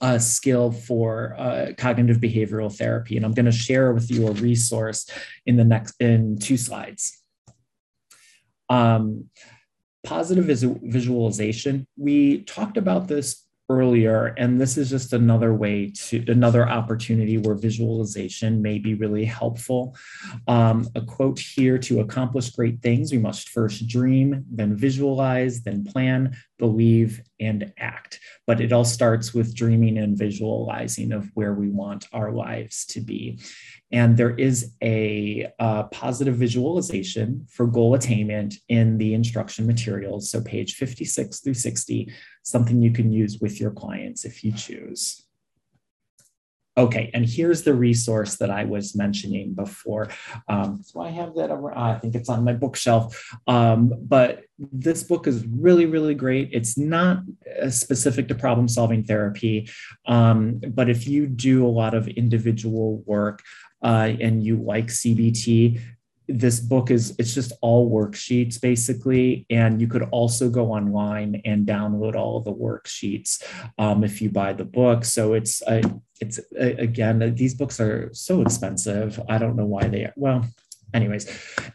uh, 0.00 0.18
skill 0.18 0.72
for 0.72 1.34
uh, 1.38 1.72
cognitive 1.76 2.18
behavioral 2.18 2.74
therapy. 2.74 3.16
And 3.16 3.24
I'm 3.24 3.34
going 3.34 3.46
to 3.46 3.52
share 3.52 3.92
with 3.92 4.10
you 4.10 4.28
a 4.28 4.32
resource 4.32 5.08
in 5.46 5.56
the 5.56 5.64
next 5.64 5.94
in 6.00 6.38
two 6.38 6.56
slides. 6.56 7.22
Um, 8.68 9.28
positive 10.04 10.46
visualization. 10.82 11.86
We 11.96 12.42
talked 12.42 12.76
about 12.76 13.08
this 13.08 13.44
earlier, 13.70 14.34
and 14.36 14.60
this 14.60 14.76
is 14.76 14.90
just 14.90 15.12
another 15.12 15.54
way 15.54 15.92
to 15.94 16.24
another 16.26 16.68
opportunity 16.68 17.38
where 17.38 17.54
visualization 17.54 18.60
may 18.60 18.80
be 18.80 18.94
really 18.94 19.24
helpful. 19.24 19.96
Um, 20.48 20.88
a 20.96 21.00
quote 21.00 21.38
here 21.38 21.78
to 21.78 22.00
accomplish 22.00 22.50
great 22.50 22.82
things, 22.82 23.12
we 23.12 23.18
must 23.18 23.48
first 23.48 23.86
dream, 23.86 24.44
then 24.50 24.76
visualize, 24.76 25.62
then 25.62 25.84
plan, 25.84 26.36
believe, 26.58 27.22
and 27.38 27.72
act. 27.78 28.18
But 28.44 28.60
it 28.60 28.72
all 28.72 28.84
starts 28.84 29.32
with 29.32 29.54
dreaming 29.54 29.98
and 29.98 30.18
visualizing 30.18 31.12
of 31.12 31.30
where 31.34 31.54
we 31.54 31.70
want 31.70 32.08
our 32.12 32.32
lives 32.32 32.84
to 32.86 33.00
be. 33.00 33.38
And 33.92 34.16
there 34.16 34.36
is 34.36 34.72
a 34.82 35.52
uh, 35.58 35.84
positive 35.84 36.36
visualization 36.36 37.46
for 37.48 37.66
goal 37.66 37.94
attainment 37.94 38.54
in 38.68 38.98
the 38.98 39.14
instruction 39.14 39.66
materials. 39.66 40.30
So, 40.30 40.40
page 40.40 40.74
56 40.74 41.40
through 41.40 41.54
60, 41.54 42.12
something 42.42 42.80
you 42.80 42.92
can 42.92 43.12
use 43.12 43.38
with 43.40 43.60
your 43.60 43.72
clients 43.72 44.24
if 44.24 44.44
you 44.44 44.52
choose. 44.52 45.24
Okay, 46.80 47.10
and 47.12 47.26
here's 47.26 47.62
the 47.62 47.74
resource 47.74 48.36
that 48.36 48.50
I 48.50 48.64
was 48.64 48.94
mentioning 48.94 49.54
before. 49.54 50.08
Um, 50.48 50.80
so 50.82 51.00
I 51.00 51.10
have 51.10 51.34
that 51.34 51.50
over, 51.50 51.76
I 51.76 51.98
think 51.98 52.14
it's 52.14 52.28
on 52.28 52.44
my 52.44 52.52
bookshelf. 52.52 53.22
Um, 53.46 53.92
but 54.00 54.44
this 54.58 55.02
book 55.02 55.26
is 55.26 55.44
really, 55.46 55.84
really 55.84 56.14
great. 56.14 56.50
It's 56.52 56.78
not 56.78 57.18
uh, 57.60 57.70
specific 57.70 58.28
to 58.28 58.34
problem 58.34 58.68
solving 58.68 59.04
therapy, 59.04 59.68
um, 60.06 60.60
but 60.68 60.88
if 60.88 61.08
you 61.08 61.26
do 61.26 61.66
a 61.66 61.68
lot 61.68 61.92
of 61.92 62.06
individual 62.08 63.02
work 63.04 63.42
uh, 63.82 64.12
and 64.20 64.42
you 64.44 64.56
like 64.56 64.86
CBT, 64.86 65.80
this 66.30 66.60
book 66.60 66.90
is 66.90 67.14
it's 67.18 67.34
just 67.34 67.52
all 67.60 67.90
worksheets 67.90 68.60
basically. 68.60 69.46
And 69.50 69.80
you 69.80 69.88
could 69.88 70.02
also 70.10 70.48
go 70.48 70.72
online 70.72 71.42
and 71.44 71.66
download 71.66 72.14
all 72.14 72.40
the 72.40 72.52
worksheets 72.52 73.42
um, 73.78 74.04
if 74.04 74.22
you 74.22 74.30
buy 74.30 74.52
the 74.52 74.64
book. 74.64 75.04
So 75.04 75.34
it's 75.34 75.62
uh, 75.62 75.82
it's 76.20 76.38
uh, 76.38 76.74
again 76.78 77.34
these 77.34 77.54
books 77.54 77.80
are 77.80 78.10
so 78.12 78.42
expensive. 78.42 79.20
I 79.28 79.38
don't 79.38 79.56
know 79.56 79.66
why 79.66 79.88
they 79.88 80.04
are 80.04 80.14
well 80.16 80.46
anyways 80.92 81.26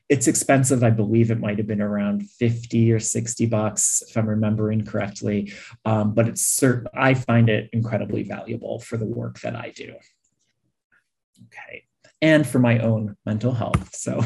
it's 0.09 0.27
expensive. 0.27 0.83
I 0.83 0.89
believe 0.89 1.31
it 1.31 1.39
might 1.39 1.57
have 1.57 1.67
been 1.67 1.81
around 1.81 2.29
50 2.29 2.91
or 2.91 2.99
60 2.99 3.45
bucks 3.45 4.03
if 4.07 4.17
i'm 4.17 4.27
remembering 4.27 4.85
correctly. 4.85 5.53
Um, 5.85 6.13
but 6.13 6.27
it's 6.27 6.45
certain 6.45 6.87
i 6.93 7.13
find 7.13 7.49
it 7.49 7.69
incredibly 7.73 8.23
valuable 8.23 8.79
for 8.79 8.97
the 8.97 9.05
work 9.05 9.39
that 9.41 9.55
i 9.55 9.69
do. 9.69 9.95
Okay 11.47 11.85
and 12.21 12.47
for 12.47 12.59
my 12.59 12.79
own 12.79 13.15
mental 13.25 13.53
health. 13.53 13.95
So, 13.95 14.21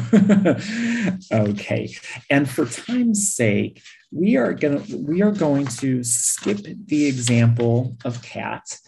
okay. 1.32 1.94
And 2.28 2.48
for 2.48 2.66
time's 2.66 3.34
sake, 3.34 3.82
we 4.12 4.36
are 4.36 4.52
going 4.52 4.82
to 4.84 4.96
we 4.96 5.22
are 5.22 5.32
going 5.32 5.66
to 5.66 6.02
skip 6.02 6.58
the 6.86 7.06
example 7.06 7.96
of 8.04 8.22
cat, 8.22 8.78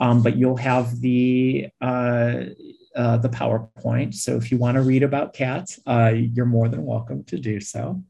um, 0.00 0.22
but 0.22 0.36
you'll 0.36 0.56
have 0.56 1.00
the 1.00 1.68
uh, 1.80 2.44
uh, 2.94 3.16
the 3.18 3.28
PowerPoint. 3.28 4.14
So 4.14 4.36
if 4.36 4.50
you 4.50 4.58
want 4.58 4.76
to 4.76 4.82
read 4.82 5.02
about 5.02 5.34
cat, 5.34 5.68
uh, 5.86 6.12
you're 6.14 6.46
more 6.46 6.68
than 6.68 6.84
welcome 6.84 7.24
to 7.24 7.38
do 7.38 7.60
so. 7.60 8.02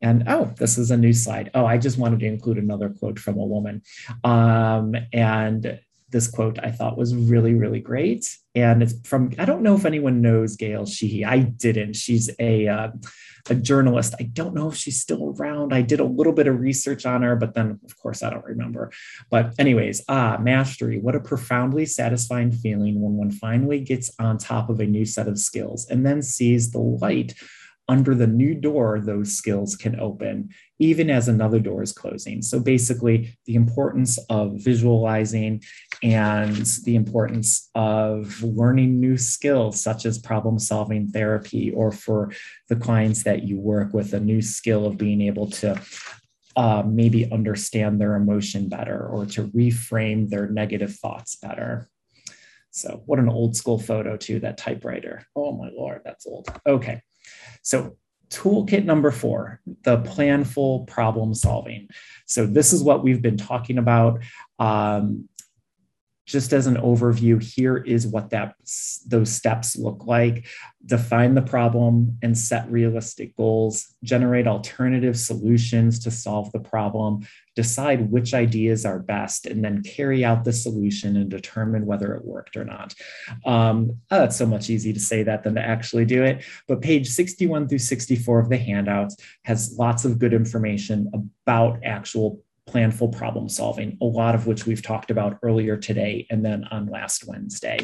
And 0.00 0.24
oh, 0.28 0.52
this 0.56 0.78
is 0.78 0.90
a 0.90 0.96
new 0.96 1.12
slide. 1.12 1.50
Oh, 1.54 1.66
I 1.66 1.76
just 1.76 1.98
wanted 1.98 2.20
to 2.20 2.26
include 2.26 2.58
another 2.58 2.88
quote 2.88 3.18
from 3.18 3.36
a 3.36 3.44
woman. 3.44 3.82
Um, 4.22 4.94
and 5.12 5.80
this 6.10 6.28
quote 6.28 6.58
I 6.58 6.70
thought 6.70 6.96
was 6.96 7.14
really, 7.14 7.54
really 7.54 7.80
great. 7.80 8.36
And 8.54 8.82
it's 8.82 8.94
from, 9.06 9.32
I 9.38 9.44
don't 9.44 9.62
know 9.62 9.74
if 9.74 9.84
anyone 9.84 10.20
knows 10.22 10.56
Gail 10.56 10.86
Sheehy. 10.86 11.24
I 11.24 11.40
didn't. 11.40 11.94
She's 11.94 12.30
a, 12.38 12.66
uh, 12.66 12.88
a 13.50 13.54
journalist. 13.54 14.14
I 14.18 14.24
don't 14.24 14.54
know 14.54 14.68
if 14.68 14.76
she's 14.76 15.00
still 15.00 15.34
around. 15.38 15.72
I 15.72 15.82
did 15.82 16.00
a 16.00 16.04
little 16.04 16.32
bit 16.32 16.46
of 16.46 16.60
research 16.60 17.06
on 17.06 17.22
her, 17.22 17.36
but 17.36 17.54
then, 17.54 17.78
of 17.84 17.98
course, 17.98 18.22
I 18.22 18.30
don't 18.30 18.44
remember. 18.44 18.90
But, 19.30 19.54
anyways, 19.58 20.02
ah, 20.08 20.38
mastery. 20.40 20.98
What 20.98 21.14
a 21.14 21.20
profoundly 21.20 21.86
satisfying 21.86 22.52
feeling 22.52 23.00
when 23.00 23.12
one 23.12 23.30
finally 23.30 23.80
gets 23.80 24.10
on 24.18 24.38
top 24.38 24.70
of 24.70 24.80
a 24.80 24.86
new 24.86 25.04
set 25.04 25.28
of 25.28 25.38
skills 25.38 25.86
and 25.88 26.04
then 26.04 26.22
sees 26.22 26.72
the 26.72 26.80
light 26.80 27.34
under 27.88 28.14
the 28.14 28.26
new 28.26 28.54
door 28.54 29.00
those 29.00 29.32
skills 29.32 29.74
can 29.74 29.98
open, 29.98 30.50
even 30.78 31.08
as 31.08 31.26
another 31.26 31.58
door 31.58 31.82
is 31.82 31.92
closing. 31.92 32.42
So 32.42 32.60
basically, 32.60 33.36
the 33.46 33.54
importance 33.54 34.18
of 34.28 34.52
visualizing 34.56 35.62
and 36.02 36.66
the 36.84 36.96
importance 36.96 37.70
of 37.74 38.42
learning 38.42 39.00
new 39.00 39.16
skills, 39.16 39.82
such 39.82 40.04
as 40.04 40.18
problem 40.18 40.58
solving 40.58 41.08
therapy, 41.08 41.70
or 41.70 41.90
for 41.90 42.30
the 42.68 42.76
clients 42.76 43.22
that 43.24 43.44
you 43.44 43.58
work 43.58 43.94
with, 43.94 44.12
a 44.12 44.20
new 44.20 44.42
skill 44.42 44.86
of 44.86 44.98
being 44.98 45.22
able 45.22 45.50
to 45.50 45.80
uh, 46.56 46.82
maybe 46.84 47.30
understand 47.32 48.00
their 48.00 48.16
emotion 48.16 48.68
better 48.68 49.06
or 49.06 49.24
to 49.24 49.44
reframe 49.48 50.28
their 50.28 50.48
negative 50.48 50.94
thoughts 50.96 51.36
better. 51.36 51.88
So, 52.70 53.02
what 53.06 53.18
an 53.18 53.30
old 53.30 53.56
school 53.56 53.78
photo, 53.78 54.16
too, 54.16 54.40
that 54.40 54.58
typewriter. 54.58 55.26
Oh 55.34 55.52
my 55.52 55.70
Lord, 55.74 56.02
that's 56.04 56.26
old. 56.26 56.48
Okay. 56.66 57.00
So 57.62 57.96
toolkit 58.30 58.84
number 58.84 59.10
four, 59.10 59.60
the 59.84 59.98
planful 59.98 60.86
problem 60.86 61.34
solving. 61.34 61.88
So 62.26 62.46
this 62.46 62.72
is 62.72 62.82
what 62.82 63.02
we've 63.02 63.22
been 63.22 63.38
talking 63.38 63.78
about. 63.78 64.20
Um, 64.58 65.28
just 66.28 66.52
as 66.52 66.66
an 66.66 66.76
overview, 66.76 67.42
here 67.42 67.78
is 67.78 68.06
what 68.06 68.28
that 68.30 68.54
those 69.06 69.30
steps 69.30 69.76
look 69.76 70.04
like. 70.06 70.46
Define 70.84 71.34
the 71.34 71.42
problem 71.42 72.18
and 72.22 72.36
set 72.36 72.70
realistic 72.70 73.34
goals, 73.36 73.94
generate 74.04 74.46
alternative 74.46 75.18
solutions 75.18 75.98
to 76.00 76.10
solve 76.10 76.52
the 76.52 76.60
problem, 76.60 77.26
decide 77.56 78.10
which 78.10 78.34
ideas 78.34 78.84
are 78.84 78.98
best, 78.98 79.46
and 79.46 79.64
then 79.64 79.82
carry 79.82 80.22
out 80.22 80.44
the 80.44 80.52
solution 80.52 81.16
and 81.16 81.30
determine 81.30 81.86
whether 81.86 82.14
it 82.14 82.24
worked 82.26 82.58
or 82.58 82.64
not. 82.64 82.94
Um, 83.46 83.96
oh, 84.10 84.24
it's 84.24 84.36
so 84.36 84.46
much 84.46 84.68
easier 84.68 84.92
to 84.92 85.00
say 85.00 85.22
that 85.22 85.44
than 85.44 85.54
to 85.54 85.62
actually 85.62 86.04
do 86.04 86.22
it. 86.24 86.44
But 86.68 86.82
page 86.82 87.08
61 87.08 87.68
through 87.68 87.78
64 87.78 88.38
of 88.38 88.50
the 88.50 88.58
handouts 88.58 89.16
has 89.44 89.76
lots 89.78 90.04
of 90.04 90.18
good 90.18 90.34
information 90.34 91.10
about 91.46 91.78
actual 91.84 92.44
planful 92.70 93.16
problem 93.16 93.48
solving, 93.48 93.96
a 94.00 94.04
lot 94.04 94.34
of 94.34 94.46
which 94.46 94.66
we've 94.66 94.82
talked 94.82 95.10
about 95.10 95.38
earlier 95.42 95.76
today 95.76 96.26
and 96.30 96.44
then 96.44 96.64
on 96.70 96.86
last 96.86 97.26
Wednesday. 97.26 97.78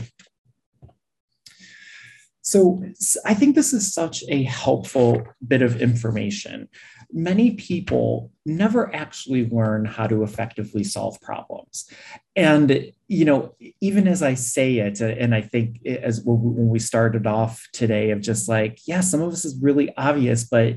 So 2.47 2.85
I 3.25 3.33
think 3.33 3.55
this 3.55 3.73
is 3.73 3.95
such 3.95 4.23
a 4.29 4.43
helpful 4.43 5.27
bit 5.49 5.63
of 5.63 5.81
information. 5.81 6.69
Many 7.11 7.53
people 7.53 8.33
never 8.45 8.95
actually 8.95 9.49
learn 9.49 9.87
how 9.87 10.07
to 10.07 10.23
effectively 10.23 10.85
solve 10.85 11.19
problems. 11.23 11.89
And, 12.37 12.93
you 13.09 13.25
know, 13.25 13.55
even 13.81 14.07
as 14.07 14.23
I 14.23 14.35
say 14.35 14.77
it, 14.79 15.01
uh, 15.01 15.07
and 15.07 15.35
I 15.35 15.41
think 15.41 15.87
as 15.87 16.21
when 16.23 16.69
we 16.69 16.79
started 16.79 17.27
off 17.27 17.67
today 17.73 18.11
of 18.11 18.21
just 18.21 18.47
like, 18.47 18.79
yeah, 18.87 19.01
some 19.01 19.23
of 19.23 19.31
this 19.31 19.47
is 19.47 19.59
really 19.63 19.95
obvious, 19.97 20.45
but 20.45 20.75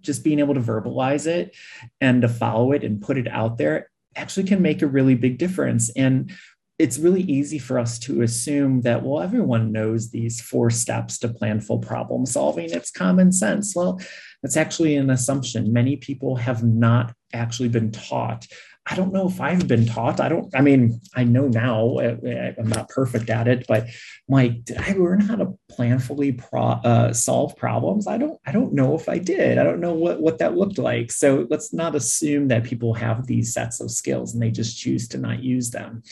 just 0.00 0.24
being 0.24 0.38
able 0.38 0.54
to 0.54 0.60
verbalize 0.60 1.26
it 1.26 1.56
and 2.00 2.22
to 2.22 2.28
follow 2.28 2.72
it 2.72 2.84
and 2.84 3.00
put 3.00 3.18
it 3.18 3.28
out 3.28 3.58
there 3.58 3.90
actually 4.16 4.46
can 4.46 4.60
make 4.60 4.82
a 4.82 4.86
really 4.86 5.14
big 5.14 5.38
difference. 5.38 5.90
And 5.90 6.32
it's 6.78 6.98
really 6.98 7.22
easy 7.22 7.58
for 7.58 7.78
us 7.78 7.98
to 8.00 8.22
assume 8.22 8.82
that, 8.82 9.02
well, 9.02 9.22
everyone 9.22 9.72
knows 9.72 10.10
these 10.10 10.40
four 10.40 10.70
steps 10.70 11.18
to 11.18 11.28
planful 11.28 11.84
problem 11.84 12.24
solving. 12.24 12.70
It's 12.70 12.90
common 12.90 13.32
sense. 13.32 13.74
Well, 13.74 14.00
that's 14.42 14.56
actually 14.56 14.96
an 14.96 15.10
assumption. 15.10 15.72
Many 15.72 15.96
people 15.96 16.36
have 16.36 16.62
not 16.62 17.12
actually 17.32 17.68
been 17.68 17.90
taught 17.90 18.46
I 18.90 18.94
don't 18.94 19.12
know 19.12 19.28
if 19.28 19.40
I've 19.40 19.68
been 19.68 19.84
taught. 19.84 20.18
I 20.18 20.28
don't, 20.28 20.54
I 20.54 20.62
mean, 20.62 21.00
I 21.14 21.24
know 21.24 21.48
now 21.48 21.98
I'm 21.98 22.68
not 22.68 22.88
perfect 22.88 23.28
at 23.28 23.46
it, 23.46 23.66
but 23.68 23.86
like, 24.28 24.64
did 24.64 24.78
I 24.78 24.92
learn 24.92 25.20
how 25.20 25.36
to 25.36 25.58
planfully 25.70 26.38
pro, 26.38 26.62
uh, 26.62 27.12
solve 27.12 27.54
problems? 27.56 28.06
I 28.06 28.16
don't, 28.16 28.40
I 28.46 28.52
don't 28.52 28.72
know 28.72 28.94
if 28.94 29.08
I 29.08 29.18
did. 29.18 29.58
I 29.58 29.64
don't 29.64 29.80
know 29.80 29.92
what, 29.92 30.20
what 30.20 30.38
that 30.38 30.56
looked 30.56 30.78
like. 30.78 31.12
So 31.12 31.46
let's 31.50 31.74
not 31.74 31.94
assume 31.94 32.48
that 32.48 32.64
people 32.64 32.94
have 32.94 33.26
these 33.26 33.52
sets 33.52 33.80
of 33.80 33.90
skills 33.90 34.32
and 34.32 34.42
they 34.42 34.50
just 34.50 34.78
choose 34.78 35.06
to 35.08 35.18
not 35.18 35.42
use 35.42 35.70
them. 35.70 36.02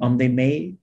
Um, 0.00 0.18
they 0.18 0.28
may, 0.28 0.74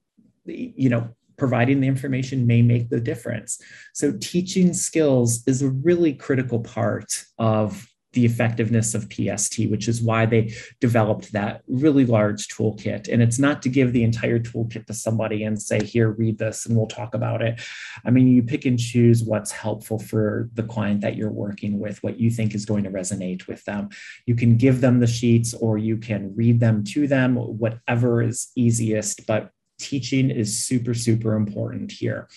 you 0.46 0.90
know, 0.90 1.10
providing 1.38 1.82
the 1.82 1.88
information 1.88 2.48
may 2.48 2.62
make 2.62 2.90
the 2.90 3.02
difference. 3.02 3.60
So 3.94 4.14
teaching 4.22 4.74
skills 4.74 5.44
is 5.46 5.62
a 5.62 5.70
really 5.70 6.14
critical 6.14 6.60
part 6.60 7.26
of 7.38 7.86
the 8.14 8.26
effectiveness 8.26 8.94
of 8.94 9.10
PST, 9.12 9.70
which 9.70 9.88
is 9.88 10.02
why 10.02 10.26
they 10.26 10.54
developed 10.80 11.34
that 11.34 11.62
really 11.68 12.06
large 12.06 12.48
toolkit. 12.48 13.12
And 13.12 13.22
it's 13.22 13.40
not 13.40 13.62
to 13.64 13.70
give 13.70 13.92
the 13.92 14.04
entire 14.04 14.40
toolkit 14.40 14.86
to 14.88 14.94
somebody 14.94 15.44
and 15.44 15.62
say, 15.62 15.84
here, 15.84 16.12
read 16.12 16.38
this 16.38 16.66
and 16.66 16.78
we'll 16.78 16.88
talk 16.88 17.14
about 17.16 17.42
it. 17.42 17.62
I 18.06 18.12
mean, 18.12 18.28
you 18.28 18.44
pick 18.44 18.66
and 18.66 18.80
choose 18.80 19.24
what's 19.24 19.52
helpful 19.52 20.00
for 20.00 20.50
the 20.54 20.64
client 20.64 21.02
that 21.02 21.16
you're 21.16 21.32
working 21.32 21.80
with, 21.80 22.02
what 22.04 22.20
you 22.20 22.30
think 22.30 22.56
is 22.56 22.66
going 22.66 22.84
to 22.84 22.92
resonate 22.92 23.48
with 23.48 23.64
them. 23.66 23.90
You 24.26 24.36
can 24.36 24.58
give 24.58 24.82
them 24.82 25.00
the 25.00 25.08
sheets 25.08 25.54
or 25.54 25.78
you 25.78 25.98
can 25.98 26.36
read 26.36 26.60
them 26.60 26.84
to 26.86 27.08
them, 27.08 27.36
whatever 27.36 28.22
is 28.22 28.52
easiest. 28.56 29.26
But 29.26 29.50
teaching 29.80 30.30
is 30.30 30.66
super, 30.66 30.94
super 30.94 31.36
important 31.36 31.92
here 31.92 32.30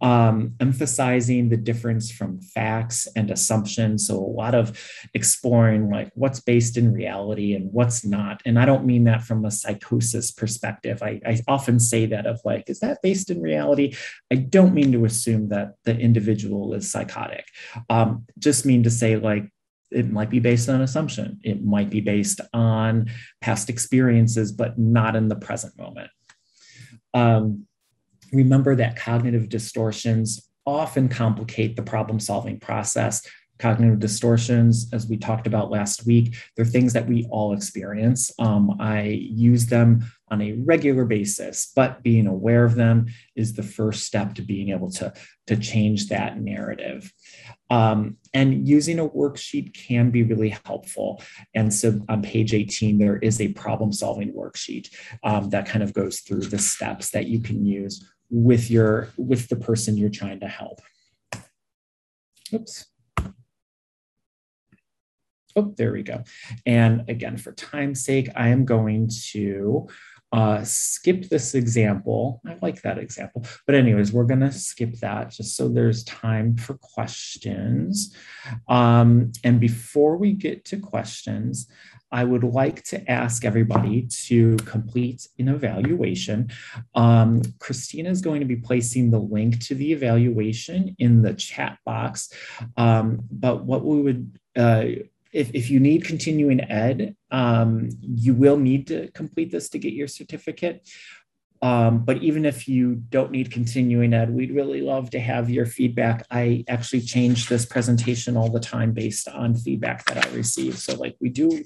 um, 0.00 0.54
emphasizing 0.60 1.48
the 1.48 1.56
difference 1.56 2.10
from 2.10 2.40
facts 2.40 3.08
and 3.16 3.30
assumptions. 3.30 4.06
So, 4.06 4.16
a 4.16 4.18
lot 4.18 4.54
of 4.54 4.78
exploring 5.14 5.90
like 5.90 6.10
what's 6.14 6.40
based 6.40 6.76
in 6.76 6.92
reality 6.92 7.54
and 7.54 7.72
what's 7.72 8.04
not. 8.04 8.42
And 8.44 8.58
I 8.58 8.64
don't 8.64 8.84
mean 8.84 9.04
that 9.04 9.22
from 9.22 9.44
a 9.44 9.50
psychosis 9.50 10.30
perspective. 10.30 11.02
I, 11.02 11.20
I 11.26 11.40
often 11.48 11.80
say 11.80 12.06
that 12.06 12.26
of 12.26 12.40
like, 12.44 12.68
is 12.68 12.80
that 12.80 13.02
based 13.02 13.30
in 13.30 13.40
reality? 13.40 13.94
I 14.30 14.36
don't 14.36 14.74
mean 14.74 14.92
to 14.92 15.04
assume 15.04 15.48
that 15.48 15.74
the 15.84 15.96
individual 15.98 16.74
is 16.74 16.90
psychotic. 16.90 17.46
Um, 17.88 18.26
just 18.38 18.66
mean 18.66 18.82
to 18.84 18.90
say, 18.90 19.16
like, 19.16 19.50
it 19.90 20.10
might 20.10 20.30
be 20.30 20.38
based 20.38 20.68
on 20.68 20.80
assumption. 20.82 21.40
It 21.42 21.64
might 21.64 21.90
be 21.90 22.00
based 22.00 22.40
on 22.52 23.10
past 23.40 23.68
experiences, 23.68 24.52
but 24.52 24.78
not 24.78 25.16
in 25.16 25.28
the 25.28 25.36
present 25.36 25.76
moment. 25.76 26.10
Um, 27.12 27.66
remember 28.32 28.74
that 28.76 28.96
cognitive 28.96 29.48
distortions 29.48 30.50
often 30.66 31.08
complicate 31.08 31.76
the 31.76 31.82
problem 31.82 32.20
solving 32.20 32.58
process. 32.58 33.26
Cognitive 33.58 33.98
distortions, 33.98 34.88
as 34.92 35.06
we 35.06 35.18
talked 35.18 35.46
about 35.46 35.70
last 35.70 36.06
week, 36.06 36.34
they're 36.56 36.64
things 36.64 36.94
that 36.94 37.06
we 37.06 37.26
all 37.30 37.52
experience. 37.52 38.30
Um, 38.38 38.76
I 38.80 39.02
use 39.02 39.66
them 39.66 40.10
on 40.30 40.40
a 40.40 40.52
regular 40.52 41.04
basis, 41.04 41.70
but 41.76 42.02
being 42.02 42.26
aware 42.26 42.64
of 42.64 42.74
them 42.74 43.06
is 43.36 43.52
the 43.52 43.62
first 43.62 44.04
step 44.04 44.34
to 44.34 44.42
being 44.42 44.70
able 44.70 44.90
to, 44.92 45.12
to 45.48 45.56
change 45.56 46.08
that 46.08 46.40
narrative. 46.40 47.12
Um, 47.68 48.16
and 48.32 48.66
using 48.66 48.98
a 48.98 49.08
worksheet 49.08 49.74
can 49.74 50.10
be 50.10 50.22
really 50.22 50.56
helpful. 50.64 51.22
And 51.54 51.72
so 51.74 52.00
on 52.08 52.22
page 52.22 52.54
18, 52.54 52.96
there 52.96 53.18
is 53.18 53.42
a 53.42 53.52
problem 53.52 53.92
solving 53.92 54.32
worksheet 54.32 54.88
um, 55.22 55.50
that 55.50 55.66
kind 55.66 55.82
of 55.82 55.92
goes 55.92 56.20
through 56.20 56.42
the 56.42 56.58
steps 56.58 57.10
that 57.10 57.26
you 57.26 57.40
can 57.40 57.66
use 57.66 58.10
with 58.30 58.70
your 58.70 59.08
with 59.16 59.48
the 59.48 59.56
person 59.56 59.96
you're 59.96 60.08
trying 60.08 60.40
to 60.40 60.48
help. 60.48 60.80
Oops. 62.52 62.86
Oh, 65.56 65.74
there 65.76 65.92
we 65.92 66.02
go. 66.02 66.22
And 66.64 67.08
again, 67.08 67.36
for 67.36 67.52
time's 67.52 68.04
sake, 68.04 68.28
I 68.36 68.48
am 68.48 68.64
going 68.64 69.10
to 69.32 69.88
uh, 70.32 70.62
skip 70.62 71.28
this 71.28 71.54
example. 71.54 72.40
I 72.46 72.56
like 72.62 72.82
that 72.82 72.98
example. 72.98 73.44
But 73.66 73.74
anyways, 73.74 74.12
we're 74.12 74.24
going 74.24 74.40
to 74.40 74.52
skip 74.52 74.94
that 75.00 75.30
just 75.30 75.56
so 75.56 75.68
there's 75.68 76.04
time 76.04 76.56
for 76.56 76.74
questions. 76.74 78.14
Um, 78.68 79.32
and 79.42 79.58
before 79.58 80.16
we 80.16 80.32
get 80.32 80.64
to 80.66 80.78
questions, 80.78 81.68
I 82.12 82.24
would 82.24 82.44
like 82.44 82.82
to 82.84 83.10
ask 83.10 83.44
everybody 83.44 84.08
to 84.26 84.56
complete 84.58 85.28
an 85.38 85.48
evaluation. 85.48 86.50
Um, 86.94 87.42
Christina 87.58 88.10
is 88.10 88.20
going 88.20 88.40
to 88.40 88.46
be 88.46 88.56
placing 88.56 89.10
the 89.10 89.20
link 89.20 89.60
to 89.66 89.74
the 89.74 89.92
evaluation 89.92 90.96
in 90.98 91.22
the 91.22 91.34
chat 91.34 91.78
box. 91.84 92.32
Um, 92.76 93.20
but 93.30 93.64
what 93.64 93.84
we 93.84 94.02
would, 94.02 94.38
uh, 94.56 94.84
if, 95.32 95.54
if 95.54 95.70
you 95.70 95.78
need 95.78 96.04
continuing 96.04 96.60
ed, 96.60 97.14
um, 97.30 97.90
you 98.00 98.34
will 98.34 98.56
need 98.56 98.88
to 98.88 99.08
complete 99.12 99.52
this 99.52 99.68
to 99.70 99.78
get 99.78 99.92
your 99.92 100.08
certificate. 100.08 100.88
Um, 101.62 102.04
but 102.04 102.22
even 102.22 102.46
if 102.46 102.66
you 102.66 102.94
don't 102.94 103.30
need 103.30 103.50
continuing 103.50 104.14
ed, 104.14 104.30
we'd 104.30 104.54
really 104.54 104.80
love 104.80 105.10
to 105.10 105.20
have 105.20 105.50
your 105.50 105.66
feedback. 105.66 106.26
I 106.30 106.64
actually 106.68 107.02
change 107.02 107.48
this 107.48 107.66
presentation 107.66 108.36
all 108.36 108.50
the 108.50 108.60
time 108.60 108.92
based 108.92 109.28
on 109.28 109.54
feedback 109.54 110.06
that 110.06 110.26
I 110.26 110.30
receive. 110.30 110.78
So 110.78 110.94
like 110.94 111.16
we 111.20 111.28
do, 111.28 111.62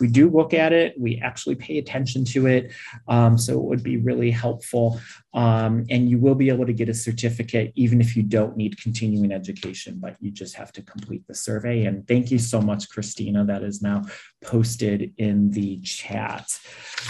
we 0.00 0.08
do 0.08 0.30
look 0.30 0.54
at 0.54 0.72
it. 0.72 0.94
We 0.98 1.20
actually 1.20 1.56
pay 1.56 1.76
attention 1.76 2.24
to 2.26 2.46
it. 2.46 2.72
Um, 3.08 3.36
so 3.36 3.52
it 3.54 3.64
would 3.64 3.82
be 3.82 3.98
really 3.98 4.30
helpful. 4.30 5.00
Um, 5.34 5.84
and 5.90 6.08
you 6.08 6.18
will 6.18 6.34
be 6.34 6.48
able 6.48 6.64
to 6.64 6.72
get 6.72 6.88
a 6.88 6.94
certificate 6.94 7.72
even 7.74 8.00
if 8.00 8.16
you 8.16 8.22
don't 8.22 8.56
need 8.56 8.80
continuing 8.80 9.32
education, 9.32 9.98
but 10.00 10.16
you 10.18 10.30
just 10.30 10.54
have 10.54 10.72
to 10.72 10.82
complete 10.82 11.26
the 11.28 11.34
survey. 11.34 11.84
And 11.84 12.08
thank 12.08 12.30
you 12.30 12.38
so 12.38 12.62
much, 12.62 12.88
Christina. 12.88 13.44
That 13.44 13.62
is 13.62 13.82
now 13.82 14.04
posted 14.42 15.12
in 15.18 15.50
the 15.50 15.78
chat. 15.80 16.58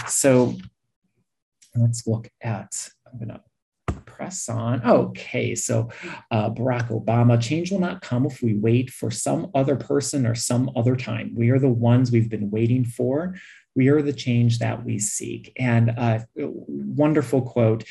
So 0.07 0.57
let's 1.81 2.07
look 2.07 2.29
at, 2.41 2.89
I'm 3.05 3.17
going 3.19 3.29
to 3.29 3.41
press 4.05 4.49
on. 4.49 4.83
Okay, 4.83 5.53
so 5.53 5.89
uh, 6.31 6.49
Barack 6.49 6.89
Obama, 6.89 7.41
change 7.41 7.71
will 7.71 7.79
not 7.79 8.01
come 8.01 8.25
if 8.25 8.41
we 8.41 8.55
wait 8.55 8.89
for 8.89 9.11
some 9.11 9.51
other 9.53 9.75
person 9.75 10.25
or 10.25 10.35
some 10.35 10.71
other 10.75 10.95
time. 10.95 11.33
We 11.35 11.51
are 11.51 11.59
the 11.59 11.69
ones 11.69 12.11
we've 12.11 12.29
been 12.29 12.49
waiting 12.49 12.83
for. 12.83 13.35
We 13.75 13.89
are 13.89 14.01
the 14.01 14.13
change 14.13 14.59
that 14.59 14.83
we 14.83 14.97
seek. 14.97 15.53
And 15.57 15.91
uh, 15.97 16.19
wonderful 16.35 17.43
quote. 17.43 17.83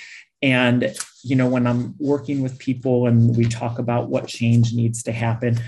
And, 0.43 0.95
you 1.23 1.37
know, 1.37 1.49
when 1.49 1.67
I'm 1.67 1.95
working 1.99 2.43
with 2.43 2.59
people 2.59 3.07
and 3.07 3.37
we 3.37 3.45
talk 3.47 3.79
about 3.79 4.09
what 4.09 4.27
change 4.27 4.75
needs 4.75 5.03
to 5.05 5.13
happen, 5.13 5.59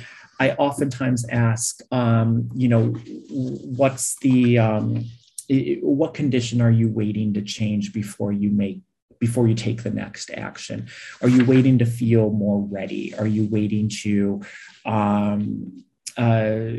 I 0.40 0.50
oftentimes 0.52 1.24
ask, 1.28 1.80
um, 1.90 2.48
you 2.54 2.68
know, 2.68 2.86
what's 3.30 4.16
the, 4.20 4.58
um, 4.58 5.04
what 5.48 6.14
condition 6.14 6.60
are 6.60 6.70
you 6.70 6.88
waiting 6.88 7.34
to 7.34 7.42
change 7.42 7.92
before 7.92 8.32
you 8.32 8.50
make 8.50 8.82
before 9.20 9.48
you 9.48 9.54
take 9.54 9.82
the 9.82 9.90
next 9.90 10.30
action? 10.30 10.88
Are 11.22 11.28
you 11.28 11.44
waiting 11.44 11.78
to 11.78 11.86
feel 11.86 12.30
more 12.30 12.60
ready? 12.60 13.14
Are 13.16 13.26
you 13.26 13.48
waiting 13.50 13.88
to 14.02 14.42
um, 14.84 15.84
uh, 16.16 16.70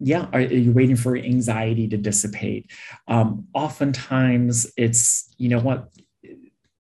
yeah 0.00 0.28
are, 0.32 0.40
you 0.40 0.72
waiting 0.72 0.96
for 0.96 1.16
anxiety 1.16 1.88
to 1.88 1.96
dissipate? 1.96 2.70
Um, 3.06 3.48
oftentimes 3.54 4.70
it's 4.76 5.34
you 5.38 5.48
know 5.48 5.60
what 5.60 5.88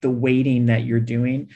the 0.01 0.11
waiting 0.11 0.67
that 0.67 0.85
you're 0.85 1.01
doing 1.01 1.51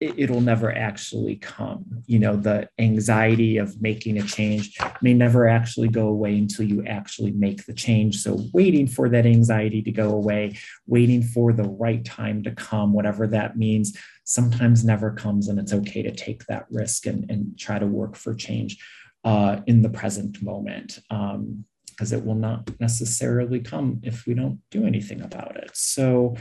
it'll 0.00 0.40
never 0.40 0.74
actually 0.74 1.36
come. 1.36 2.02
You 2.06 2.18
know, 2.18 2.36
the 2.36 2.68
anxiety 2.78 3.58
of 3.58 3.80
making 3.82 4.18
a 4.18 4.22
change 4.22 4.78
may 5.02 5.12
never 5.12 5.46
actually 5.46 5.88
go 5.88 6.08
away 6.08 6.38
until 6.38 6.66
you 6.66 6.84
actually 6.86 7.32
make 7.32 7.66
the 7.66 7.74
change. 7.74 8.16
So, 8.16 8.40
waiting 8.54 8.86
for 8.86 9.08
that 9.10 9.26
anxiety 9.26 9.82
to 9.82 9.92
go 9.92 10.10
away, 10.10 10.58
waiting 10.86 11.22
for 11.22 11.52
the 11.52 11.68
right 11.68 12.04
time 12.04 12.42
to 12.44 12.50
come, 12.52 12.92
whatever 12.94 13.26
that 13.28 13.58
means, 13.58 13.96
sometimes 14.24 14.84
never 14.84 15.10
comes. 15.12 15.48
And 15.48 15.58
it's 15.58 15.74
okay 15.74 16.02
to 16.02 16.12
take 16.12 16.46
that 16.46 16.66
risk 16.70 17.06
and, 17.06 17.30
and 17.30 17.58
try 17.58 17.78
to 17.78 17.86
work 17.86 18.16
for 18.16 18.34
change 18.34 18.78
uh, 19.24 19.60
in 19.66 19.82
the 19.82 19.90
present 19.90 20.42
moment. 20.42 20.98
Um, 21.10 21.64
because 21.90 22.12
it 22.12 22.24
will 22.24 22.34
not 22.34 22.80
necessarily 22.80 23.60
come 23.60 24.00
if 24.02 24.26
we 24.26 24.32
don't 24.32 24.58
do 24.70 24.86
anything 24.86 25.20
about 25.20 25.56
it. 25.56 25.70
So, 25.74 26.34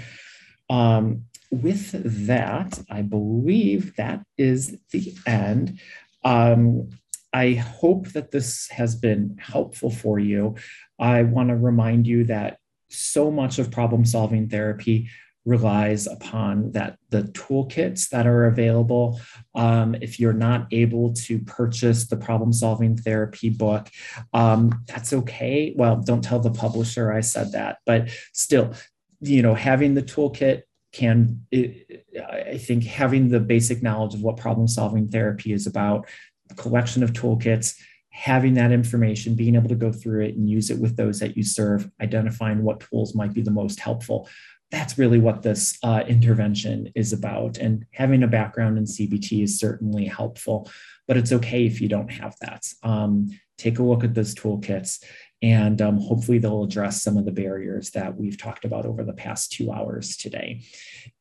um, 0.69 1.25
with 1.51 2.27
that, 2.27 2.79
I 2.89 3.01
believe 3.01 3.95
that 3.95 4.23
is 4.37 4.77
the 4.91 5.15
end. 5.25 5.79
Um, 6.23 6.89
I 7.33 7.53
hope 7.53 8.09
that 8.09 8.31
this 8.31 8.67
has 8.69 8.95
been 8.95 9.37
helpful 9.39 9.89
for 9.89 10.19
you. 10.19 10.55
I 10.97 11.23
want 11.23 11.49
to 11.49 11.55
remind 11.55 12.07
you 12.07 12.25
that 12.25 12.57
so 12.89 13.29
much 13.29 13.59
of 13.59 13.71
problem 13.71 14.05
solving 14.05 14.49
therapy 14.49 15.09
relies 15.45 16.05
upon 16.05 16.71
that 16.73 16.97
the 17.09 17.23
toolkits 17.23 18.09
that 18.09 18.27
are 18.27 18.45
available 18.45 19.19
um, 19.55 19.95
if 20.01 20.19
you're 20.19 20.33
not 20.33 20.67
able 20.71 21.13
to 21.13 21.39
purchase 21.39 22.07
the 22.07 22.17
problem 22.17 22.51
solving 22.51 22.95
therapy 22.95 23.49
book 23.49 23.87
um, 24.33 24.83
that's 24.85 25.13
okay 25.13 25.73
well 25.77 25.95
don't 25.95 26.23
tell 26.23 26.39
the 26.39 26.51
publisher 26.51 27.11
i 27.11 27.21
said 27.21 27.53
that 27.53 27.77
but 27.85 28.09
still 28.33 28.73
you 29.21 29.41
know 29.41 29.55
having 29.55 29.93
the 29.93 30.03
toolkit 30.03 30.63
can 30.91 31.45
it, 31.51 32.05
i 32.29 32.57
think 32.57 32.83
having 32.83 33.29
the 33.29 33.39
basic 33.39 33.81
knowledge 33.83 34.13
of 34.13 34.21
what 34.21 34.37
problem 34.37 34.67
solving 34.67 35.07
therapy 35.07 35.53
is 35.53 35.67
about 35.67 36.07
collection 36.55 37.03
of 37.03 37.13
toolkits 37.13 37.75
having 38.11 38.55
that 38.55 38.71
information 38.71 39.35
being 39.35 39.55
able 39.55 39.69
to 39.69 39.75
go 39.75 39.91
through 39.91 40.23
it 40.23 40.35
and 40.35 40.49
use 40.49 40.71
it 40.71 40.79
with 40.79 40.97
those 40.97 41.19
that 41.19 41.37
you 41.37 41.43
serve 41.43 41.89
identifying 42.01 42.63
what 42.63 42.79
tools 42.79 43.13
might 43.13 43.33
be 43.33 43.41
the 43.41 43.51
most 43.51 43.79
helpful 43.79 44.27
that's 44.71 44.99
really 44.99 45.19
what 45.19 45.41
this 45.41 45.79
uh, 45.81 46.03
intervention 46.07 46.91
is 46.93 47.11
about. 47.11 47.57
And 47.57 47.87
having 47.91 48.21
a 48.21 48.27
background 48.27 48.77
in 48.77 48.83
cbt 48.83 49.43
is 49.43 49.59
certainly 49.59 50.05
helpful 50.05 50.69
but 51.09 51.17
it's 51.17 51.31
okay 51.31 51.65
if 51.65 51.81
you 51.81 51.89
don't 51.89 52.11
have 52.11 52.35
that. 52.39 52.71
Um, 52.83 53.31
take 53.57 53.79
a 53.79 53.83
look 53.83 54.03
at 54.03 54.13
those 54.13 54.35
toolkits 54.35 55.03
and 55.41 55.81
um, 55.81 55.97
hopefully 55.97 56.37
they'll 56.37 56.63
address 56.63 57.01
some 57.01 57.17
of 57.17 57.25
the 57.25 57.31
barriers 57.31 57.91
that 57.91 58.17
we've 58.17 58.37
talked 58.37 58.65
about 58.65 58.85
over 58.85 59.03
the 59.03 59.13
past 59.13 59.51
two 59.51 59.71
hours 59.71 60.17
today. 60.17 60.61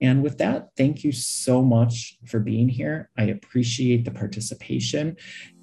And 0.00 0.22
with 0.22 0.38
that, 0.38 0.70
thank 0.76 1.04
you 1.04 1.12
so 1.12 1.62
much 1.62 2.18
for 2.26 2.40
being 2.40 2.68
here. 2.68 3.10
I 3.16 3.24
appreciate 3.24 4.04
the 4.04 4.10
participation. 4.10 5.16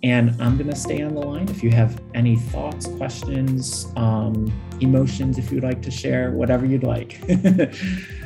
And 0.04 0.42
I'm 0.42 0.58
going 0.58 0.70
to 0.70 0.76
stay 0.76 1.02
on 1.02 1.16
the 1.16 1.22
line. 1.22 1.50
If 1.50 1.64
you 1.64 1.72
have 1.72 2.02
any 2.14 2.38
thoughts, 2.38 2.88
questions, 2.88 3.92
um, 3.98 4.52
emotions, 4.80 5.38
if 5.38 5.52
you'd 5.52 5.64
like 5.64 5.82
to 5.82 5.92
share, 5.92 6.32
whatever 6.32 6.66
you'd 6.66 6.84
like. 6.84 7.22